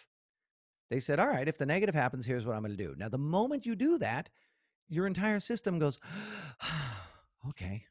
They 0.89 0.99
said, 0.99 1.19
all 1.19 1.27
right, 1.27 1.47
if 1.47 1.57
the 1.57 1.65
negative 1.65 1.95
happens, 1.95 2.25
here's 2.25 2.45
what 2.45 2.55
I'm 2.55 2.61
going 2.63 2.77
to 2.77 2.83
do. 2.83 2.95
Now, 2.97 3.09
the 3.09 3.17
moment 3.17 3.65
you 3.65 3.75
do 3.75 3.97
that, 3.97 4.29
your 4.87 5.07
entire 5.07 5.39
system 5.39 5.79
goes, 5.79 5.99
okay. 7.49 7.83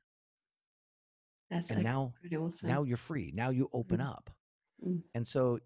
That's 1.51 1.69
And 1.71 1.79
like 1.81 1.85
now 1.85 2.15
pretty 2.21 2.37
awesome. 2.37 2.69
now 2.69 2.85
you're 2.85 2.97
free. 2.97 3.33
Now 3.35 3.51
you 3.51 3.69
open 3.73 3.99
Mm. 3.99 4.07
up. 4.09 4.31
Mm. 4.85 5.03
And 5.15 5.27
so, 5.29 5.59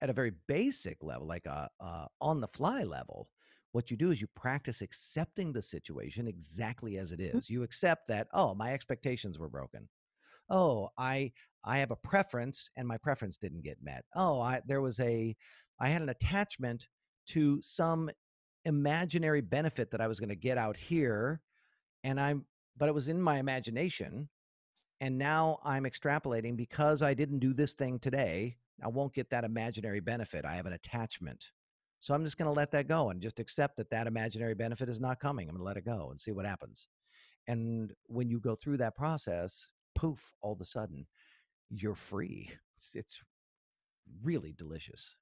at 0.00 0.10
a 0.10 0.12
very 0.12 0.32
basic 0.46 1.02
level, 1.02 1.26
like 1.26 1.46
a, 1.46 1.70
a 1.80 2.08
on 2.20 2.40
the 2.40 2.48
fly 2.48 2.82
level, 2.84 3.30
what 3.72 3.90
you 3.90 3.96
do 3.96 4.10
is 4.10 4.20
you 4.20 4.26
practice 4.28 4.80
accepting 4.82 5.52
the 5.52 5.62
situation 5.62 6.26
exactly 6.26 6.96
as 6.98 7.12
it 7.12 7.20
Mhm. 7.20 7.48
You 7.50 7.62
accept 7.62 8.08
that, 8.08 8.28
oh, 8.32 8.54
my 8.54 8.72
expectations 8.72 9.38
were 9.38 9.50
broken. 9.50 9.88
Oh, 10.50 10.90
I 10.96 11.32
I 11.64 11.78
have 11.78 11.90
a 11.90 11.96
preference 11.96 12.70
and 12.76 12.88
my 12.88 12.98
preference 12.98 13.36
didn't 13.38 13.62
get 13.62 13.82
met. 13.82 14.04
Oh, 14.14 14.40
I 14.40 14.62
there 14.66 14.80
was 14.80 15.00
a 15.00 15.36
I 15.80 15.88
had 15.90 16.02
an 16.02 16.08
attachment 16.08 16.88
to 17.28 17.60
some 17.62 18.10
imaginary 18.64 19.40
benefit 19.42 19.90
that 19.90 20.00
I 20.00 20.08
was 20.08 20.20
going 20.20 20.30
to 20.30 20.36
get 20.36 20.58
out 20.58 20.76
here 20.76 21.42
and 22.04 22.20
I'm 22.20 22.46
but 22.76 22.88
it 22.88 22.94
was 22.94 23.08
in 23.08 23.22
my 23.22 23.38
imagination 23.38 24.30
and 25.00 25.18
now 25.18 25.60
I'm 25.64 25.84
extrapolating 25.84 26.56
because 26.56 27.02
I 27.02 27.14
didn't 27.14 27.38
do 27.40 27.54
this 27.54 27.74
thing 27.74 27.98
today, 27.98 28.58
I 28.82 28.88
won't 28.88 29.14
get 29.14 29.30
that 29.30 29.44
imaginary 29.44 30.00
benefit. 30.00 30.44
I 30.44 30.54
have 30.56 30.66
an 30.66 30.72
attachment. 30.74 31.50
So 32.00 32.14
I'm 32.14 32.24
just 32.24 32.38
going 32.38 32.48
to 32.48 32.52
let 32.56 32.70
that 32.72 32.88
go 32.88 33.10
and 33.10 33.20
just 33.20 33.40
accept 33.40 33.76
that 33.78 33.90
that 33.90 34.06
imaginary 34.06 34.54
benefit 34.54 34.88
is 34.88 35.00
not 35.00 35.20
coming. 35.20 35.48
I'm 35.48 35.54
going 35.56 35.60
to 35.60 35.66
let 35.66 35.76
it 35.76 35.84
go 35.84 36.08
and 36.10 36.20
see 36.20 36.32
what 36.32 36.46
happens. 36.46 36.86
And 37.48 37.92
when 38.06 38.28
you 38.28 38.40
go 38.40 38.54
through 38.54 38.76
that 38.78 38.96
process, 38.96 39.70
poof, 39.94 40.34
all 40.42 40.52
of 40.52 40.60
a 40.60 40.64
sudden, 40.64 41.06
you're 41.70 41.94
free. 41.96 42.50
It's, 42.76 42.94
it's 42.94 43.20
really 44.22 44.52
delicious. 44.56 45.16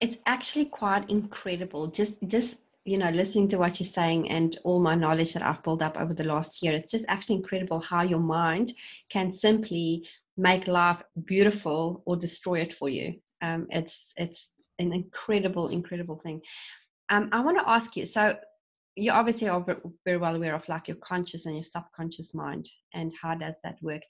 it's 0.00 0.16
actually 0.26 0.64
quite 0.66 1.08
incredible 1.10 1.86
just 1.88 2.18
just 2.28 2.56
you 2.84 2.98
know 2.98 3.10
listening 3.10 3.48
to 3.48 3.58
what 3.58 3.78
you're 3.80 3.86
saying 3.86 4.30
and 4.30 4.58
all 4.64 4.80
my 4.80 4.94
knowledge 4.94 5.32
that 5.34 5.42
i've 5.42 5.62
built 5.62 5.82
up 5.82 5.96
over 5.98 6.14
the 6.14 6.24
last 6.24 6.62
year 6.62 6.72
it's 6.72 6.90
just 6.92 7.04
actually 7.08 7.36
incredible 7.36 7.80
how 7.80 8.02
your 8.02 8.20
mind 8.20 8.72
can 9.10 9.30
simply 9.30 10.06
make 10.38 10.68
life 10.68 11.02
beautiful 11.26 12.02
or 12.06 12.16
destroy 12.16 12.60
it 12.60 12.72
for 12.72 12.88
you. 12.88 13.14
Um, 13.42 13.66
it's 13.70 14.12
it's 14.16 14.52
an 14.78 14.92
incredible, 14.92 15.68
incredible 15.68 16.16
thing. 16.16 16.40
Um, 17.10 17.28
I 17.32 17.40
want 17.40 17.58
to 17.58 17.68
ask 17.68 17.96
you. 17.96 18.06
So 18.06 18.34
you 18.98 19.12
obviously 19.12 19.48
are 19.48 19.64
very 20.04 20.18
well 20.18 20.34
aware 20.34 20.54
of 20.54 20.68
like 20.68 20.88
your 20.88 20.96
conscious 20.96 21.46
and 21.46 21.54
your 21.54 21.64
subconscious 21.64 22.34
mind 22.34 22.68
and 22.94 23.12
how 23.20 23.34
does 23.34 23.54
that 23.62 23.76
work 23.80 24.02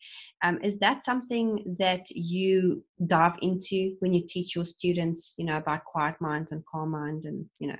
um, 0.42 0.58
is 0.62 0.78
that 0.78 1.04
something 1.04 1.76
that 1.78 2.08
you 2.10 2.82
dive 3.06 3.36
into 3.42 3.96
when 4.00 4.14
you 4.14 4.24
teach 4.26 4.56
your 4.56 4.64
students 4.64 5.34
you 5.36 5.44
know 5.44 5.58
about 5.58 5.84
quiet 5.84 6.16
minds 6.20 6.52
and 6.52 6.64
calm 6.66 6.90
mind 6.90 7.24
and 7.24 7.44
you 7.58 7.68
know 7.68 7.78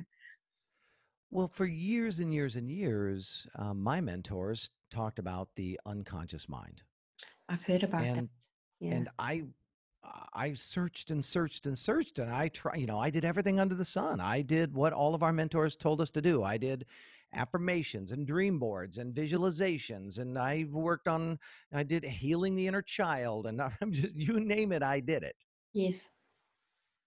well 1.31 1.49
for 1.49 1.67
years 1.67 2.21
and 2.21 2.33
years 2.33 2.57
and 2.57 2.71
years 2.71 3.47
um, 3.57 3.83
my 3.83 4.01
mentors 4.01 4.71
talked 4.91 5.19
about 5.19 5.49
the 5.57 5.81
unconscious 5.87 6.49
mind 6.49 6.83
i've 7.49 7.63
heard 7.63 7.83
about 7.83 8.05
and, 8.05 8.17
that 8.17 8.29
yeah. 8.81 8.95
and 8.95 9.09
i 9.19 9.45
I 10.33 10.55
searched 10.55 11.11
and 11.11 11.25
searched 11.25 11.67
and 11.67 11.79
searched, 11.79 12.19
and 12.19 12.31
I 12.31 12.49
try. 12.49 12.77
You 12.77 12.87
know, 12.87 12.99
I 12.99 13.11
did 13.11 13.25
everything 13.25 13.61
under 13.61 13.75
the 13.75 13.85
sun. 13.85 14.21
I 14.21 14.43
did 14.43 14.75
what 14.75 14.93
all 14.93 15.15
of 15.15 15.23
our 15.23 15.33
mentors 15.33 15.77
told 15.77 16.01
us 16.01 16.11
to 16.11 16.23
do. 16.23 16.43
I 16.43 16.57
did 16.57 16.87
affirmations 17.35 18.13
and 18.13 18.27
dream 18.27 18.59
boards 18.59 18.99
and 18.99 19.15
visualizations, 19.15 20.19
and 20.19 20.39
I 20.39 20.67
worked 20.71 21.09
on. 21.09 21.39
I 21.73 21.83
did 21.83 22.05
healing 22.05 22.55
the 22.55 22.67
inner 22.67 22.83
child, 22.83 23.47
and 23.47 23.61
I'm 23.81 23.93
just 23.93 24.17
you 24.17 24.41
name 24.41 24.73
it, 24.73 24.83
I 24.83 25.01
did 25.01 25.23
it. 25.23 25.37
Yes. 25.73 26.11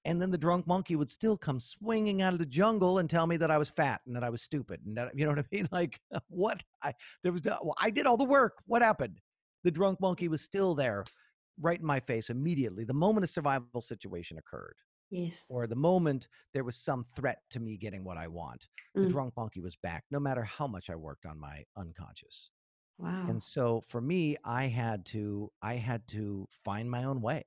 And 0.04 0.20
then 0.20 0.32
the 0.32 0.38
drunk 0.38 0.66
monkey 0.66 0.96
would 0.96 1.12
still 1.12 1.38
come 1.38 1.60
swinging 1.60 2.24
out 2.24 2.34
of 2.34 2.40
the 2.40 2.46
jungle 2.46 2.98
and 2.98 3.08
tell 3.08 3.28
me 3.28 3.38
that 3.38 3.52
I 3.52 3.60
was 3.60 3.70
fat 3.70 4.02
and 4.08 4.16
that 4.16 4.24
I 4.24 4.30
was 4.30 4.42
stupid, 4.42 4.82
and 4.86 4.98
that 4.98 5.18
you 5.18 5.26
know 5.26 5.32
what 5.32 5.40
I 5.40 5.46
mean. 5.52 5.70
Like 5.72 6.00
what? 6.28 6.64
I 6.84 6.94
there 7.24 7.32
was. 7.32 7.44
Well, 7.44 7.76
I 7.80 7.90
did 7.90 8.06
all 8.06 8.18
the 8.18 8.26
work. 8.26 8.62
What 8.66 8.82
happened? 8.82 9.20
The 9.64 9.72
drunk 9.72 10.02
monkey 10.02 10.28
was 10.28 10.42
still 10.42 10.74
there 10.74 11.06
right 11.60 11.80
in 11.80 11.86
my 11.86 12.00
face 12.00 12.30
immediately 12.30 12.84
the 12.84 12.94
moment 12.94 13.24
a 13.24 13.28
survival 13.28 13.82
situation 13.82 14.38
occurred. 14.38 14.76
Yes. 15.10 15.46
Or 15.50 15.68
the 15.68 15.76
moment 15.76 16.30
there 16.54 16.64
was 16.64 16.78
some 16.78 17.06
threat 17.16 17.40
to 17.50 17.60
me 17.60 17.76
getting 17.76 18.06
what 18.06 18.18
I 18.18 18.28
want, 18.28 18.68
mm. 18.98 19.04
the 19.04 19.10
drunk 19.10 19.34
monkey 19.36 19.60
was 19.60 19.76
back, 19.76 20.06
no 20.10 20.22
matter 20.22 20.44
how 20.44 20.68
much 20.68 20.90
I 20.90 20.96
worked 20.96 21.26
on 21.26 21.38
my 21.38 21.66
unconscious. 21.76 22.50
Wow. 22.98 23.26
And 23.28 23.42
so 23.42 23.82
for 23.90 24.00
me, 24.00 24.38
I 24.46 24.68
had 24.68 25.06
to 25.08 25.52
I 25.62 25.76
had 25.76 26.08
to 26.10 26.48
find 26.64 26.90
my 26.90 27.04
own 27.04 27.20
way. 27.22 27.44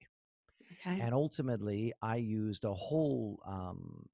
Okay. 0.87 1.01
And 1.01 1.15
ultimately, 1.15 1.93
I 2.03 2.17
used 2.17 2.65
a 2.65 2.75
whole 2.75 3.41
um, 3.47 4.05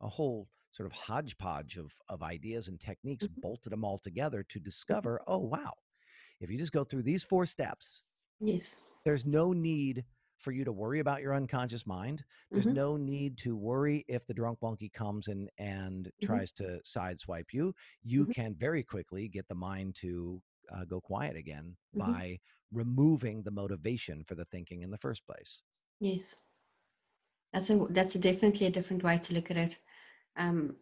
a 0.00 0.08
whole 0.08 0.48
sort 0.70 0.86
of 0.86 0.92
hodgepodge 0.92 1.78
of 1.78 1.92
of 2.08 2.22
ideas 2.22 2.68
and 2.68 2.78
techniques, 2.78 3.26
mm-hmm. 3.26 3.40
bolted 3.40 3.72
them 3.72 3.84
all 3.84 3.98
together 3.98 4.44
to 4.50 4.60
discover, 4.60 5.20
oh 5.26 5.38
wow, 5.38 5.72
if 6.40 6.50
you 6.50 6.58
just 6.58 6.72
go 6.72 6.84
through 6.84 7.02
these 7.02 7.24
four 7.24 7.46
steps, 7.46 8.02
yes, 8.38 8.76
there's 9.04 9.26
no 9.26 9.52
need 9.52 10.04
for 10.40 10.52
you 10.52 10.64
to 10.64 10.72
worry 10.72 11.00
about 11.00 11.20
your 11.20 11.34
unconscious 11.34 11.86
mind. 11.86 12.24
There's 12.50 12.64
mm-hmm. 12.64 12.74
no 12.74 12.96
need 12.96 13.36
to 13.38 13.56
worry 13.56 14.04
if 14.08 14.26
the 14.26 14.34
drunk 14.34 14.58
monkey 14.62 14.88
comes 14.88 15.28
and 15.28 15.50
and 15.58 16.06
mm-hmm. 16.06 16.26
tries 16.26 16.52
to 16.52 16.80
sideswipe 16.84 17.52
you. 17.52 17.74
You 18.02 18.22
mm-hmm. 18.22 18.32
can 18.32 18.54
very 18.54 18.82
quickly 18.82 19.28
get 19.28 19.48
the 19.48 19.54
mind 19.54 19.96
to 19.96 20.40
uh, 20.74 20.84
go 20.84 21.00
quiet 21.00 21.36
again 21.36 21.76
mm-hmm. 21.96 22.12
by 22.12 22.38
removing 22.72 23.42
the 23.42 23.50
motivation 23.50 24.24
for 24.24 24.34
the 24.34 24.44
thinking 24.46 24.82
in 24.82 24.90
the 24.90 24.98
first 24.98 25.26
place. 25.26 25.62
Yes, 26.00 26.36
that's 27.52 27.70
a 27.70 27.86
that's 27.90 28.14
a 28.14 28.18
definitely 28.18 28.66
a 28.66 28.70
different 28.70 29.02
way 29.02 29.18
to 29.18 29.34
look 29.34 29.50
at 29.50 29.56
it. 29.56 29.78
Um, 30.36 30.76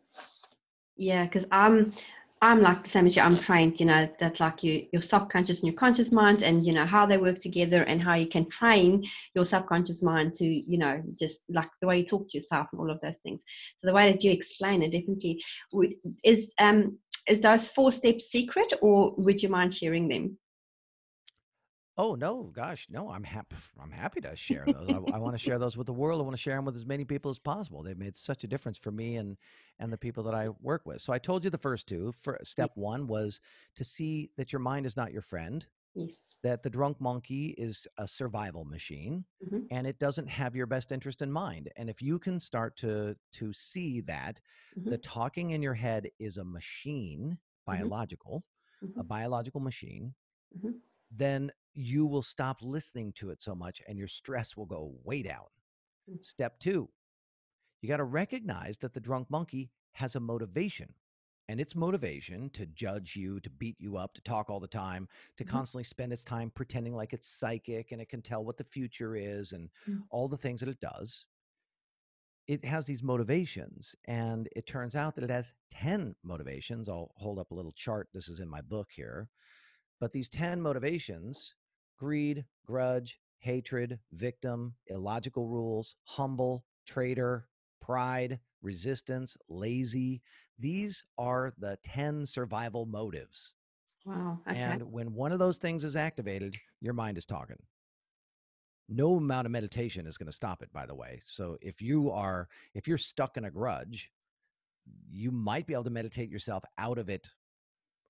yeah, 0.96 1.24
because 1.24 1.46
I'm 1.50 1.92
I'm 2.40 2.62
like 2.62 2.84
the 2.84 2.88
same 2.88 3.06
as 3.06 3.16
you. 3.16 3.22
I'm 3.22 3.36
trained, 3.36 3.80
you 3.80 3.86
know, 3.86 4.08
that 4.20 4.38
like 4.38 4.62
you, 4.62 4.86
your 4.92 5.02
subconscious 5.02 5.60
and 5.60 5.66
your 5.66 5.76
conscious 5.76 6.12
mind, 6.12 6.42
and 6.42 6.64
you 6.64 6.72
know 6.72 6.86
how 6.86 7.04
they 7.04 7.18
work 7.18 7.38
together, 7.40 7.82
and 7.82 8.02
how 8.02 8.14
you 8.14 8.26
can 8.26 8.48
train 8.48 9.04
your 9.34 9.44
subconscious 9.44 10.02
mind 10.02 10.34
to, 10.34 10.44
you 10.44 10.78
know, 10.78 11.02
just 11.18 11.42
like 11.48 11.70
the 11.80 11.88
way 11.88 11.98
you 11.98 12.04
talk 12.04 12.28
to 12.30 12.36
yourself 12.36 12.68
and 12.72 12.80
all 12.80 12.90
of 12.90 13.00
those 13.00 13.18
things. 13.18 13.42
So 13.76 13.88
the 13.88 13.94
way 13.94 14.12
that 14.12 14.22
you 14.22 14.30
explain 14.30 14.82
it 14.82 14.92
definitely 14.92 15.42
would, 15.72 15.94
is 16.24 16.54
um 16.60 16.98
is 17.28 17.42
those 17.42 17.68
four 17.68 17.92
steps 17.92 18.26
secret, 18.26 18.72
or 18.82 19.14
would 19.18 19.42
you 19.42 19.48
mind 19.48 19.74
sharing 19.74 20.08
them? 20.08 20.38
Oh 22.00 22.14
no, 22.14 22.44
gosh, 22.54 22.86
no! 22.88 23.10
I'm 23.10 23.24
happy. 23.24 23.56
I'm 23.82 23.90
happy 23.90 24.20
to 24.20 24.36
share 24.36 24.64
those. 24.64 24.88
I, 24.88 25.16
I 25.16 25.18
want 25.18 25.34
to 25.34 25.38
share 25.44 25.58
those 25.58 25.76
with 25.76 25.88
the 25.88 25.92
world. 25.92 26.20
I 26.20 26.24
want 26.24 26.36
to 26.36 26.40
share 26.40 26.54
them 26.54 26.64
with 26.64 26.76
as 26.76 26.86
many 26.86 27.04
people 27.04 27.28
as 27.28 27.40
possible. 27.40 27.82
They've 27.82 27.98
made 27.98 28.14
such 28.14 28.44
a 28.44 28.46
difference 28.46 28.78
for 28.78 28.92
me 28.92 29.16
and 29.16 29.36
and 29.80 29.92
the 29.92 29.98
people 29.98 30.22
that 30.24 30.34
I 30.34 30.50
work 30.60 30.86
with. 30.86 31.00
So 31.00 31.12
I 31.12 31.18
told 31.18 31.42
you 31.42 31.50
the 31.50 31.58
first 31.58 31.88
two. 31.88 32.12
For 32.22 32.38
step 32.44 32.70
one 32.76 33.08
was 33.08 33.40
to 33.74 33.82
see 33.82 34.30
that 34.36 34.52
your 34.52 34.60
mind 34.60 34.86
is 34.86 34.96
not 34.96 35.12
your 35.12 35.22
friend. 35.22 35.66
Yes. 35.96 36.36
That 36.44 36.62
the 36.62 36.70
drunk 36.70 37.00
monkey 37.00 37.48
is 37.58 37.88
a 37.98 38.06
survival 38.06 38.64
machine, 38.64 39.24
mm-hmm. 39.44 39.64
and 39.72 39.84
it 39.84 39.98
doesn't 39.98 40.28
have 40.28 40.54
your 40.54 40.66
best 40.66 40.92
interest 40.92 41.22
in 41.22 41.32
mind. 41.32 41.70
And 41.76 41.90
if 41.90 42.00
you 42.00 42.20
can 42.20 42.38
start 42.38 42.76
to 42.76 43.16
to 43.32 43.52
see 43.52 44.02
that 44.02 44.40
mm-hmm. 44.78 44.90
the 44.90 44.98
talking 44.98 45.50
in 45.50 45.62
your 45.62 45.74
head 45.74 46.08
is 46.20 46.36
a 46.36 46.44
machine, 46.44 47.38
mm-hmm. 47.68 47.78
biological, 47.78 48.44
a 48.82 48.86
mm-hmm. 48.86 49.00
biological 49.08 49.60
machine, 49.60 50.14
mm-hmm. 50.56 50.76
then 51.10 51.50
you 51.78 52.04
will 52.04 52.22
stop 52.22 52.58
listening 52.60 53.12
to 53.12 53.30
it 53.30 53.40
so 53.40 53.54
much 53.54 53.80
and 53.86 53.96
your 53.96 54.08
stress 54.08 54.56
will 54.56 54.66
go 54.66 54.92
way 55.04 55.22
down. 55.22 55.44
Mm. 56.10 56.24
Step 56.24 56.58
two, 56.58 56.88
you 57.80 57.88
got 57.88 57.98
to 57.98 58.04
recognize 58.04 58.78
that 58.78 58.94
the 58.94 59.00
drunk 59.00 59.30
monkey 59.30 59.70
has 59.92 60.16
a 60.16 60.20
motivation. 60.20 60.92
And 61.50 61.60
its 61.60 61.76
motivation 61.76 62.50
to 62.50 62.66
judge 62.66 63.14
you, 63.16 63.40
to 63.40 63.48
beat 63.48 63.76
you 63.78 63.96
up, 63.96 64.12
to 64.14 64.20
talk 64.20 64.50
all 64.50 64.60
the 64.60 64.66
time, 64.66 65.08
to 65.38 65.44
mm-hmm. 65.44 65.56
constantly 65.56 65.84
spend 65.84 66.12
its 66.12 66.24
time 66.24 66.50
pretending 66.54 66.94
like 66.94 67.14
it's 67.14 67.30
psychic 67.30 67.92
and 67.92 68.02
it 68.02 68.10
can 68.10 68.20
tell 68.20 68.44
what 68.44 68.58
the 68.58 68.64
future 68.64 69.16
is 69.16 69.52
and 69.52 69.70
mm-hmm. 69.88 70.00
all 70.10 70.28
the 70.28 70.36
things 70.36 70.60
that 70.60 70.68
it 70.68 70.80
does. 70.80 71.24
It 72.48 72.64
has 72.64 72.86
these 72.86 73.02
motivations, 73.02 73.94
and 74.06 74.48
it 74.56 74.66
turns 74.66 74.94
out 74.94 75.14
that 75.14 75.24
it 75.24 75.30
has 75.30 75.54
10 75.70 76.14
motivations. 76.24 76.88
I'll 76.88 77.12
hold 77.16 77.38
up 77.38 77.50
a 77.50 77.54
little 77.54 77.72
chart. 77.72 78.08
This 78.12 78.28
is 78.28 78.40
in 78.40 78.48
my 78.48 78.62
book 78.62 78.88
here. 78.90 79.28
But 80.00 80.12
these 80.12 80.28
10 80.28 80.60
motivations 80.60 81.54
greed, 81.98 82.44
grudge, 82.66 83.18
hatred, 83.38 83.98
victim, 84.12 84.74
illogical 84.88 85.46
rules, 85.46 85.96
humble, 86.04 86.64
traitor, 86.86 87.48
pride, 87.80 88.38
resistance, 88.62 89.36
lazy. 89.48 90.22
These 90.58 91.04
are 91.16 91.52
the 91.58 91.78
10 91.84 92.26
survival 92.26 92.86
motives. 92.86 93.54
Wow. 94.04 94.40
Okay. 94.48 94.58
And 94.58 94.82
when 94.82 95.12
one 95.14 95.32
of 95.32 95.38
those 95.38 95.58
things 95.58 95.84
is 95.84 95.96
activated, 95.96 96.56
your 96.80 96.94
mind 96.94 97.18
is 97.18 97.26
talking. 97.26 97.56
No 98.88 99.16
amount 99.16 99.46
of 99.46 99.52
meditation 99.52 100.06
is 100.06 100.16
going 100.16 100.28
to 100.28 100.32
stop 100.32 100.62
it, 100.62 100.72
by 100.72 100.86
the 100.86 100.94
way. 100.94 101.20
So 101.26 101.58
if 101.60 101.82
you 101.82 102.10
are, 102.10 102.48
if 102.74 102.88
you're 102.88 102.96
stuck 102.96 103.36
in 103.36 103.44
a 103.44 103.50
grudge, 103.50 104.10
you 105.10 105.30
might 105.30 105.66
be 105.66 105.74
able 105.74 105.84
to 105.84 105.90
meditate 105.90 106.30
yourself 106.30 106.64
out 106.78 106.98
of 106.98 107.10
it 107.10 107.28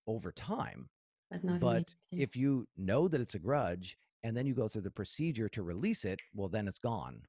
over 0.06 0.30
time 0.30 0.88
but, 1.30 1.60
but 1.60 1.90
if 2.10 2.36
you 2.36 2.66
know 2.76 3.08
that 3.08 3.20
it's 3.20 3.34
a 3.34 3.38
grudge 3.38 3.96
and 4.22 4.36
then 4.36 4.46
you 4.46 4.54
go 4.54 4.68
through 4.68 4.82
the 4.82 4.90
procedure 4.90 5.48
to 5.50 5.62
release 5.62 6.04
it, 6.04 6.20
well, 6.34 6.48
then 6.48 6.68
it's 6.68 6.78
gone. 6.78 7.22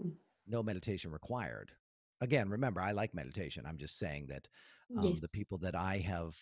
Mm. 0.00 0.12
No 0.46 0.62
meditation 0.62 1.10
required. 1.10 1.72
Again, 2.20 2.48
remember, 2.48 2.80
I 2.80 2.92
like 2.92 3.14
meditation. 3.14 3.64
I'm 3.66 3.78
just 3.78 3.98
saying 3.98 4.26
that 4.28 4.48
um, 4.96 5.04
yes. 5.04 5.20
the 5.20 5.28
people 5.28 5.58
that 5.58 5.74
I 5.74 5.98
have 5.98 6.34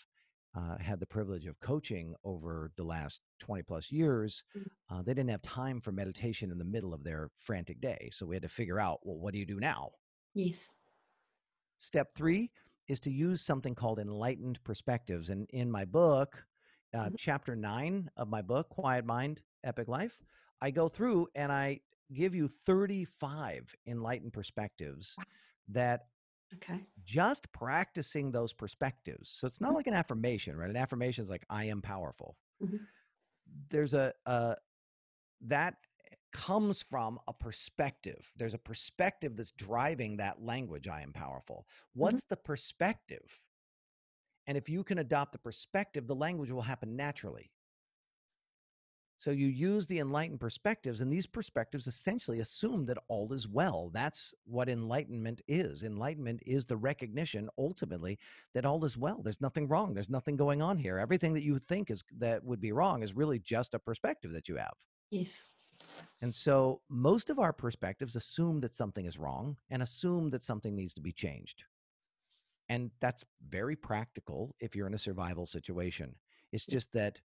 uh, 0.56 0.76
had 0.78 1.00
the 1.00 1.06
privilege 1.06 1.46
of 1.46 1.58
coaching 1.60 2.14
over 2.24 2.70
the 2.76 2.84
last 2.84 3.20
20 3.40 3.62
plus 3.62 3.90
years, 3.90 4.44
mm. 4.56 4.66
uh, 4.90 5.02
they 5.02 5.14
didn't 5.14 5.30
have 5.30 5.42
time 5.42 5.80
for 5.80 5.92
meditation 5.92 6.50
in 6.50 6.58
the 6.58 6.64
middle 6.64 6.92
of 6.92 7.04
their 7.04 7.30
frantic 7.36 7.80
day. 7.80 8.10
So 8.12 8.26
we 8.26 8.36
had 8.36 8.42
to 8.42 8.48
figure 8.48 8.78
out, 8.78 9.00
well, 9.02 9.18
what 9.18 9.32
do 9.32 9.38
you 9.38 9.46
do 9.46 9.60
now? 9.60 9.90
Yes. 10.34 10.70
Step 11.78 12.12
three 12.14 12.50
is 12.88 13.00
to 13.00 13.10
use 13.10 13.40
something 13.40 13.74
called 13.74 13.98
enlightened 13.98 14.62
perspectives. 14.64 15.30
And 15.30 15.48
in 15.50 15.70
my 15.70 15.84
book, 15.84 16.44
uh, 16.94 17.04
mm-hmm. 17.04 17.14
chapter 17.16 17.56
nine 17.56 18.10
of 18.16 18.28
my 18.28 18.42
book, 18.42 18.68
Quiet 18.68 19.04
Mind, 19.04 19.42
Epic 19.64 19.88
Life, 19.88 20.18
I 20.60 20.70
go 20.70 20.88
through 20.88 21.28
and 21.34 21.50
I 21.50 21.80
give 22.12 22.34
you 22.34 22.50
35 22.66 23.74
enlightened 23.86 24.32
perspectives 24.32 25.16
that 25.68 26.06
okay 26.54 26.80
just 27.04 27.50
practicing 27.52 28.30
those 28.30 28.52
perspectives 28.52 29.30
so 29.30 29.46
it's 29.46 29.60
not 29.60 29.68
mm-hmm. 29.68 29.76
like 29.76 29.86
an 29.86 29.94
affirmation 29.94 30.56
right 30.56 30.68
an 30.68 30.76
affirmation 30.76 31.24
is 31.24 31.30
like 31.30 31.46
i 31.48 31.64
am 31.64 31.80
powerful 31.80 32.36
mm-hmm. 32.62 32.76
there's 33.70 33.94
a, 33.94 34.12
a 34.26 34.56
that 35.40 35.76
comes 36.32 36.82
from 36.82 37.18
a 37.28 37.32
perspective 37.32 38.30
there's 38.36 38.54
a 38.54 38.58
perspective 38.58 39.36
that's 39.36 39.52
driving 39.52 40.16
that 40.16 40.42
language 40.42 40.88
i 40.88 41.00
am 41.00 41.12
powerful 41.12 41.66
mm-hmm. 41.66 42.00
what's 42.00 42.24
the 42.24 42.36
perspective 42.36 43.42
and 44.46 44.56
if 44.58 44.68
you 44.68 44.84
can 44.84 44.98
adopt 44.98 45.32
the 45.32 45.38
perspective, 45.38 46.06
the 46.06 46.14
language 46.14 46.50
will 46.50 46.62
happen 46.62 46.96
naturally. 46.96 47.50
So 49.18 49.30
you 49.30 49.46
use 49.46 49.86
the 49.86 50.00
enlightened 50.00 50.40
perspectives, 50.40 51.00
and 51.00 51.12
these 51.12 51.28
perspectives 51.28 51.86
essentially 51.86 52.40
assume 52.40 52.84
that 52.86 52.98
all 53.06 53.32
is 53.32 53.46
well. 53.46 53.88
That's 53.94 54.34
what 54.46 54.68
enlightenment 54.68 55.40
is. 55.46 55.84
Enlightenment 55.84 56.40
is 56.44 56.64
the 56.64 56.76
recognition, 56.76 57.48
ultimately, 57.56 58.18
that 58.52 58.66
all 58.66 58.84
is 58.84 58.98
well. 58.98 59.22
There's 59.22 59.40
nothing 59.40 59.68
wrong. 59.68 59.94
There's 59.94 60.10
nothing 60.10 60.34
going 60.34 60.60
on 60.60 60.76
here. 60.76 60.98
Everything 60.98 61.34
that 61.34 61.44
you 61.44 61.60
think 61.60 61.88
is 61.88 62.02
that 62.18 62.42
would 62.42 62.60
be 62.60 62.72
wrong 62.72 63.04
is 63.04 63.14
really 63.14 63.38
just 63.38 63.74
a 63.74 63.78
perspective 63.78 64.32
that 64.32 64.48
you 64.48 64.56
have. 64.56 64.74
Yes. 65.12 65.44
And 66.20 66.34
so 66.34 66.80
most 66.88 67.30
of 67.30 67.38
our 67.38 67.52
perspectives 67.52 68.16
assume 68.16 68.60
that 68.62 68.74
something 68.74 69.06
is 69.06 69.20
wrong 69.20 69.56
and 69.70 69.84
assume 69.84 70.30
that 70.30 70.42
something 70.42 70.74
needs 70.74 70.94
to 70.94 71.00
be 71.00 71.12
changed. 71.12 71.62
And 72.72 72.90
that's 73.00 73.22
very 73.46 73.76
practical 73.76 74.56
if 74.58 74.74
you're 74.74 74.86
in 74.86 74.94
a 74.94 74.98
survival 74.98 75.44
situation. 75.44 76.14
It's 76.52 76.64
just 76.64 76.90
that 76.94 77.20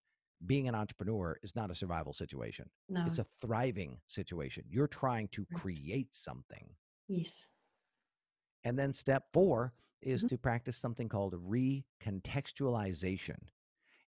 being 0.46 0.68
an 0.68 0.76
entrepreneur 0.76 1.40
is 1.42 1.56
not 1.56 1.72
a 1.72 1.76
survival 1.76 2.12
situation. 2.12 2.70
No. 2.90 3.06
It's 3.08 3.20
a 3.20 3.26
thriving 3.40 4.02
situation. 4.08 4.66
You're 4.70 4.90
trying 4.90 5.30
to 5.30 5.46
create 5.54 6.14
something. 6.14 6.76
yes. 7.08 7.46
And 8.66 8.78
then 8.78 8.92
step 8.92 9.32
four 9.32 9.72
is 10.02 10.26
Mhm. 10.26 10.30
to 10.30 10.38
practice 10.38 10.76
something 10.76 11.08
called 11.08 11.34
recontextualization. 11.36 13.38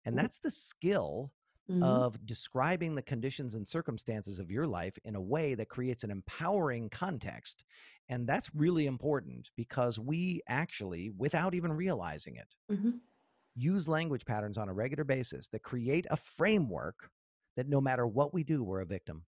And 0.05 0.15
Ooh. 0.15 0.17
that's 0.21 0.41
the 0.41 0.51
skill 0.51 1.33
Mhm. 1.69 2.09
of 2.11 2.27
describing 2.27 2.95
the 2.95 3.03
conditions 3.03 3.55
and 3.55 3.67
circumstances 3.69 4.39
of 4.41 4.51
your 4.51 4.67
life 4.67 4.99
in 5.05 5.15
a 5.15 5.21
way 5.21 5.55
that 5.55 5.69
creates 5.69 6.03
an 6.05 6.11
empowering 6.11 6.91
context. 6.91 7.65
And 8.09 8.27
that's 8.29 8.55
really 8.55 8.87
important 8.87 9.51
because 9.57 9.99
we 9.99 10.43
actually, 10.49 11.11
without 11.11 11.55
even 11.55 11.73
realizing 11.73 12.37
it, 12.37 12.57
Mhm. 12.69 13.01
use 13.55 13.89
language 13.89 14.25
patterns 14.25 14.57
on 14.57 14.69
a 14.69 14.75
regular 14.75 15.05
basis 15.05 15.49
that 15.49 15.63
create 15.63 16.07
a 16.11 16.17
framework 16.17 17.11
that 17.57 17.69
no 17.69 17.81
matter 17.81 18.07
what 18.07 18.33
we 18.33 18.45
do, 18.45 18.63
we're 18.63 18.81
a 18.81 18.87
victim. 18.87 19.27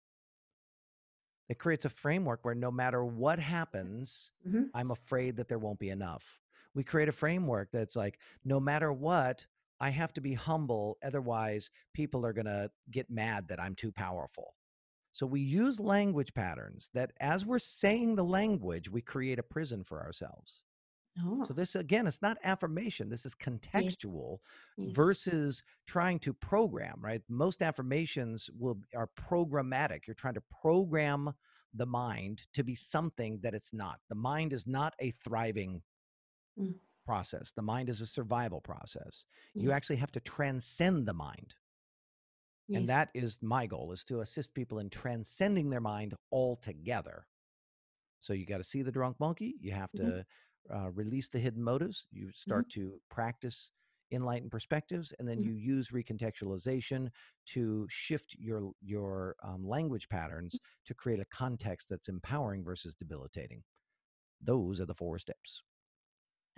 It 1.48 1.58
creates 1.58 1.84
a 1.84 1.90
framework 1.90 2.44
where 2.44 2.54
no 2.54 2.70
matter 2.70 3.04
what 3.04 3.38
happens, 3.38 4.30
Mhm. 4.44 4.72
I'm 4.74 4.90
afraid 4.90 5.36
that 5.36 5.48
there 5.48 5.58
won't 5.58 5.78
be 5.78 5.90
enough. 5.90 6.40
We 6.74 6.84
create 6.84 7.08
a 7.08 7.12
framework 7.12 7.70
that's 7.72 7.96
like, 7.96 8.20
no 8.44 8.60
matter 8.60 8.92
what, 8.92 9.46
I 9.80 9.90
have 9.90 10.12
to 10.14 10.20
be 10.20 10.34
humble. 10.34 10.98
Otherwise, 11.04 11.70
people 11.94 12.24
are 12.26 12.32
going 12.32 12.46
to 12.46 12.70
get 12.90 13.10
mad 13.10 13.48
that 13.48 13.60
I'm 13.60 13.74
too 13.74 13.92
powerful. 13.92 14.54
So 15.12 15.26
we 15.26 15.40
use 15.40 15.80
language 15.80 16.34
patterns 16.34 16.90
that, 16.94 17.12
as 17.20 17.44
we're 17.46 17.58
saying 17.58 18.14
the 18.16 18.24
language, 18.24 18.90
we 18.90 19.00
create 19.02 19.38
a 19.38 19.42
prison 19.42 19.82
for 19.84 20.02
ourselves. 20.02 20.62
Oh, 21.24 21.44
So, 21.44 21.52
this 21.52 21.74
again, 21.74 22.06
it's 22.06 22.22
not 22.22 22.38
affirmation, 22.44 23.08
this 23.08 23.26
is 23.26 23.34
contextual 23.34 24.38
yes. 24.76 24.94
versus 24.94 25.62
trying 25.86 26.20
to 26.20 26.32
program 26.32 26.98
right 27.00 27.22
most 27.28 27.60
affirmations 27.62 28.48
will 28.56 28.78
are 28.94 29.10
programmatic 29.18 30.06
you're 30.06 30.14
trying 30.14 30.34
to 30.34 30.42
program 30.62 31.32
the 31.74 31.86
mind 31.86 32.46
to 32.52 32.62
be 32.62 32.74
something 32.76 33.40
that 33.42 33.54
it's 33.54 33.72
not 33.72 33.98
the 34.08 34.14
mind 34.14 34.52
is 34.52 34.66
not 34.66 34.94
a 35.00 35.10
thriving 35.10 35.82
Mm. 36.58 36.74
Process 37.10 37.52
the 37.52 37.62
mind 37.62 37.88
is 37.88 38.00
a 38.02 38.06
survival 38.06 38.60
process. 38.60 39.26
You 39.58 39.72
actually 39.72 39.96
have 40.04 40.12
to 40.12 40.20
transcend 40.20 41.06
the 41.08 41.14
mind. 41.14 41.54
Yes. 42.68 42.88
and 42.88 42.88
that 42.88 43.10
is 43.14 43.42
my 43.42 43.66
goal 43.66 43.92
is 43.92 44.04
to 44.04 44.20
assist 44.20 44.54
people 44.54 44.78
in 44.78 44.90
transcending 44.90 45.70
their 45.70 45.80
mind 45.80 46.14
altogether. 46.32 47.26
So 48.20 48.32
you 48.32 48.46
got 48.46 48.58
to 48.58 48.64
see 48.64 48.82
the 48.82 48.92
drunk 48.92 49.20
monkey 49.20 49.56
you 49.60 49.72
have 49.72 49.94
Mhm. 49.94 49.94
to 49.96 50.24
uh, 50.74 50.90
release 50.90 51.28
the 51.28 51.38
hidden 51.38 51.62
motives 51.62 52.06
you 52.10 52.30
start 52.32 52.70
to 52.70 53.00
practice 53.10 53.70
enlightened 54.12 54.50
perspectives 54.52 55.12
and 55.18 55.28
then 55.28 55.40
Mhm. 55.40 55.42
you 55.42 55.54
use 55.54 55.90
recontextualization 55.90 57.10
to 57.46 57.86
shift 57.90 58.34
your 58.38 58.72
your 58.80 59.36
um, 59.42 59.64
language 59.66 60.08
patterns 60.08 60.60
to 60.86 60.94
create 60.94 61.20
a 61.20 61.26
context 61.26 61.88
that's 61.88 62.08
empowering 62.08 62.64
versus 62.64 62.94
debilitating. 62.94 63.64
Those 64.40 64.80
are 64.80 64.86
the 64.86 64.94
four 64.94 65.18
steps 65.18 65.62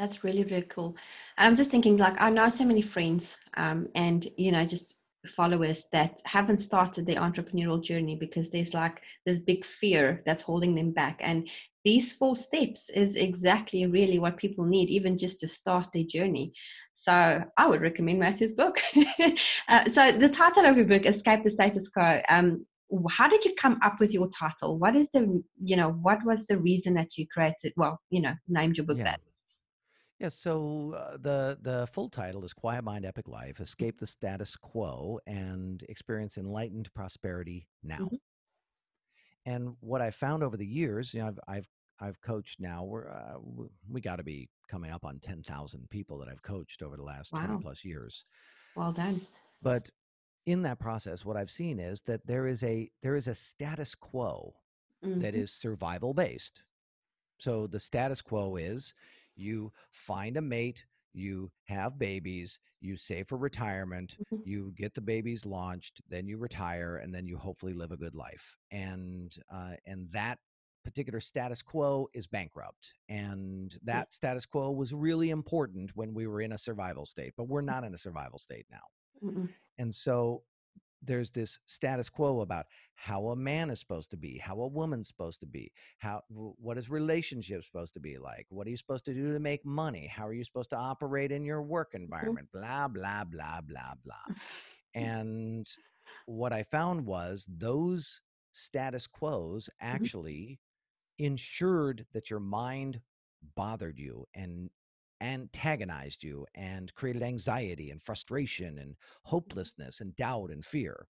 That's 0.00 0.24
really, 0.24 0.44
really 0.44 0.62
cool. 0.62 0.96
And 1.36 1.46
I'm 1.46 1.56
just 1.56 1.70
thinking, 1.70 1.98
like, 1.98 2.18
I 2.22 2.30
know 2.30 2.48
so 2.48 2.64
many 2.64 2.80
friends 2.80 3.36
um, 3.58 3.86
and, 3.94 4.26
you 4.38 4.50
know, 4.50 4.64
just 4.64 4.94
followers 5.26 5.88
that 5.92 6.22
haven't 6.24 6.56
started 6.56 7.04
their 7.04 7.20
entrepreneurial 7.20 7.84
journey 7.84 8.16
because 8.16 8.48
there's 8.48 8.72
like 8.72 9.02
this 9.26 9.40
big 9.40 9.62
fear 9.62 10.22
that's 10.24 10.40
holding 10.40 10.74
them 10.74 10.92
back. 10.92 11.20
And 11.20 11.50
these 11.84 12.14
four 12.14 12.34
steps 12.34 12.88
is 12.88 13.16
exactly 13.16 13.84
really 13.84 14.18
what 14.18 14.38
people 14.38 14.64
need, 14.64 14.88
even 14.88 15.18
just 15.18 15.38
to 15.40 15.48
start 15.48 15.88
their 15.92 16.04
journey. 16.04 16.54
So 16.94 17.44
I 17.58 17.66
would 17.66 17.82
recommend 17.82 18.20
Matthew's 18.20 18.54
book. 18.54 18.80
uh, 19.68 19.84
so 19.84 20.12
the 20.12 20.30
title 20.30 20.64
of 20.64 20.78
your 20.78 20.86
book, 20.86 21.04
Escape 21.04 21.44
the 21.44 21.50
Status 21.50 21.88
Quo. 21.88 22.22
Um, 22.30 22.64
how 23.10 23.28
did 23.28 23.44
you 23.44 23.54
come 23.54 23.78
up 23.82 24.00
with 24.00 24.14
your 24.14 24.30
title? 24.30 24.78
What 24.78 24.96
is 24.96 25.10
the, 25.12 25.42
you 25.62 25.76
know, 25.76 25.90
what 25.90 26.24
was 26.24 26.46
the 26.46 26.56
reason 26.56 26.94
that 26.94 27.18
you 27.18 27.26
created, 27.26 27.74
well, 27.76 28.00
you 28.08 28.22
know, 28.22 28.32
named 28.48 28.78
your 28.78 28.86
book 28.86 28.96
yeah 28.96 29.04
that? 29.04 29.20
Yeah 30.20 30.28
so 30.28 30.92
uh, 30.96 31.16
the 31.16 31.58
the 31.60 31.88
full 31.92 32.08
title 32.08 32.44
is 32.44 32.52
quiet 32.52 32.84
mind 32.84 33.04
epic 33.04 33.26
life 33.28 33.60
escape 33.60 33.98
the 33.98 34.06
status 34.06 34.56
quo 34.56 35.18
and 35.26 35.84
experience 35.88 36.36
enlightened 36.38 36.92
prosperity 36.94 37.66
now 37.82 37.96
Mhm. 38.04 38.20
and 39.46 39.76
what 39.80 40.00
i 40.02 40.10
found 40.10 40.42
over 40.42 40.56
the 40.56 40.66
years 40.66 41.14
you 41.14 41.20
know 41.20 41.26
i've 41.28 41.38
i've 41.48 41.68
i've 42.00 42.20
coached 42.20 42.60
now 42.60 42.84
we're 42.84 43.08
uh, 43.08 43.38
we 43.88 44.00
got 44.00 44.16
to 44.16 44.22
be 44.22 44.48
coming 44.68 44.90
up 44.90 45.04
on 45.04 45.18
10,000 45.18 45.88
people 45.90 46.18
that 46.18 46.28
i've 46.28 46.42
coached 46.42 46.82
over 46.82 46.96
the 46.96 47.02
last 47.02 47.30
20 47.30 47.56
plus 47.58 47.84
years 47.84 48.24
Well 48.74 48.92
done. 48.92 49.20
but 49.62 49.90
in 50.46 50.62
that 50.62 50.78
process 50.78 51.24
what 51.24 51.36
i've 51.36 51.50
seen 51.50 51.78
is 51.78 52.02
that 52.02 52.26
there 52.26 52.46
is 52.46 52.62
a 52.62 52.90
there 53.02 53.16
is 53.16 53.28
a 53.28 53.34
status 53.34 53.94
quo 53.94 54.54
that 55.16 55.34
Mhm. 55.34 55.40
is 55.40 55.52
survival 55.52 56.14
based. 56.14 56.62
So 57.40 57.66
the 57.66 57.80
status 57.80 58.22
quo 58.22 58.56
is 58.56 58.94
you 59.40 59.72
find 59.90 60.36
a 60.36 60.40
mate, 60.40 60.84
you 61.12 61.50
have 61.64 61.98
babies, 61.98 62.60
you 62.80 62.96
save 62.96 63.28
for 63.28 63.36
retirement, 63.36 64.16
Mhm. 64.32 64.46
you 64.46 64.72
get 64.76 64.94
the 64.94 65.00
babies 65.00 65.44
launched, 65.44 66.00
then 66.08 66.26
you 66.26 66.38
retire, 66.38 66.96
and 66.96 67.14
then 67.14 67.26
you 67.26 67.36
hopefully 67.36 67.74
live 67.74 67.92
a 67.92 67.96
good 67.96 68.14
life. 68.14 68.56
And 68.70 69.36
uh, 69.50 69.74
and 69.86 70.10
that 70.12 70.38
particular 70.84 71.20
status 71.20 71.60
quo 71.62 72.08
is 72.14 72.26
bankrupt. 72.26 72.94
And 73.08 73.78
that 73.82 74.12
status 74.14 74.46
quo 74.46 74.70
was 74.70 74.94
really 74.94 75.28
important 75.30 75.94
when 75.94 76.14
we 76.14 76.26
were 76.26 76.40
in 76.40 76.52
a 76.52 76.58
survival 76.58 77.04
state, 77.04 77.34
but 77.36 77.48
we're 77.48 77.60
not 77.60 77.84
in 77.84 77.92
a 77.92 77.98
survival 77.98 78.38
state 78.38 78.66
now. 78.70 78.86
Mm-mm. 79.22 79.48
And 79.76 79.94
so 79.94 80.44
there's 81.02 81.30
this 81.30 81.58
status 81.66 82.08
quo 82.08 82.40
about 82.40 82.66
how 82.94 83.28
a 83.28 83.36
man 83.36 83.70
is 83.70 83.80
supposed 83.80 84.10
to 84.10 84.16
be, 84.16 84.38
how 84.38 84.60
a 84.60 84.66
woman's 84.66 85.08
supposed 85.08 85.40
to 85.40 85.46
be, 85.46 85.72
how 85.98 86.22
what 86.28 86.76
is 86.76 86.90
relationships 86.90 87.66
supposed 87.66 87.94
to 87.94 88.00
be 88.00 88.18
like, 88.18 88.46
what 88.50 88.66
are 88.66 88.70
you 88.70 88.76
supposed 88.76 89.04
to 89.06 89.14
do 89.14 89.32
to 89.32 89.38
make 89.38 89.64
money, 89.64 90.06
how 90.06 90.26
are 90.26 90.32
you 90.32 90.44
supposed 90.44 90.70
to 90.70 90.76
operate 90.76 91.32
in 91.32 91.44
your 91.44 91.62
work 91.62 91.92
mm. 91.92 92.02
environment, 92.02 92.48
blah 92.52 92.88
blah 92.88 93.24
blah 93.24 93.60
blah 93.60 93.94
blah. 94.04 94.34
Mm. 94.96 95.02
And 95.02 95.66
what 96.26 96.52
I 96.52 96.64
found 96.64 97.06
was 97.06 97.46
those 97.48 98.20
status 98.52 99.06
quos 99.06 99.68
mm-hmm. 99.68 99.96
actually 99.96 100.58
ensured 101.18 102.06
that 102.12 102.30
your 102.30 102.40
mind 102.40 103.00
bothered 103.54 103.98
you 103.98 104.26
and 104.34 104.70
antagonized 105.20 106.24
you 106.24 106.46
and 106.54 106.94
created 106.94 107.22
anxiety 107.22 107.90
and 107.90 108.02
frustration 108.02 108.78
and 108.78 108.96
hopelessness 109.24 110.00
and 110.00 110.16
doubt 110.16 110.50
and 110.50 110.64
fear. 110.64 111.08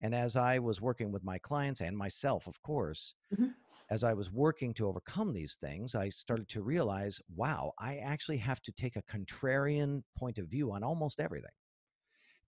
And 0.00 0.14
as 0.14 0.36
I 0.36 0.58
was 0.60 0.80
working 0.80 1.12
with 1.12 1.24
my 1.24 1.38
clients 1.38 1.80
and 1.80 1.96
myself, 1.96 2.46
of 2.46 2.62
course, 2.62 3.14
Mhm. 3.30 3.54
as 3.90 4.04
I 4.04 4.14
was 4.14 4.30
working 4.32 4.74
to 4.74 4.86
overcome 4.88 5.32
these 5.34 5.56
things, 5.56 5.94
I 5.94 6.10
started 6.10 6.48
to 6.50 6.62
realize 6.62 7.20
wow, 7.34 7.72
I 7.78 7.98
actually 7.98 8.38
have 8.38 8.62
to 8.62 8.72
take 8.72 8.96
a 8.96 9.02
contrarian 9.02 10.04
point 10.16 10.38
of 10.38 10.48
view 10.48 10.72
on 10.72 10.82
almost 10.84 11.20
everything 11.20 11.50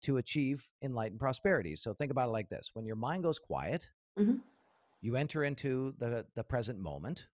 to 0.02 0.18
achieve 0.18 0.68
enlightened 0.82 1.20
prosperity. 1.20 1.76
So 1.76 1.94
think 1.94 2.10
about 2.10 2.28
it 2.28 2.32
like 2.32 2.48
this 2.48 2.70
when 2.74 2.84
your 2.84 2.96
mind 2.96 3.22
goes 3.22 3.38
quiet, 3.38 3.92
Mhm. 4.16 4.42
you 5.00 5.16
enter 5.16 5.44
into 5.44 5.94
the, 5.98 6.26
the 6.34 6.44
present 6.44 6.78
moment 6.78 7.26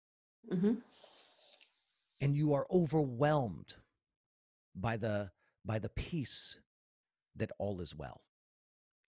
Mhm. 0.51 0.83
And 2.21 2.35
you 2.37 2.53
are 2.55 2.67
overwhelmed 2.71 3.75
by 4.75 4.97
the 4.97 5.31
by 5.65 5.79
the 5.79 5.89
peace 5.89 6.59
that 7.37 7.51
all 7.59 7.81
is 7.81 7.95
well 7.97 8.23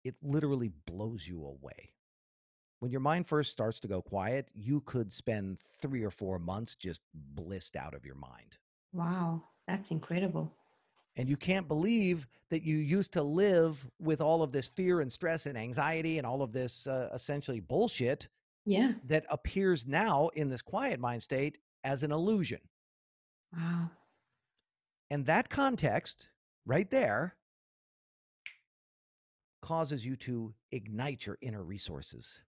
it 0.05 0.15
literally 0.23 0.71
blows 0.87 1.27
you 1.27 1.45
away 1.45 1.91
when 2.81 2.91
your 2.91 3.01
mind 3.01 3.27
first 3.27 3.51
starts 3.51 3.81
to 3.81 3.89
go 3.89 4.01
quiet 4.01 4.49
you 4.55 4.81
could 4.83 5.13
spend 5.13 5.59
3 5.81 6.03
or 6.05 6.11
4 6.11 6.39
months 6.39 6.77
just 6.77 7.03
blissed 7.15 7.77
out 7.77 7.95
of 7.95 8.05
your 8.05 8.15
mind 8.15 8.59
Wow, 8.95 9.43
that's 9.67 9.91
incredible. 9.91 10.51
and 11.17 11.29
you 11.29 11.37
can't 11.37 11.69
believe 11.69 12.27
that 12.51 12.63
you 12.63 12.77
used 12.77 13.13
to 13.13 13.23
live 13.23 13.87
with 14.01 14.21
all 14.23 14.43
of 14.43 14.53
this 14.53 14.69
fear 14.69 15.01
and 15.03 15.13
stress 15.13 15.45
and 15.47 15.59
anxiety 15.59 16.17
and 16.19 16.27
all 16.27 16.41
of 16.43 16.53
this 16.53 16.87
uh, 16.87 17.11
essentially 17.13 17.61
bullshit 17.61 18.29
Yeah. 18.65 18.93
that 19.05 19.27
appears 19.29 19.87
now 19.87 20.29
in 20.29 20.49
this 20.49 20.63
quiet 20.63 20.99
mind 21.01 21.23
state 21.23 21.59
as 21.85 22.03
an 22.03 22.13
illusion 22.13 22.61
Wow. 23.57 23.91
And 25.11 25.25
that 25.27 25.49
context 25.49 26.29
right 26.67 26.91
there 26.91 27.35
causes 29.63 30.05
you 30.05 30.17
to 30.17 30.55
ignite 30.73 31.27
your 31.27 31.39
inner 31.41 31.63
resources. 31.63 32.43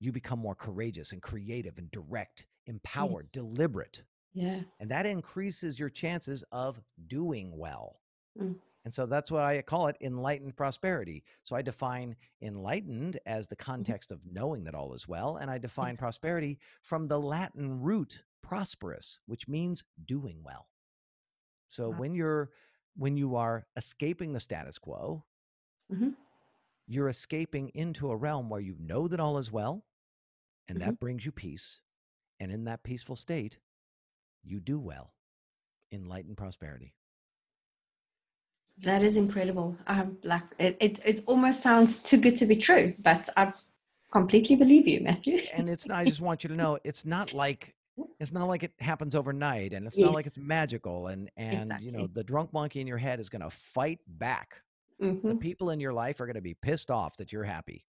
You 0.00 0.12
become 0.12 0.38
more 0.38 0.54
courageous 0.54 1.12
and 1.12 1.20
creative 1.20 1.78
and 1.78 1.90
direct, 1.90 2.46
empowered, 2.66 3.32
deliberate. 3.32 4.02
Yeah. 4.32 4.60
And 4.78 4.90
that 4.90 5.06
increases 5.06 5.80
your 5.80 5.88
chances 5.90 6.44
of 6.52 6.80
doing 7.08 7.56
well. 7.56 8.00
Mm. 8.40 8.56
And 8.84 8.94
so 8.94 9.06
that's 9.06 9.30
why 9.30 9.58
I 9.58 9.62
call 9.62 9.88
it 9.88 9.96
enlightened 10.00 10.56
prosperity. 10.56 11.24
So 11.42 11.56
I 11.56 11.62
define 11.62 12.14
enlightened 12.40 13.18
as 13.26 13.46
the 13.48 13.56
Mm-hmm. 13.56 13.72
context 13.72 14.12
of 14.12 14.20
knowing 14.30 14.64
that 14.64 14.74
all 14.74 14.94
is 14.94 15.08
well. 15.08 15.36
And 15.38 15.50
I 15.50 15.58
define 15.58 15.96
prosperity 15.96 16.58
from 16.82 17.08
the 17.08 17.18
Latin 17.20 17.80
root 17.80 18.22
prosperous, 18.42 19.18
which 19.26 19.48
means 19.48 19.84
doing 20.04 20.42
well. 20.44 20.68
So 21.68 21.90
Wow. 21.90 21.96
when 21.98 22.14
you're 22.14 22.50
when 22.96 23.16
you 23.16 23.36
are 23.36 23.66
escaping 23.76 24.32
the 24.32 24.40
status 24.40 24.78
quo, 24.78 25.24
Mhm. 25.90 26.14
you're 26.86 27.08
escaping 27.08 27.68
into 27.74 28.10
a 28.10 28.16
realm 28.16 28.48
where 28.48 28.60
you 28.60 28.76
know 28.78 29.08
that 29.08 29.20
all 29.20 29.38
is 29.38 29.52
well, 29.52 29.84
and 30.68 30.80
Mhm. 30.80 30.80
that 30.80 30.98
brings 31.00 31.24
you 31.24 31.32
peace. 31.32 31.80
And 32.40 32.50
in 32.52 32.64
that 32.64 32.82
peaceful 32.82 33.16
state, 33.16 33.58
you 34.42 34.60
do 34.60 34.78
well. 34.78 35.14
Enlightened 35.92 36.36
prosperity. 36.36 36.94
That 38.78 39.02
is 39.02 39.16
incredible. 39.16 39.76
Um, 39.86 40.18
like 40.22 40.44
it, 40.58 40.76
it, 40.80 40.98
it 41.04 41.22
almost 41.26 41.60
sounds 41.62 41.98
too 41.98 42.18
good 42.18 42.36
to 42.36 42.46
be 42.46 42.56
true, 42.56 42.94
but 43.00 43.28
I 43.36 43.52
completely 44.10 44.56
believe 44.56 44.86
you, 44.88 45.00
Matthew. 45.00 45.38
and 45.52 45.68
it's 45.68 45.88
not, 45.88 45.98
I 45.98 46.04
just 46.06 46.20
want 46.20 46.44
you 46.44 46.48
to 46.48 46.56
know 46.56 46.78
it's 46.84 47.04
not 47.04 47.32
like 47.32 47.74
it's 48.20 48.32
not 48.32 48.46
like 48.48 48.62
it 48.62 48.74
happens 48.80 49.14
overnight 49.14 49.72
and 49.72 49.86
it's 49.86 50.00
not 50.00 50.10
Yes. 50.10 50.14
like 50.14 50.26
it's 50.26 50.38
magical 50.38 51.08
and 51.08 51.30
and 51.36 51.78
you 51.80 51.92
know 51.92 52.06
the 52.06 52.24
drunk 52.24 52.52
monkey 52.52 52.80
in 52.80 52.86
your 52.86 52.98
head 52.98 53.20
is 53.20 53.28
going 53.28 53.42
to 53.42 53.50
fight 53.50 54.00
back. 54.06 54.62
The 55.28 55.34
Mhm. 55.34 55.36
people 55.36 55.70
in 55.70 55.80
your 55.80 55.92
life 55.94 56.20
are 56.20 56.26
going 56.26 56.36
to 56.36 56.42
be 56.42 56.54
pissed 56.54 56.90
off 56.90 57.16
that 57.18 57.32
you're 57.32 57.44
happy. 57.44 57.86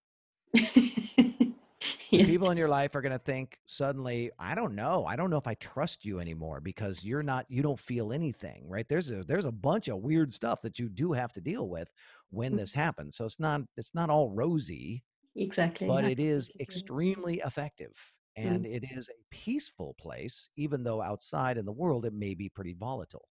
The 2.12 2.20
Yeah. 2.20 2.24
people 2.24 2.50
in 2.50 2.58
your 2.58 2.68
life 2.68 2.96
are 2.96 3.02
going 3.02 3.12
to 3.12 3.20
think 3.20 3.60
suddenly, 3.66 4.32
I 4.38 4.56
don't 4.56 4.74
know. 4.74 5.06
I 5.06 5.14
don't 5.14 5.30
know 5.30 5.36
if 5.36 5.46
I 5.46 5.54
trust 5.54 6.04
you 6.04 6.18
anymore 6.18 6.60
because 6.60 7.04
you're 7.04 7.22
not 7.22 7.46
you 7.48 7.62
don't 7.62 7.78
feel 7.78 8.12
anything, 8.12 8.68
right? 8.68 8.88
There's 8.88 9.10
a 9.12 9.22
there's 9.22 9.44
a 9.44 9.52
bunch 9.52 9.86
of 9.88 9.98
weird 9.98 10.34
stuff 10.34 10.60
that 10.62 10.78
you 10.78 10.88
do 10.88 11.12
have 11.12 11.32
to 11.34 11.40
deal 11.40 11.68
with 11.68 11.92
when 12.30 12.56
Mhm. 12.56 12.56
this 12.56 12.72
happens. 12.72 13.16
So 13.16 13.24
it's 13.26 13.38
not 13.38 13.62
it's 13.76 13.94
not 13.94 14.10
all 14.10 14.30
rosy. 14.30 15.04
Exactly. 15.34 15.88
but 15.88 16.04
I 16.04 16.10
it 16.12 16.20
is 16.20 16.50
extremely 16.60 17.38
effective 17.40 18.12
and 18.36 18.64
it 18.64 18.84
is 18.96 19.08
a 19.08 19.34
peaceful 19.34 19.94
place 19.98 20.48
even 20.56 20.84
though 20.84 21.02
outside 21.02 21.58
in 21.58 21.64
the 21.64 21.72
world 21.72 22.04
it 22.04 22.14
may 22.14 22.34
be 22.34 22.48
pretty 22.48 22.74
volatile 22.74 23.28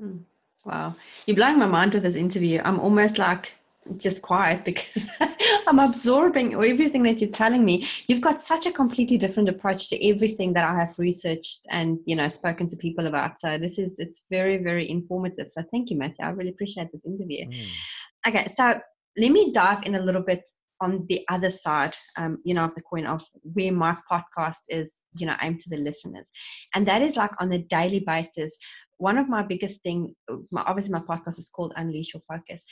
Mm. 0.00 0.22
Wow. 0.64 0.94
You're 1.26 1.36
blowing 1.36 1.58
my 1.58 1.66
mind 1.66 1.94
with 1.94 2.02
this 2.02 2.16
interview. 2.16 2.60
I'm 2.64 2.78
almost 2.80 3.18
like 3.18 3.52
just 3.96 4.22
quiet 4.22 4.64
because 4.66 5.08
I'm 5.66 5.78
absorbing 5.78 6.54
everything 6.54 7.02
that 7.04 7.20
you're 7.20 7.30
telling 7.30 7.64
me. 7.64 7.88
You've 8.06 8.20
got 8.20 8.40
such 8.40 8.66
a 8.66 8.72
completely 8.72 9.16
different 9.18 9.48
approach 9.48 9.88
to 9.88 10.08
everything 10.08 10.52
that 10.54 10.68
I 10.68 10.74
have 10.74 10.98
researched 10.98 11.66
and 11.70 11.98
you 12.04 12.16
know 12.16 12.28
spoken 12.28 12.68
to 12.68 12.76
people 12.76 13.06
about. 13.06 13.40
So 13.40 13.56
this 13.56 13.78
is 13.78 13.98
it's 13.98 14.26
very, 14.30 14.58
very 14.58 14.88
informative. 14.90 15.50
So 15.50 15.62
thank 15.70 15.90
you, 15.90 15.96
Matthew. 15.96 16.24
I 16.24 16.30
really 16.30 16.50
appreciate 16.50 16.92
this 16.92 17.06
interview. 17.06 17.46
Mm. 17.46 17.66
Okay, 18.26 18.46
so 18.48 18.78
let 19.16 19.32
me 19.32 19.52
dive 19.52 19.84
in 19.84 19.94
a 19.94 20.02
little 20.02 20.22
bit 20.22 20.48
on 20.80 21.06
the 21.08 21.24
other 21.28 21.50
side, 21.50 21.94
um, 22.16 22.38
you 22.44 22.54
know, 22.54 22.64
of 22.64 22.74
the 22.74 22.82
coin 22.82 23.06
of 23.06 23.22
where 23.42 23.72
my 23.72 23.96
podcast 24.10 24.62
is, 24.68 25.02
you 25.16 25.26
know, 25.26 25.34
aimed 25.42 25.60
to 25.60 25.70
the 25.70 25.76
listeners, 25.76 26.30
and 26.74 26.86
that 26.86 27.02
is 27.02 27.16
like 27.16 27.32
on 27.40 27.52
a 27.52 27.58
daily 27.64 28.00
basis. 28.00 28.56
One 28.98 29.18
of 29.18 29.28
my 29.28 29.42
biggest 29.42 29.82
thing, 29.82 30.14
my, 30.50 30.62
obviously, 30.62 30.92
my 30.92 31.00
podcast 31.00 31.38
is 31.38 31.50
called 31.54 31.72
Unleash 31.76 32.14
Your 32.14 32.22
Focus, 32.28 32.64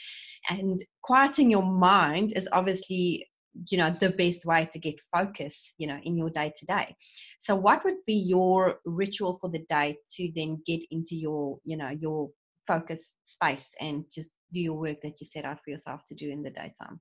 and 0.49 0.79
quieting 1.01 1.49
your 1.49 1.63
mind 1.63 2.33
is 2.35 2.49
obviously, 2.51 3.27
you 3.69 3.77
know, 3.77 3.95
the 3.99 4.11
best 4.11 4.45
way 4.45 4.67
to 4.71 4.79
get 4.79 4.99
focus, 5.11 5.73
you 5.77 5.87
know, 5.87 5.99
in 6.03 6.17
your 6.17 6.29
day 6.29 6.51
to 6.57 6.65
day. 6.65 6.95
So, 7.39 7.55
what 7.55 7.83
would 7.83 8.05
be 8.05 8.15
your 8.15 8.79
ritual 8.85 9.37
for 9.39 9.49
the 9.49 9.65
day 9.69 9.97
to 10.15 10.31
then 10.35 10.61
get 10.65 10.81
into 10.91 11.15
your, 11.15 11.57
you 11.63 11.77
know, 11.77 11.89
your 11.89 12.29
focus 12.67 13.15
space 13.23 13.73
and 13.79 14.03
just 14.13 14.31
do 14.51 14.59
your 14.59 14.73
work 14.73 14.97
that 15.01 15.19
you 15.19 15.25
set 15.25 15.45
out 15.45 15.59
for 15.63 15.71
yourself 15.71 16.01
to 16.07 16.15
do 16.15 16.29
in 16.29 16.43
the 16.43 16.49
daytime. 16.49 16.99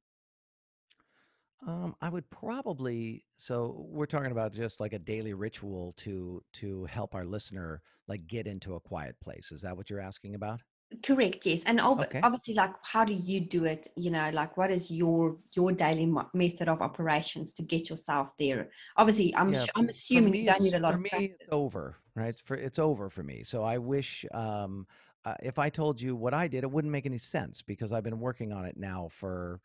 Um, 1.67 1.95
i 2.01 2.09
would 2.09 2.29
probably 2.31 3.25
so 3.37 3.87
we're 3.89 4.07
talking 4.07 4.33
about 4.33 4.53
just 4.53 4.81
like 4.81 4.93
a 4.93 4.99
daily 4.99 5.35
ritual 5.35 5.93
to 5.97 6.43
to 6.53 6.85
help 6.87 7.15
our 7.15 7.25
listener 7.25 7.83
like 8.09 8.27
get 8.27 8.47
into 8.47 8.75
a 8.75 8.81
quiet 8.81 9.19
place 9.21 9.51
is 9.53 9.63
that 9.63 9.77
what 9.77 9.89
you're 9.89 10.01
asking 10.01 10.35
about 10.35 10.63
Correct, 11.03 11.45
yes. 11.47 11.65
And 11.65 11.81
ob- 11.81 12.05
Okay. 12.05 12.21
obviously, 12.23 12.55
like, 12.55 12.75
how 12.85 13.05
do 13.05 13.13
you 13.13 13.41
do 13.41 13.65
it? 13.65 13.89
You 13.97 14.11
know, 14.13 14.31
like, 14.31 14.57
what 14.57 14.71
is 14.71 14.89
your 14.89 15.37
your 15.53 15.73
daily 15.73 16.07
mo- 16.07 16.31
method 16.33 16.69
of 16.69 16.81
operations 16.81 17.53
to 17.55 17.65
get 17.65 17.91
yourself 17.91 18.37
there? 18.37 18.71
Obviously, 18.97 19.35
I'm 19.35 19.53
Yeah, 19.53 19.67
for- 19.67 19.73
I'm 19.75 19.89
assuming 19.89 20.35
you 20.35 20.45
don't 20.47 20.61
need 20.61 20.75
a 20.75 20.79
lot 20.79 20.95
for 20.95 20.95
of 20.95 21.01
me 21.03 21.11
practice. 21.11 21.33
it's 21.41 21.53
over 21.53 21.97
right 22.15 22.35
for 22.45 22.57
it's 22.57 22.79
over 22.79 23.09
for 23.11 23.23
me 23.23 23.43
so 23.45 23.63
i 23.63 23.79
wish 23.79 24.25
um 24.33 24.87
uh, 25.25 25.35
if 25.43 25.59
i 25.59 25.69
told 25.69 26.01
you 26.01 26.17
what 26.17 26.35
i 26.35 26.49
did 26.49 26.65
it 26.65 26.71
wouldn't 26.71 26.91
make 26.93 27.07
any 27.07 27.19
sense 27.19 27.63
because 27.63 27.93
i've 27.93 28.03
been 28.05 28.21
working 28.21 28.53
on 28.53 28.65
it 28.65 28.77
now 28.77 29.09
for 29.09 29.61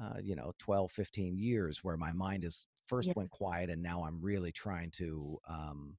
uh, 0.00 0.18
you 0.22 0.34
know 0.34 0.52
12 0.58 0.92
15 0.92 1.38
years 1.38 1.84
where 1.84 1.96
my 1.96 2.12
mind 2.12 2.44
is 2.44 2.66
first 2.86 3.10
Yeah. 3.10 3.14
went 3.14 3.30
quiet 3.30 3.70
and 3.70 3.82
now 3.82 4.04
i'm 4.04 4.20
really 4.20 4.52
trying 4.52 4.90
to 4.90 5.38
um 5.48 5.96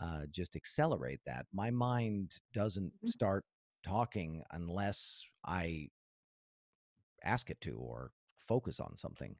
uh, 0.00 0.26
just 0.30 0.56
accelerate 0.56 1.20
that 1.26 1.46
my 1.52 1.70
mind 1.70 2.40
doesn't 2.52 2.92
Mhm. 3.02 3.08
start 3.08 3.44
talking 3.84 4.42
unless 4.50 5.24
i 5.44 5.88
ask 7.22 7.50
it 7.50 7.60
to 7.60 7.76
or 7.78 8.12
focus 8.36 8.80
on 8.80 8.96
something 8.96 9.36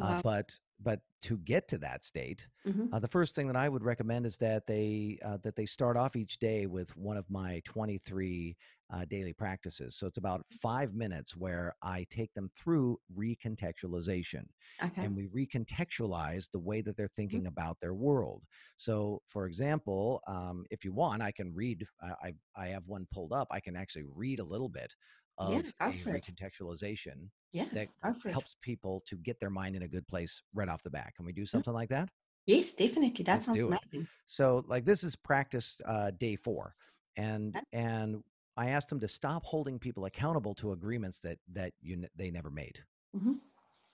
uh, 0.00 0.14
but 0.14 0.58
but 0.80 1.02
to 1.22 1.38
get 1.38 1.68
to 1.68 1.78
that 1.78 2.04
state 2.04 2.48
Mhm. 2.64 2.92
uh, 2.92 3.00
the 3.00 3.08
first 3.08 3.34
thing 3.34 3.46
that 3.48 3.56
I 3.56 3.68
would 3.68 3.84
recommend 3.84 4.26
is 4.26 4.38
that 4.38 4.66
they 4.66 5.18
uh, 5.24 5.38
that 5.38 5.56
they 5.56 5.66
start 5.66 5.96
off 5.96 6.16
each 6.16 6.38
day 6.38 6.66
with 6.66 6.96
one 6.96 7.16
of 7.18 7.30
my 7.30 7.60
23 7.64 8.56
uh, 8.92 9.04
daily 9.04 9.32
practices. 9.32 9.96
So 9.96 10.06
it's 10.06 10.16
about 10.18 10.44
five 10.50 10.94
minutes 10.94 11.36
where 11.36 11.74
I 11.82 12.06
take 12.10 12.32
them 12.34 12.50
through 12.56 12.98
recontextualization, 13.16 14.46
Okay. 14.82 15.02
and 15.02 15.16
we 15.16 15.26
recontextualize 15.28 16.50
the 16.50 16.58
way 16.58 16.80
that 16.82 16.96
they're 16.96 17.08
thinking 17.08 17.46
about 17.46 17.80
their 17.80 17.94
world. 17.94 18.44
So, 18.76 19.22
for 19.26 19.46
example, 19.46 20.22
um, 20.26 20.64
if 20.70 20.84
you 20.84 20.92
want, 20.92 21.22
I 21.22 21.32
can 21.32 21.54
read. 21.54 21.86
I, 22.02 22.14
I 22.22 22.32
I 22.56 22.66
have 22.68 22.86
one 22.86 23.06
pulled 23.10 23.32
up. 23.32 23.48
I 23.50 23.60
can 23.60 23.76
actually 23.76 24.04
read 24.04 24.40
a 24.40 24.44
little 24.44 24.68
bit 24.68 24.94
of 25.38 25.64
Yeah, 25.84 25.86
a 25.86 26.04
recontextualization 26.04 27.30
Yeah. 27.52 27.68
that 27.72 27.88
Go 28.02 28.12
for 28.14 28.30
it. 28.30 28.40
helps 28.40 28.56
people 28.60 29.02
to 29.06 29.16
get 29.16 29.40
their 29.40 29.50
mind 29.50 29.74
in 29.76 29.82
a 29.82 29.88
good 29.88 30.06
place 30.06 30.42
right 30.54 30.68
off 30.68 30.82
the 30.82 30.90
bat. 30.90 31.14
Can 31.16 31.24
we 31.24 31.32
do 31.32 31.46
something 31.46 31.72
like 31.74 31.88
that? 31.90 32.10
Yes, 32.46 32.72
definitely. 32.74 33.24
That 33.24 33.40
Let's 33.40 33.44
sounds 33.44 33.62
do 33.62 33.72
it. 33.72 33.80
amazing. 33.92 34.08
So 34.26 34.64
like 34.66 34.84
this 34.84 35.04
is 35.04 35.16
practice 35.16 35.80
uh, 35.84 36.10
day 36.12 36.36
four, 36.36 36.74
and 37.16 37.56
and 37.72 38.22
I 38.60 38.68
asked 38.68 38.90
them 38.90 39.00
to 39.00 39.08
stop 39.08 39.44
holding 39.46 39.78
people 39.78 40.04
accountable 40.04 40.54
to 40.56 40.72
agreements 40.72 41.18
that 41.20 41.38
that 41.52 41.72
you 41.80 41.94
n- 41.94 42.10
they 42.14 42.30
never 42.30 42.50
made. 42.50 42.84
Mhm. 43.16 43.40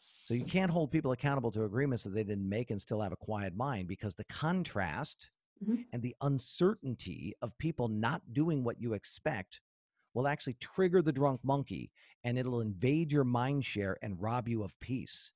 So 0.00 0.34
you 0.34 0.44
can't 0.44 0.72
hold 0.72 0.90
people 0.90 1.12
accountable 1.12 1.52
to 1.52 1.62
agreements 1.64 2.02
that 2.02 2.10
they 2.10 2.24
didn't 2.24 2.48
make 2.48 2.72
and 2.72 2.82
still 2.82 3.00
have 3.00 3.12
a 3.12 3.16
quiet 3.16 3.54
mind 3.54 3.86
because 3.86 4.14
the 4.16 4.24
contrast 4.24 5.30
Mhm. 5.62 5.86
and 5.92 6.02
the 6.02 6.16
uncertainty 6.20 7.32
of 7.40 7.56
people 7.58 7.86
not 7.86 8.32
doing 8.32 8.64
what 8.64 8.80
you 8.80 8.92
expect 8.92 9.60
will 10.14 10.26
actually 10.26 10.54
trigger 10.54 11.00
the 11.00 11.12
drunk 11.12 11.44
monkey 11.44 11.92
and 12.24 12.36
it'll 12.36 12.60
invade 12.60 13.12
your 13.12 13.24
mind 13.24 13.64
share 13.64 13.96
and 14.02 14.20
rob 14.20 14.48
you 14.48 14.64
of 14.64 14.78
peace. 14.80 15.32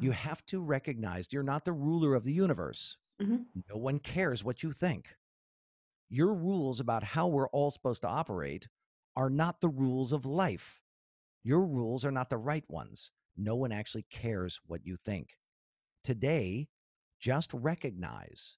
You 0.00 0.10
have 0.10 0.44
to 0.46 0.60
recognize 0.60 1.32
you're 1.32 1.42
not 1.42 1.64
the 1.64 1.72
ruler 1.72 2.14
of 2.14 2.24
the 2.24 2.32
universe. 2.32 2.98
Mhm. 3.20 3.46
No 3.70 3.76
one 3.78 4.00
cares 4.00 4.44
what 4.44 4.62
you 4.62 4.72
think. 4.72 5.16
Your 6.10 6.32
rules 6.32 6.80
about 6.80 7.04
how 7.04 7.26
we're 7.26 7.48
all 7.48 7.70
supposed 7.70 8.02
to 8.02 8.08
operate 8.08 8.68
are 9.14 9.28
not 9.28 9.60
the 9.60 9.68
rules 9.68 10.12
of 10.12 10.24
life. 10.24 10.80
Your 11.44 11.66
rules 11.66 12.04
are 12.04 12.10
not 12.10 12.30
the 12.30 12.38
right 12.38 12.64
ones. 12.68 13.12
No 13.36 13.54
one 13.56 13.72
actually 13.72 14.06
cares 14.10 14.58
what 14.66 14.86
you 14.86 14.96
think. 14.96 15.36
Today, 16.02 16.68
just 17.20 17.52
recognize 17.52 18.56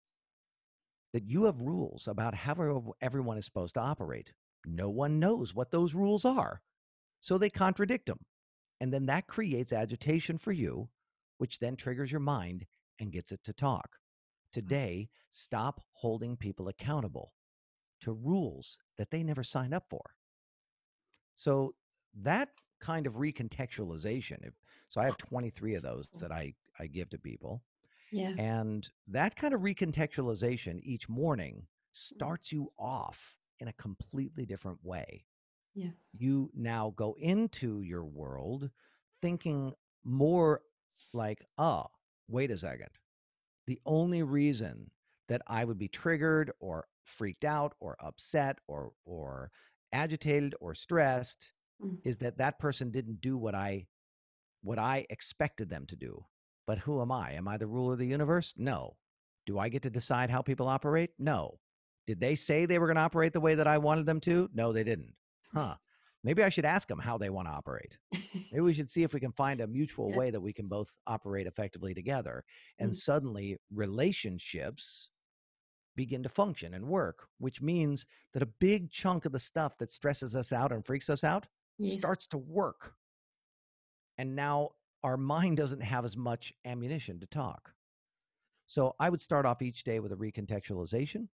that 1.13 1.27
you 1.27 1.45
have 1.45 1.61
rules 1.61 2.07
about 2.07 2.35
how 2.35 2.95
everyone 3.01 3.37
is 3.37 3.47
supposed 3.47 3.75
to 3.75 3.81
operate. 3.81 4.33
No 4.65 4.89
one 4.89 5.19
knows 5.19 5.53
what 5.53 5.73
those 5.73 5.95
rules 5.95 6.25
are. 6.25 6.63
So 7.21 7.37
they 7.37 7.51
contradict 7.51 8.07
them. 8.07 8.21
And 8.81 8.93
then 8.93 9.07
that 9.07 9.27
creates 9.27 9.73
agitation 9.73 10.39
for 10.39 10.53
you, 10.53 10.89
which 11.39 11.59
then 11.59 11.75
triggers 11.75 12.13
your 12.13 12.21
mind 12.21 12.67
and 13.01 13.13
gets 13.13 13.33
it 13.33 13.41
to 13.45 13.53
talk. 13.53 13.89
Mm. 13.91 14.53
Today, 14.53 15.09
stop 15.31 15.83
holding 15.95 16.37
people 16.37 16.69
accountable 16.69 17.33
to 18.01 18.13
rules 18.13 18.79
that 18.99 19.11
they 19.11 19.23
never 19.23 19.43
signed 19.43 19.75
up 19.75 19.85
for. 19.89 20.03
So 21.35 21.75
that 22.23 22.51
kind 22.81 23.07
of 23.07 23.15
recontextualization, 23.15 24.47
if, 24.47 24.55
so 24.89 25.01
I 25.01 25.05
have 25.05 25.17
23 25.19 25.75
of 25.75 25.83
those 25.83 26.09
that 26.19 26.33
I, 26.33 26.55
I 26.79 26.87
give 26.87 27.11
to 27.11 27.19
people. 27.19 27.63
Yeah. 28.11 28.33
And 28.39 28.89
that 29.09 29.37
kind 29.37 29.55
of 29.55 29.61
recontextualization 29.61 30.81
each 30.83 31.09
morning 31.09 31.55
mm-hmm. 31.55 31.67
starts 31.93 32.53
you 32.53 32.73
off 32.79 33.37
in 33.61 33.69
a 33.69 33.73
completely 33.75 34.45
different 34.45 34.79
way. 34.83 35.25
Yeah. 35.75 35.91
You 36.13 36.51
now 36.55 36.93
go 36.97 37.17
into 37.19 37.83
your 37.83 38.05
world 38.05 38.71
thinking 39.23 39.73
more 40.05 40.63
like, 41.13 41.45
oh, 41.59 41.87
wait 42.29 42.51
a 42.51 42.59
second. 42.59 42.91
The 43.67 43.81
only 43.87 44.23
reason 44.23 44.91
that 45.29 45.43
I 45.47 45.65
would 45.65 45.79
be 45.79 45.89
triggered 45.89 46.51
or 46.59 46.87
freaked 47.05 47.45
out 47.45 47.75
or 47.81 47.97
upset 48.01 48.59
or 48.69 48.93
or 49.05 49.51
agitated 49.93 50.55
or 50.61 50.75
stressed 50.75 51.53
Mm. 51.83 51.99
is 52.05 52.19
that 52.19 52.37
that 52.37 52.59
person 52.59 52.91
didn't 52.91 53.23
do 53.23 53.39
what 53.39 53.55
I 53.55 53.87
what 54.63 54.79
I 54.79 55.07
expected 55.09 55.71
them 55.71 55.87
to 55.87 55.97
do. 55.97 56.27
But 56.67 56.79
who 56.81 57.01
am 57.01 57.11
I? 57.11 57.33
Am 57.33 57.49
I 57.49 57.57
the 57.57 57.67
ruler 57.67 57.95
of 57.95 57.99
the 57.99 58.07
universe? 58.07 58.53
No. 58.57 58.99
Do 59.47 59.59
I 59.59 59.71
get 59.71 59.83
to 59.85 59.91
decide 59.91 60.29
how 60.29 60.43
people 60.43 60.69
operate? 60.69 61.11
No. 61.19 61.59
Did 62.07 62.21
they 62.21 62.35
say 62.35 62.67
they 62.67 62.79
were 62.79 62.87
going 62.87 62.99
to 62.99 63.03
operate 63.03 63.33
the 63.33 63.41
way 63.41 63.55
that 63.55 63.67
I 63.67 63.79
wanted 63.79 64.05
them 64.05 64.21
to? 64.21 64.51
No, 64.53 64.73
they 64.75 64.85
didn't. 64.85 65.15
Huh. 65.55 65.77
Maybe 66.23 66.43
I 66.43 66.51
should 66.51 66.67
ask 66.67 66.87
them 66.87 66.99
how 66.99 67.17
they 67.17 67.31
want 67.31 67.49
to 67.49 67.53
operate. 67.53 67.97
Maybe 68.53 68.61
we 68.61 68.75
should 68.75 68.91
see 68.91 69.03
if 69.05 69.15
we 69.15 69.21
can 69.21 69.33
find 69.33 69.63
a 69.63 69.67
mutual 69.67 70.11
Yeah. 70.11 70.17
way 70.19 70.31
that 70.31 70.41
we 70.43 70.53
can 70.53 70.69
both 70.69 70.93
operate 71.07 71.47
effectively 71.47 71.95
together. 71.95 72.45
And 72.79 72.91
Mm. 72.91 72.97
suddenly 72.97 73.57
relationships 73.73 75.09
begin 75.97 76.23
to 76.23 76.29
function 76.29 76.75
and 76.75 76.87
work, 76.87 77.29
which 77.39 77.61
means 77.61 78.07
that 78.33 78.43
a 78.43 78.47
big 78.47 78.91
chunk 78.91 79.25
of 79.25 79.33
the 79.33 79.39
stuff 79.39 79.77
that 79.79 79.93
stresses 79.93 80.37
us 80.37 80.53
out 80.53 80.73
and 80.73 80.85
freaks 80.85 81.11
us 81.11 81.25
out 81.25 81.47
yes. 81.79 81.95
starts 81.95 82.27
to 82.29 82.39
work. 82.39 82.95
And 84.19 84.37
now 84.37 84.71
our 85.03 85.17
mind 85.17 85.57
doesn't 85.57 85.83
have 85.83 86.05
as 86.05 86.17
much 86.17 86.53
ammunition 86.65 87.21
to 87.21 87.27
talk. 87.27 87.73
So 88.67 88.95
I 89.01 89.09
would 89.11 89.21
start 89.21 89.47
off 89.47 89.63
each 89.63 89.83
day 89.83 89.99
with 89.99 90.13
a 90.13 90.17
recontextualization. 90.17 91.29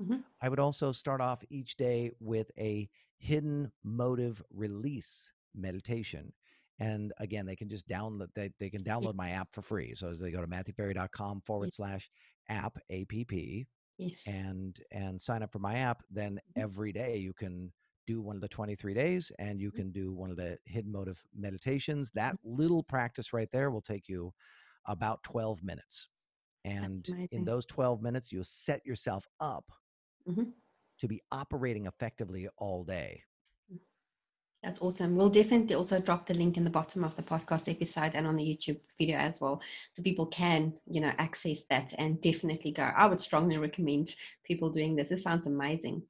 Mhm. 0.00 0.24
I 0.40 0.48
would 0.48 0.58
also 0.58 0.92
start 0.92 1.20
off 1.20 1.44
each 1.48 1.76
day 1.76 2.10
with 2.20 2.50
a 2.58 2.88
hidden 3.18 3.72
motive 3.84 4.42
release 4.50 5.32
meditation. 5.54 6.32
And 6.78 7.12
again, 7.18 7.46
they 7.46 7.56
can 7.56 7.68
just 7.68 7.88
download 7.88 8.28
they, 8.34 8.50
they 8.58 8.70
can 8.70 8.82
download 8.82 9.14
my 9.14 9.30
app 9.30 9.52
for 9.52 9.62
free. 9.62 9.94
So 9.94 10.10
as 10.10 10.18
they 10.18 10.30
go 10.30 10.40
to 10.40 10.46
matthewferry.com 10.46 11.42
forward 11.42 11.72
slash 11.72 12.10
app 12.48 12.76
app 12.90 13.12
Yes. 13.96 14.28
and 14.28 14.80
and 14.90 15.20
sign 15.20 15.42
up 15.42 15.52
for 15.52 15.58
my 15.58 15.76
app, 15.76 16.02
then 16.10 16.40
Mhm. 16.56 16.62
every 16.62 16.92
day 16.92 17.16
you 17.16 17.32
can 17.34 17.72
do 18.06 18.20
one 18.20 18.36
of 18.36 18.42
the 18.42 18.48
23 18.48 18.94
days 18.94 19.32
and 19.38 19.60
you 19.60 19.72
Mhm. 19.72 19.82
can 19.82 19.92
do 19.92 20.12
one 20.12 20.30
of 20.30 20.36
the 20.36 20.58
hidden 20.66 20.92
motive 20.92 21.24
meditations. 21.34 22.10
That 22.12 22.36
little 22.44 22.82
practice 22.84 23.32
right 23.32 23.50
there 23.52 23.70
will 23.70 23.82
take 23.82 24.08
you 24.08 24.32
about 24.86 25.22
12 25.24 25.62
minutes. 25.62 26.08
And 26.64 27.10
in 27.32 27.44
those 27.44 27.66
12 27.66 28.02
minutes, 28.02 28.32
you'll 28.32 28.44
set 28.44 28.86
yourself 28.86 29.26
up 29.40 29.72
Mhm. 30.26 30.52
to 30.98 31.08
be 31.08 31.20
operating 31.30 31.86
effectively 31.86 32.48
all 32.56 32.84
day. 32.84 33.24
That's 34.62 34.80
awesome. 34.80 35.16
We'll 35.16 35.28
definitely 35.28 35.74
also 35.74 35.98
drop 35.98 36.26
the 36.26 36.34
link 36.34 36.56
in 36.56 36.62
the 36.62 36.70
bottom 36.70 37.02
of 37.02 37.16
the 37.16 37.22
podcast 37.22 37.68
episode 37.68 38.12
and 38.14 38.28
on 38.28 38.36
the 38.36 38.44
YouTube 38.44 38.78
video 38.96 39.18
as 39.18 39.40
well, 39.40 39.60
so 39.92 40.04
people 40.04 40.26
can, 40.26 40.72
you 40.88 41.00
know, 41.00 41.10
access 41.18 41.64
that 41.64 41.92
and 41.98 42.20
definitely 42.20 42.70
go. 42.70 42.84
I 42.84 43.06
would 43.06 43.20
strongly 43.20 43.58
recommend 43.58 44.14
people 44.44 44.70
doing 44.70 44.94
this. 44.94 45.10
It 45.10 45.18
sounds 45.18 45.48
amazing. 45.48 46.02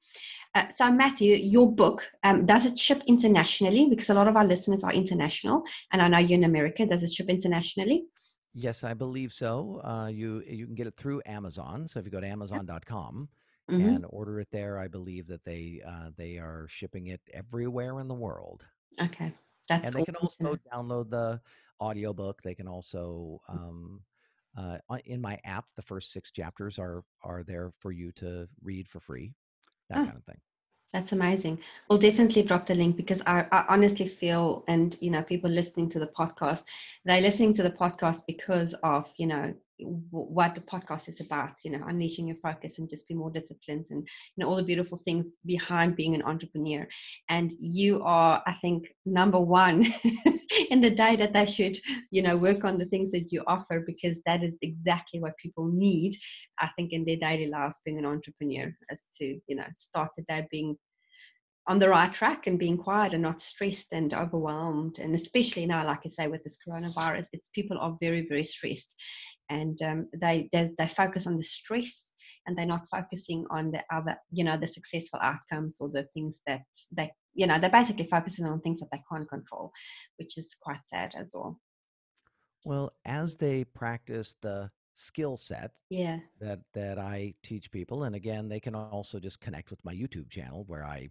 Uh, 0.55 0.69
so, 0.69 0.93
Matthew, 0.93 1.35
your 1.37 1.73
book 1.73 2.03
um, 2.25 2.45
does 2.45 2.67
it 2.67 2.79
ship 2.79 3.03
internationally? 3.07 3.89
Because 3.89 4.11
a 4.11 4.15
lot 4.15 4.29
of 4.29 4.37
our 4.37 4.45
listeners 4.45 4.85
are 4.85 4.93
international, 4.93 5.63
and 5.91 6.03
I 6.03 6.09
know 6.09 6.19
you're 6.19 6.39
in 6.39 6.45
America. 6.45 6.85
Does 6.85 7.03
it 7.05 7.13
ship 7.13 7.31
internationally? 7.31 8.05
Yes, 8.53 8.85
I 8.85 8.93
believe 8.93 9.33
so. 9.33 9.81
Uh, 9.83 10.09
you 10.09 10.43
you 10.47 10.67
can 10.67 10.75
get 10.75 10.87
it 10.87 10.97
through 10.99 11.23
Amazon. 11.25 11.89
So 11.89 12.01
if 12.01 12.05
you 12.05 12.11
go 12.11 12.21
to 12.21 12.29
amazon.com 12.29 13.31
Mhm. 13.73 13.99
and 13.99 14.07
order 14.09 14.41
it 14.41 14.49
there, 14.53 14.79
I 14.79 14.89
believe 14.89 15.27
that 15.29 15.45
they 15.45 15.83
uh, 15.87 16.11
they 16.17 16.39
are 16.39 16.67
shipping 16.69 17.07
it 17.09 17.21
everywhere 17.33 18.01
in 18.01 18.09
the 18.09 18.15
world. 18.15 18.67
Okay, 19.01 19.33
that's 19.69 19.83
and 19.83 19.95
they 19.95 20.03
can 20.03 20.17
also 20.17 20.57
download 20.73 21.11
the 21.11 21.41
audiobook 21.81 22.43
they 22.43 22.55
can 22.55 22.69
also 22.69 23.41
um, 23.49 24.03
uh, 24.57 24.79
in 25.05 25.21
my 25.21 25.39
app 25.45 25.67
the 25.77 25.83
first 25.83 26.13
six 26.13 26.31
chapters 26.31 26.79
are 26.79 27.05
are 27.23 27.43
there 27.43 27.71
for 27.79 27.93
you 27.93 28.13
to 28.13 28.49
read 28.63 28.89
for 28.89 29.01
free 29.01 29.35
that 29.89 30.03
Oh. 30.03 30.05
kind 30.05 30.17
of 30.17 30.25
thing 30.25 30.41
That's 30.93 31.13
amazing. 31.13 31.59
We'll 31.89 31.99
definitely 31.99 32.43
drop 32.43 32.67
the 32.67 32.75
link 32.75 32.97
because 32.97 33.23
I, 33.27 33.47
I 33.53 33.65
honestly 33.69 34.07
feel, 34.09 34.65
and 34.69 34.97
you 35.01 35.11
know, 35.11 35.23
people 35.23 35.51
listening 35.51 35.89
to 35.91 35.99
the 36.01 36.07
podcast, 36.07 36.65
they're 37.05 37.21
listening 37.21 37.53
to 37.55 37.63
the 37.63 37.71
podcast 37.71 38.23
because 38.27 38.75
of 38.83 39.13
you 39.17 39.27
know 39.27 39.55
what 39.81 40.55
the 40.55 40.61
podcast 40.61 41.09
is 41.09 41.21
about. 41.21 41.53
You 41.65 41.73
know, 41.73 41.85
unleashing 41.87 42.27
your 42.27 42.37
focus 42.37 42.79
and 42.79 42.89
just 42.89 43.09
be 43.09 43.15
more 43.15 43.31
disciplined, 43.31 43.87
and 43.91 44.01
you 44.03 44.45
know 44.45 44.49
all 44.49 44.57
the 44.57 44.63
beautiful 44.63 44.99
things 44.99 45.37
behind 45.47 45.97
being 45.97 46.15
an 46.15 46.23
entrepreneur. 46.23 46.87
And 47.29 47.53
you 47.59 48.03
are, 48.03 48.43
I 48.47 48.53
think, 48.55 48.89
number 49.05 49.41
one 49.41 49.85
in 50.71 50.81
the 50.81 50.91
day 50.91 51.17
that 51.17 51.33
they 51.33 51.47
should, 51.47 51.79
you 52.11 52.23
know, 52.23 52.37
work 52.37 52.65
on 52.65 52.79
the 52.79 52.87
things 52.87 53.11
that 53.13 53.33
you 53.33 53.43
offer 53.47 53.83
because 53.87 54.21
that 54.27 54.43
is 54.43 54.57
exactly 54.63 55.21
what 55.21 55.37
people 55.39 55.67
need. 55.67 56.15
I 56.59 56.69
think 56.77 56.93
in 56.93 57.05
their 57.05 57.17
daily 57.17 57.49
lives, 57.49 57.81
being 57.85 57.99
an 57.99 58.07
entrepreneur, 58.07 58.73
as 58.91 59.07
to 59.19 59.41
you 59.47 59.57
know 59.57 59.67
start 59.75 60.11
the 60.17 60.23
day 60.25 60.47
being 60.51 60.77
on 61.67 61.79
the 61.79 61.89
right 61.89 62.13
track 62.13 62.47
and 62.47 62.59
being 62.59 62.77
quiet 62.77 63.13
and 63.13 63.23
not 63.23 63.41
stressed 63.41 63.93
and 63.93 64.15
overwhelmed 64.15 64.99
and 64.99 65.15
especially 65.15 65.65
now 65.65 65.87
like 65.87 66.01
i 66.05 66.09
say 66.09 66.27
with 66.27 66.43
this 66.43 66.59
coronavirus 66.67 67.27
it's 67.33 67.51
people 67.55 67.79
are 67.79 67.97
very 68.01 68.27
very 68.29 68.43
stressed 68.43 68.97
and 69.51 69.81
um, 69.83 70.09
they, 70.21 70.49
they 70.53 70.71
they 70.79 70.89
focus 70.89 71.27
on 71.27 71.37
the 71.37 71.45
stress 71.45 72.11
and 72.47 72.57
they're 72.57 72.67
not 72.67 72.89
focusing 72.89 73.45
on 73.51 73.71
the 73.71 73.83
other 73.93 74.17
you 74.31 74.45
know 74.45 74.57
the 74.57 74.67
successful 74.67 75.19
outcomes 75.23 75.77
or 75.81 75.89
the 75.91 76.05
things 76.15 76.43
that 76.47 76.63
they 76.93 77.11
you 77.35 77.47
know 77.47 77.59
they're 77.59 77.71
basically 77.71 78.07
focusing 78.07 78.47
on 78.47 78.61
things 78.61 78.81
that 78.81 78.89
they 78.93 79.01
can't 79.11 79.29
control 79.29 79.73
which 80.19 80.39
is 80.39 80.57
quite 80.61 80.85
sad 80.85 81.13
as 81.19 81.33
well 81.35 81.59
well 82.65 82.93
as 83.05 83.37
they 83.37 83.65
practice 83.65 84.35
the 84.43 84.71
skill 84.95 85.37
set 85.37 85.73
yeah 85.91 86.19
that 86.41 86.61
that 86.75 86.99
i 86.99 87.33
teach 87.43 87.71
people 87.71 88.05
and 88.05 88.15
again 88.15 88.49
they 88.49 88.61
can 88.61 88.75
also 88.75 89.19
just 89.19 89.41
connect 89.41 89.71
with 89.71 89.85
my 89.85 89.95
youtube 89.95 90.31
channel 90.31 90.65
where 90.67 90.85
i. 90.85 91.09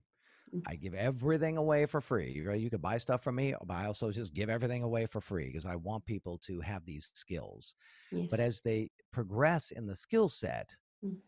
I 0.65 0.75
give 0.75 0.93
everything 0.93 1.57
away 1.57 1.85
for 1.87 2.01
free. 2.01 2.41
Right? 2.45 2.59
You 2.59 2.69
can 2.69 2.81
buy 2.81 2.97
stuff 2.97 3.23
from 3.23 3.35
me, 3.35 3.55
but 3.65 3.73
I 3.75 3.85
also 3.85 4.11
just 4.11 4.33
give 4.33 4.49
everything 4.49 4.83
away 4.83 5.05
for 5.07 5.21
free 5.21 5.47
because 5.47 5.65
I 5.65 5.75
want 5.75 6.05
people 6.05 6.37
to 6.39 6.61
have 6.61 6.85
these 6.85 7.09
skills. 7.13 7.75
yes 8.11 8.31
But 8.31 8.41
as 8.41 8.61
they 8.61 8.91
progress 9.11 9.71
in 9.71 9.87
the 9.87 9.95
skill 9.95 10.29
set, 10.29 10.77
Mm. 11.03 11.21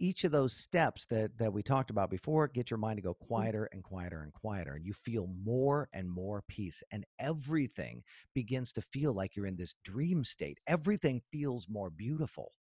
each 0.00 0.22
of 0.24 0.30
those 0.32 0.54
steps 0.54 1.04
that 1.06 1.36
that 1.38 1.52
we 1.52 1.62
talked 1.62 1.90
about 1.90 2.08
before 2.10 2.46
get 2.48 2.70
your 2.70 2.78
mind 2.78 2.96
to 2.98 3.02
go 3.02 3.14
quieter 3.14 3.68
and 3.72 3.82
quieter 3.82 4.22
and 4.22 4.32
quieter 4.32 4.74
and 4.74 4.84
you 4.86 4.92
feel 4.92 5.26
more 5.26 5.88
and 5.92 6.08
more 6.10 6.42
peace 6.46 6.82
and 6.92 7.04
everything 7.18 8.02
begins 8.34 8.72
to 8.72 8.80
feel 8.80 9.12
like 9.12 9.34
you're 9.34 9.46
in 9.46 9.56
this 9.56 9.74
dream 9.84 10.22
state 10.24 10.58
everything 10.68 11.20
feels 11.32 11.68
more 11.68 11.90
beautiful 11.90 12.52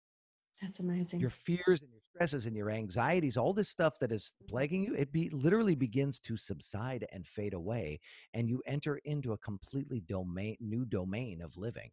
that's 0.61 0.79
amazing 0.79 1.19
your 1.19 1.29
fears 1.29 1.81
and 1.81 1.91
your 1.91 1.96
stresses 2.17 2.47
and 2.47 2.55
your 2.55 2.71
anxieties 2.71 3.37
all 3.37 3.53
this 3.53 3.69
stuff 3.69 3.99
that 3.99 4.11
is 4.11 4.33
plaguing 4.49 4.83
you 4.83 4.95
it 4.95 5.11
be 5.11 5.29
literally 5.29 5.75
begins 5.75 6.17
to 6.17 6.35
subside 6.35 7.05
and 7.11 7.27
fade 7.27 7.53
away 7.53 7.99
and 8.33 8.49
you 8.49 8.59
enter 8.65 8.99
into 9.05 9.33
a 9.33 9.37
completely 9.37 10.01
domain 10.07 10.57
new 10.59 10.83
domain 10.85 11.41
of 11.43 11.55
living 11.57 11.91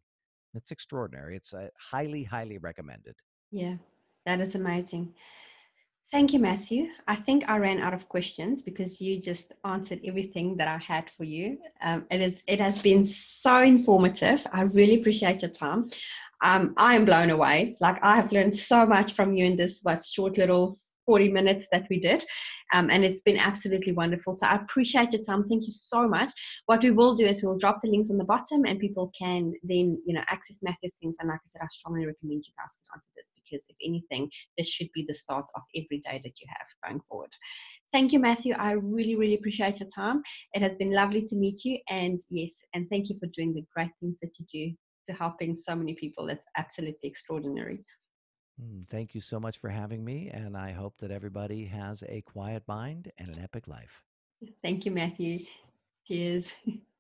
it's 0.54 0.70
extraordinary 0.70 1.36
it's 1.36 1.52
uh, 1.52 1.68
highly 1.78 2.24
highly 2.24 2.56
recommended 2.56 3.14
Yeah, 3.50 3.76
that 4.24 4.40
is 4.40 4.54
amazing. 4.54 5.14
Thank 6.10 6.32
you, 6.32 6.38
Matthew. 6.38 6.88
I 7.08 7.14
think 7.14 7.48
I 7.48 7.56
ran 7.58 7.80
out 7.80 7.94
of 7.94 8.08
questions 8.08 8.62
because 8.62 9.00
you 9.00 9.20
just 9.20 9.52
answered 9.64 10.00
everything 10.04 10.56
that 10.56 10.68
I 10.68 10.78
had 10.78 11.08
for 11.08 11.24
you. 11.24 11.58
Um, 11.82 12.06
it 12.10 12.20
is 12.20 12.42
it 12.46 12.60
has 12.60 12.80
been 12.82 13.04
so 13.04 13.60
informative. 13.62 14.46
I 14.52 14.62
really 14.62 15.00
appreciate 15.00 15.42
your 15.42 15.50
time. 15.50 15.88
Um, 16.45 16.74
I 16.76 16.95
am 16.95 17.07
blown 17.07 17.30
away. 17.30 17.76
Like 17.80 17.99
I 18.03 18.16
have 18.16 18.30
learned 18.30 18.55
so 18.55 18.84
much 18.84 19.14
from 19.14 19.34
you 19.34 19.47
in 19.47 19.57
this 19.57 19.80
what 19.82 20.05
short 20.05 20.36
little 20.36 20.78
40 21.07 21.30
minutes 21.32 21.68
that 21.72 21.86
we 21.90 21.99
did. 21.99 22.24
Um, 22.72 22.90
and 22.90 23.05
it's 23.05 23.22
been 23.22 23.38
absolutely 23.38 23.92
wonderful. 23.92 24.34
So 24.34 24.47
I 24.47 24.57
appreciate 24.57 25.12
your 25.12 25.22
time. 25.22 25.49
Thank 25.49 25.64
you 25.64 25.72
so 25.72 26.07
much. 26.07 26.30
What 26.66 26.82
we 26.82 26.90
will 26.90 27.14
do 27.14 27.26
is 27.26 27.42
we'll 27.42 27.59
drop 27.59 27.80
the 27.82 27.90
links 27.90 28.11
on 28.11 28.18
the 28.18 28.24
bottom 28.24 28.64
and 28.66 28.78
people 28.78 29.11
can 29.18 29.53
then, 29.62 30.03
you 30.07 30.14
know, 30.14 30.22
access 30.28 30.61
Matthew's 30.62 30.97
things. 31.01 31.16
And 31.20 31.28
like 31.28 31.40
I 31.45 31.49
said, 31.49 31.62
I 31.62 31.66
strongly 31.68 32.07
recommend 32.07 32.45
you 32.47 32.53
guys 32.59 32.76
get 32.76 32.95
onto 32.95 33.09
this 33.16 33.32
because 33.36 33.66
if 33.68 33.76
anything, 33.84 34.30
this 34.59 34.68
should 34.68 34.88
be 34.95 35.05
the 35.07 35.14
start 35.14 35.47
of 35.57 35.62
every 35.74 35.99
day 35.99 36.20
that 36.22 36.40
you 36.40 36.47
have 36.49 36.66
going 36.84 37.01
forward. 37.09 37.32
Thank 37.92 38.12
you, 38.12 38.18
Matthew. 38.18 38.55
I 38.55 38.72
really, 38.72 39.16
really 39.16 39.34
appreciate 39.34 39.80
your 39.80 39.88
time. 39.95 40.22
It 40.53 40.62
has 40.62 40.74
been 40.76 40.92
lovely 40.92 41.24
to 41.26 41.36
meet 41.36 41.64
you. 41.64 41.78
And 41.88 42.20
yes, 42.28 42.55
and 42.74 42.88
thank 42.90 43.09
you 43.09 43.16
for 43.18 43.28
doing 43.34 43.55
the 43.55 43.64
great 43.74 43.92
things 44.01 44.18
that 44.20 44.38
you 44.38 44.47
do 44.53 44.76
to 45.07 45.12
helping 45.12 45.55
so 45.55 45.74
many 45.74 45.94
people. 45.94 46.28
It's 46.28 46.46
absolutely 46.57 47.09
extraordinary. 47.09 47.84
Mm, 48.62 48.88
Thank 48.88 49.14
you 49.14 49.20
so 49.20 49.40
much 49.40 49.59
for 49.59 49.68
having 49.68 50.05
me, 50.05 50.30
and 50.32 50.57
I 50.57 50.72
hope 50.72 50.96
that 50.98 51.11
everybody 51.11 51.64
has 51.66 52.02
a 52.09 52.22
quiet 52.22 52.62
mind 52.68 53.11
and 53.18 53.28
an 53.28 53.42
epic 53.42 53.66
life. 53.66 54.02
Thank 54.62 54.84
you, 54.84 54.92
Matthew. 54.92 55.44
Cheers. 56.07 56.52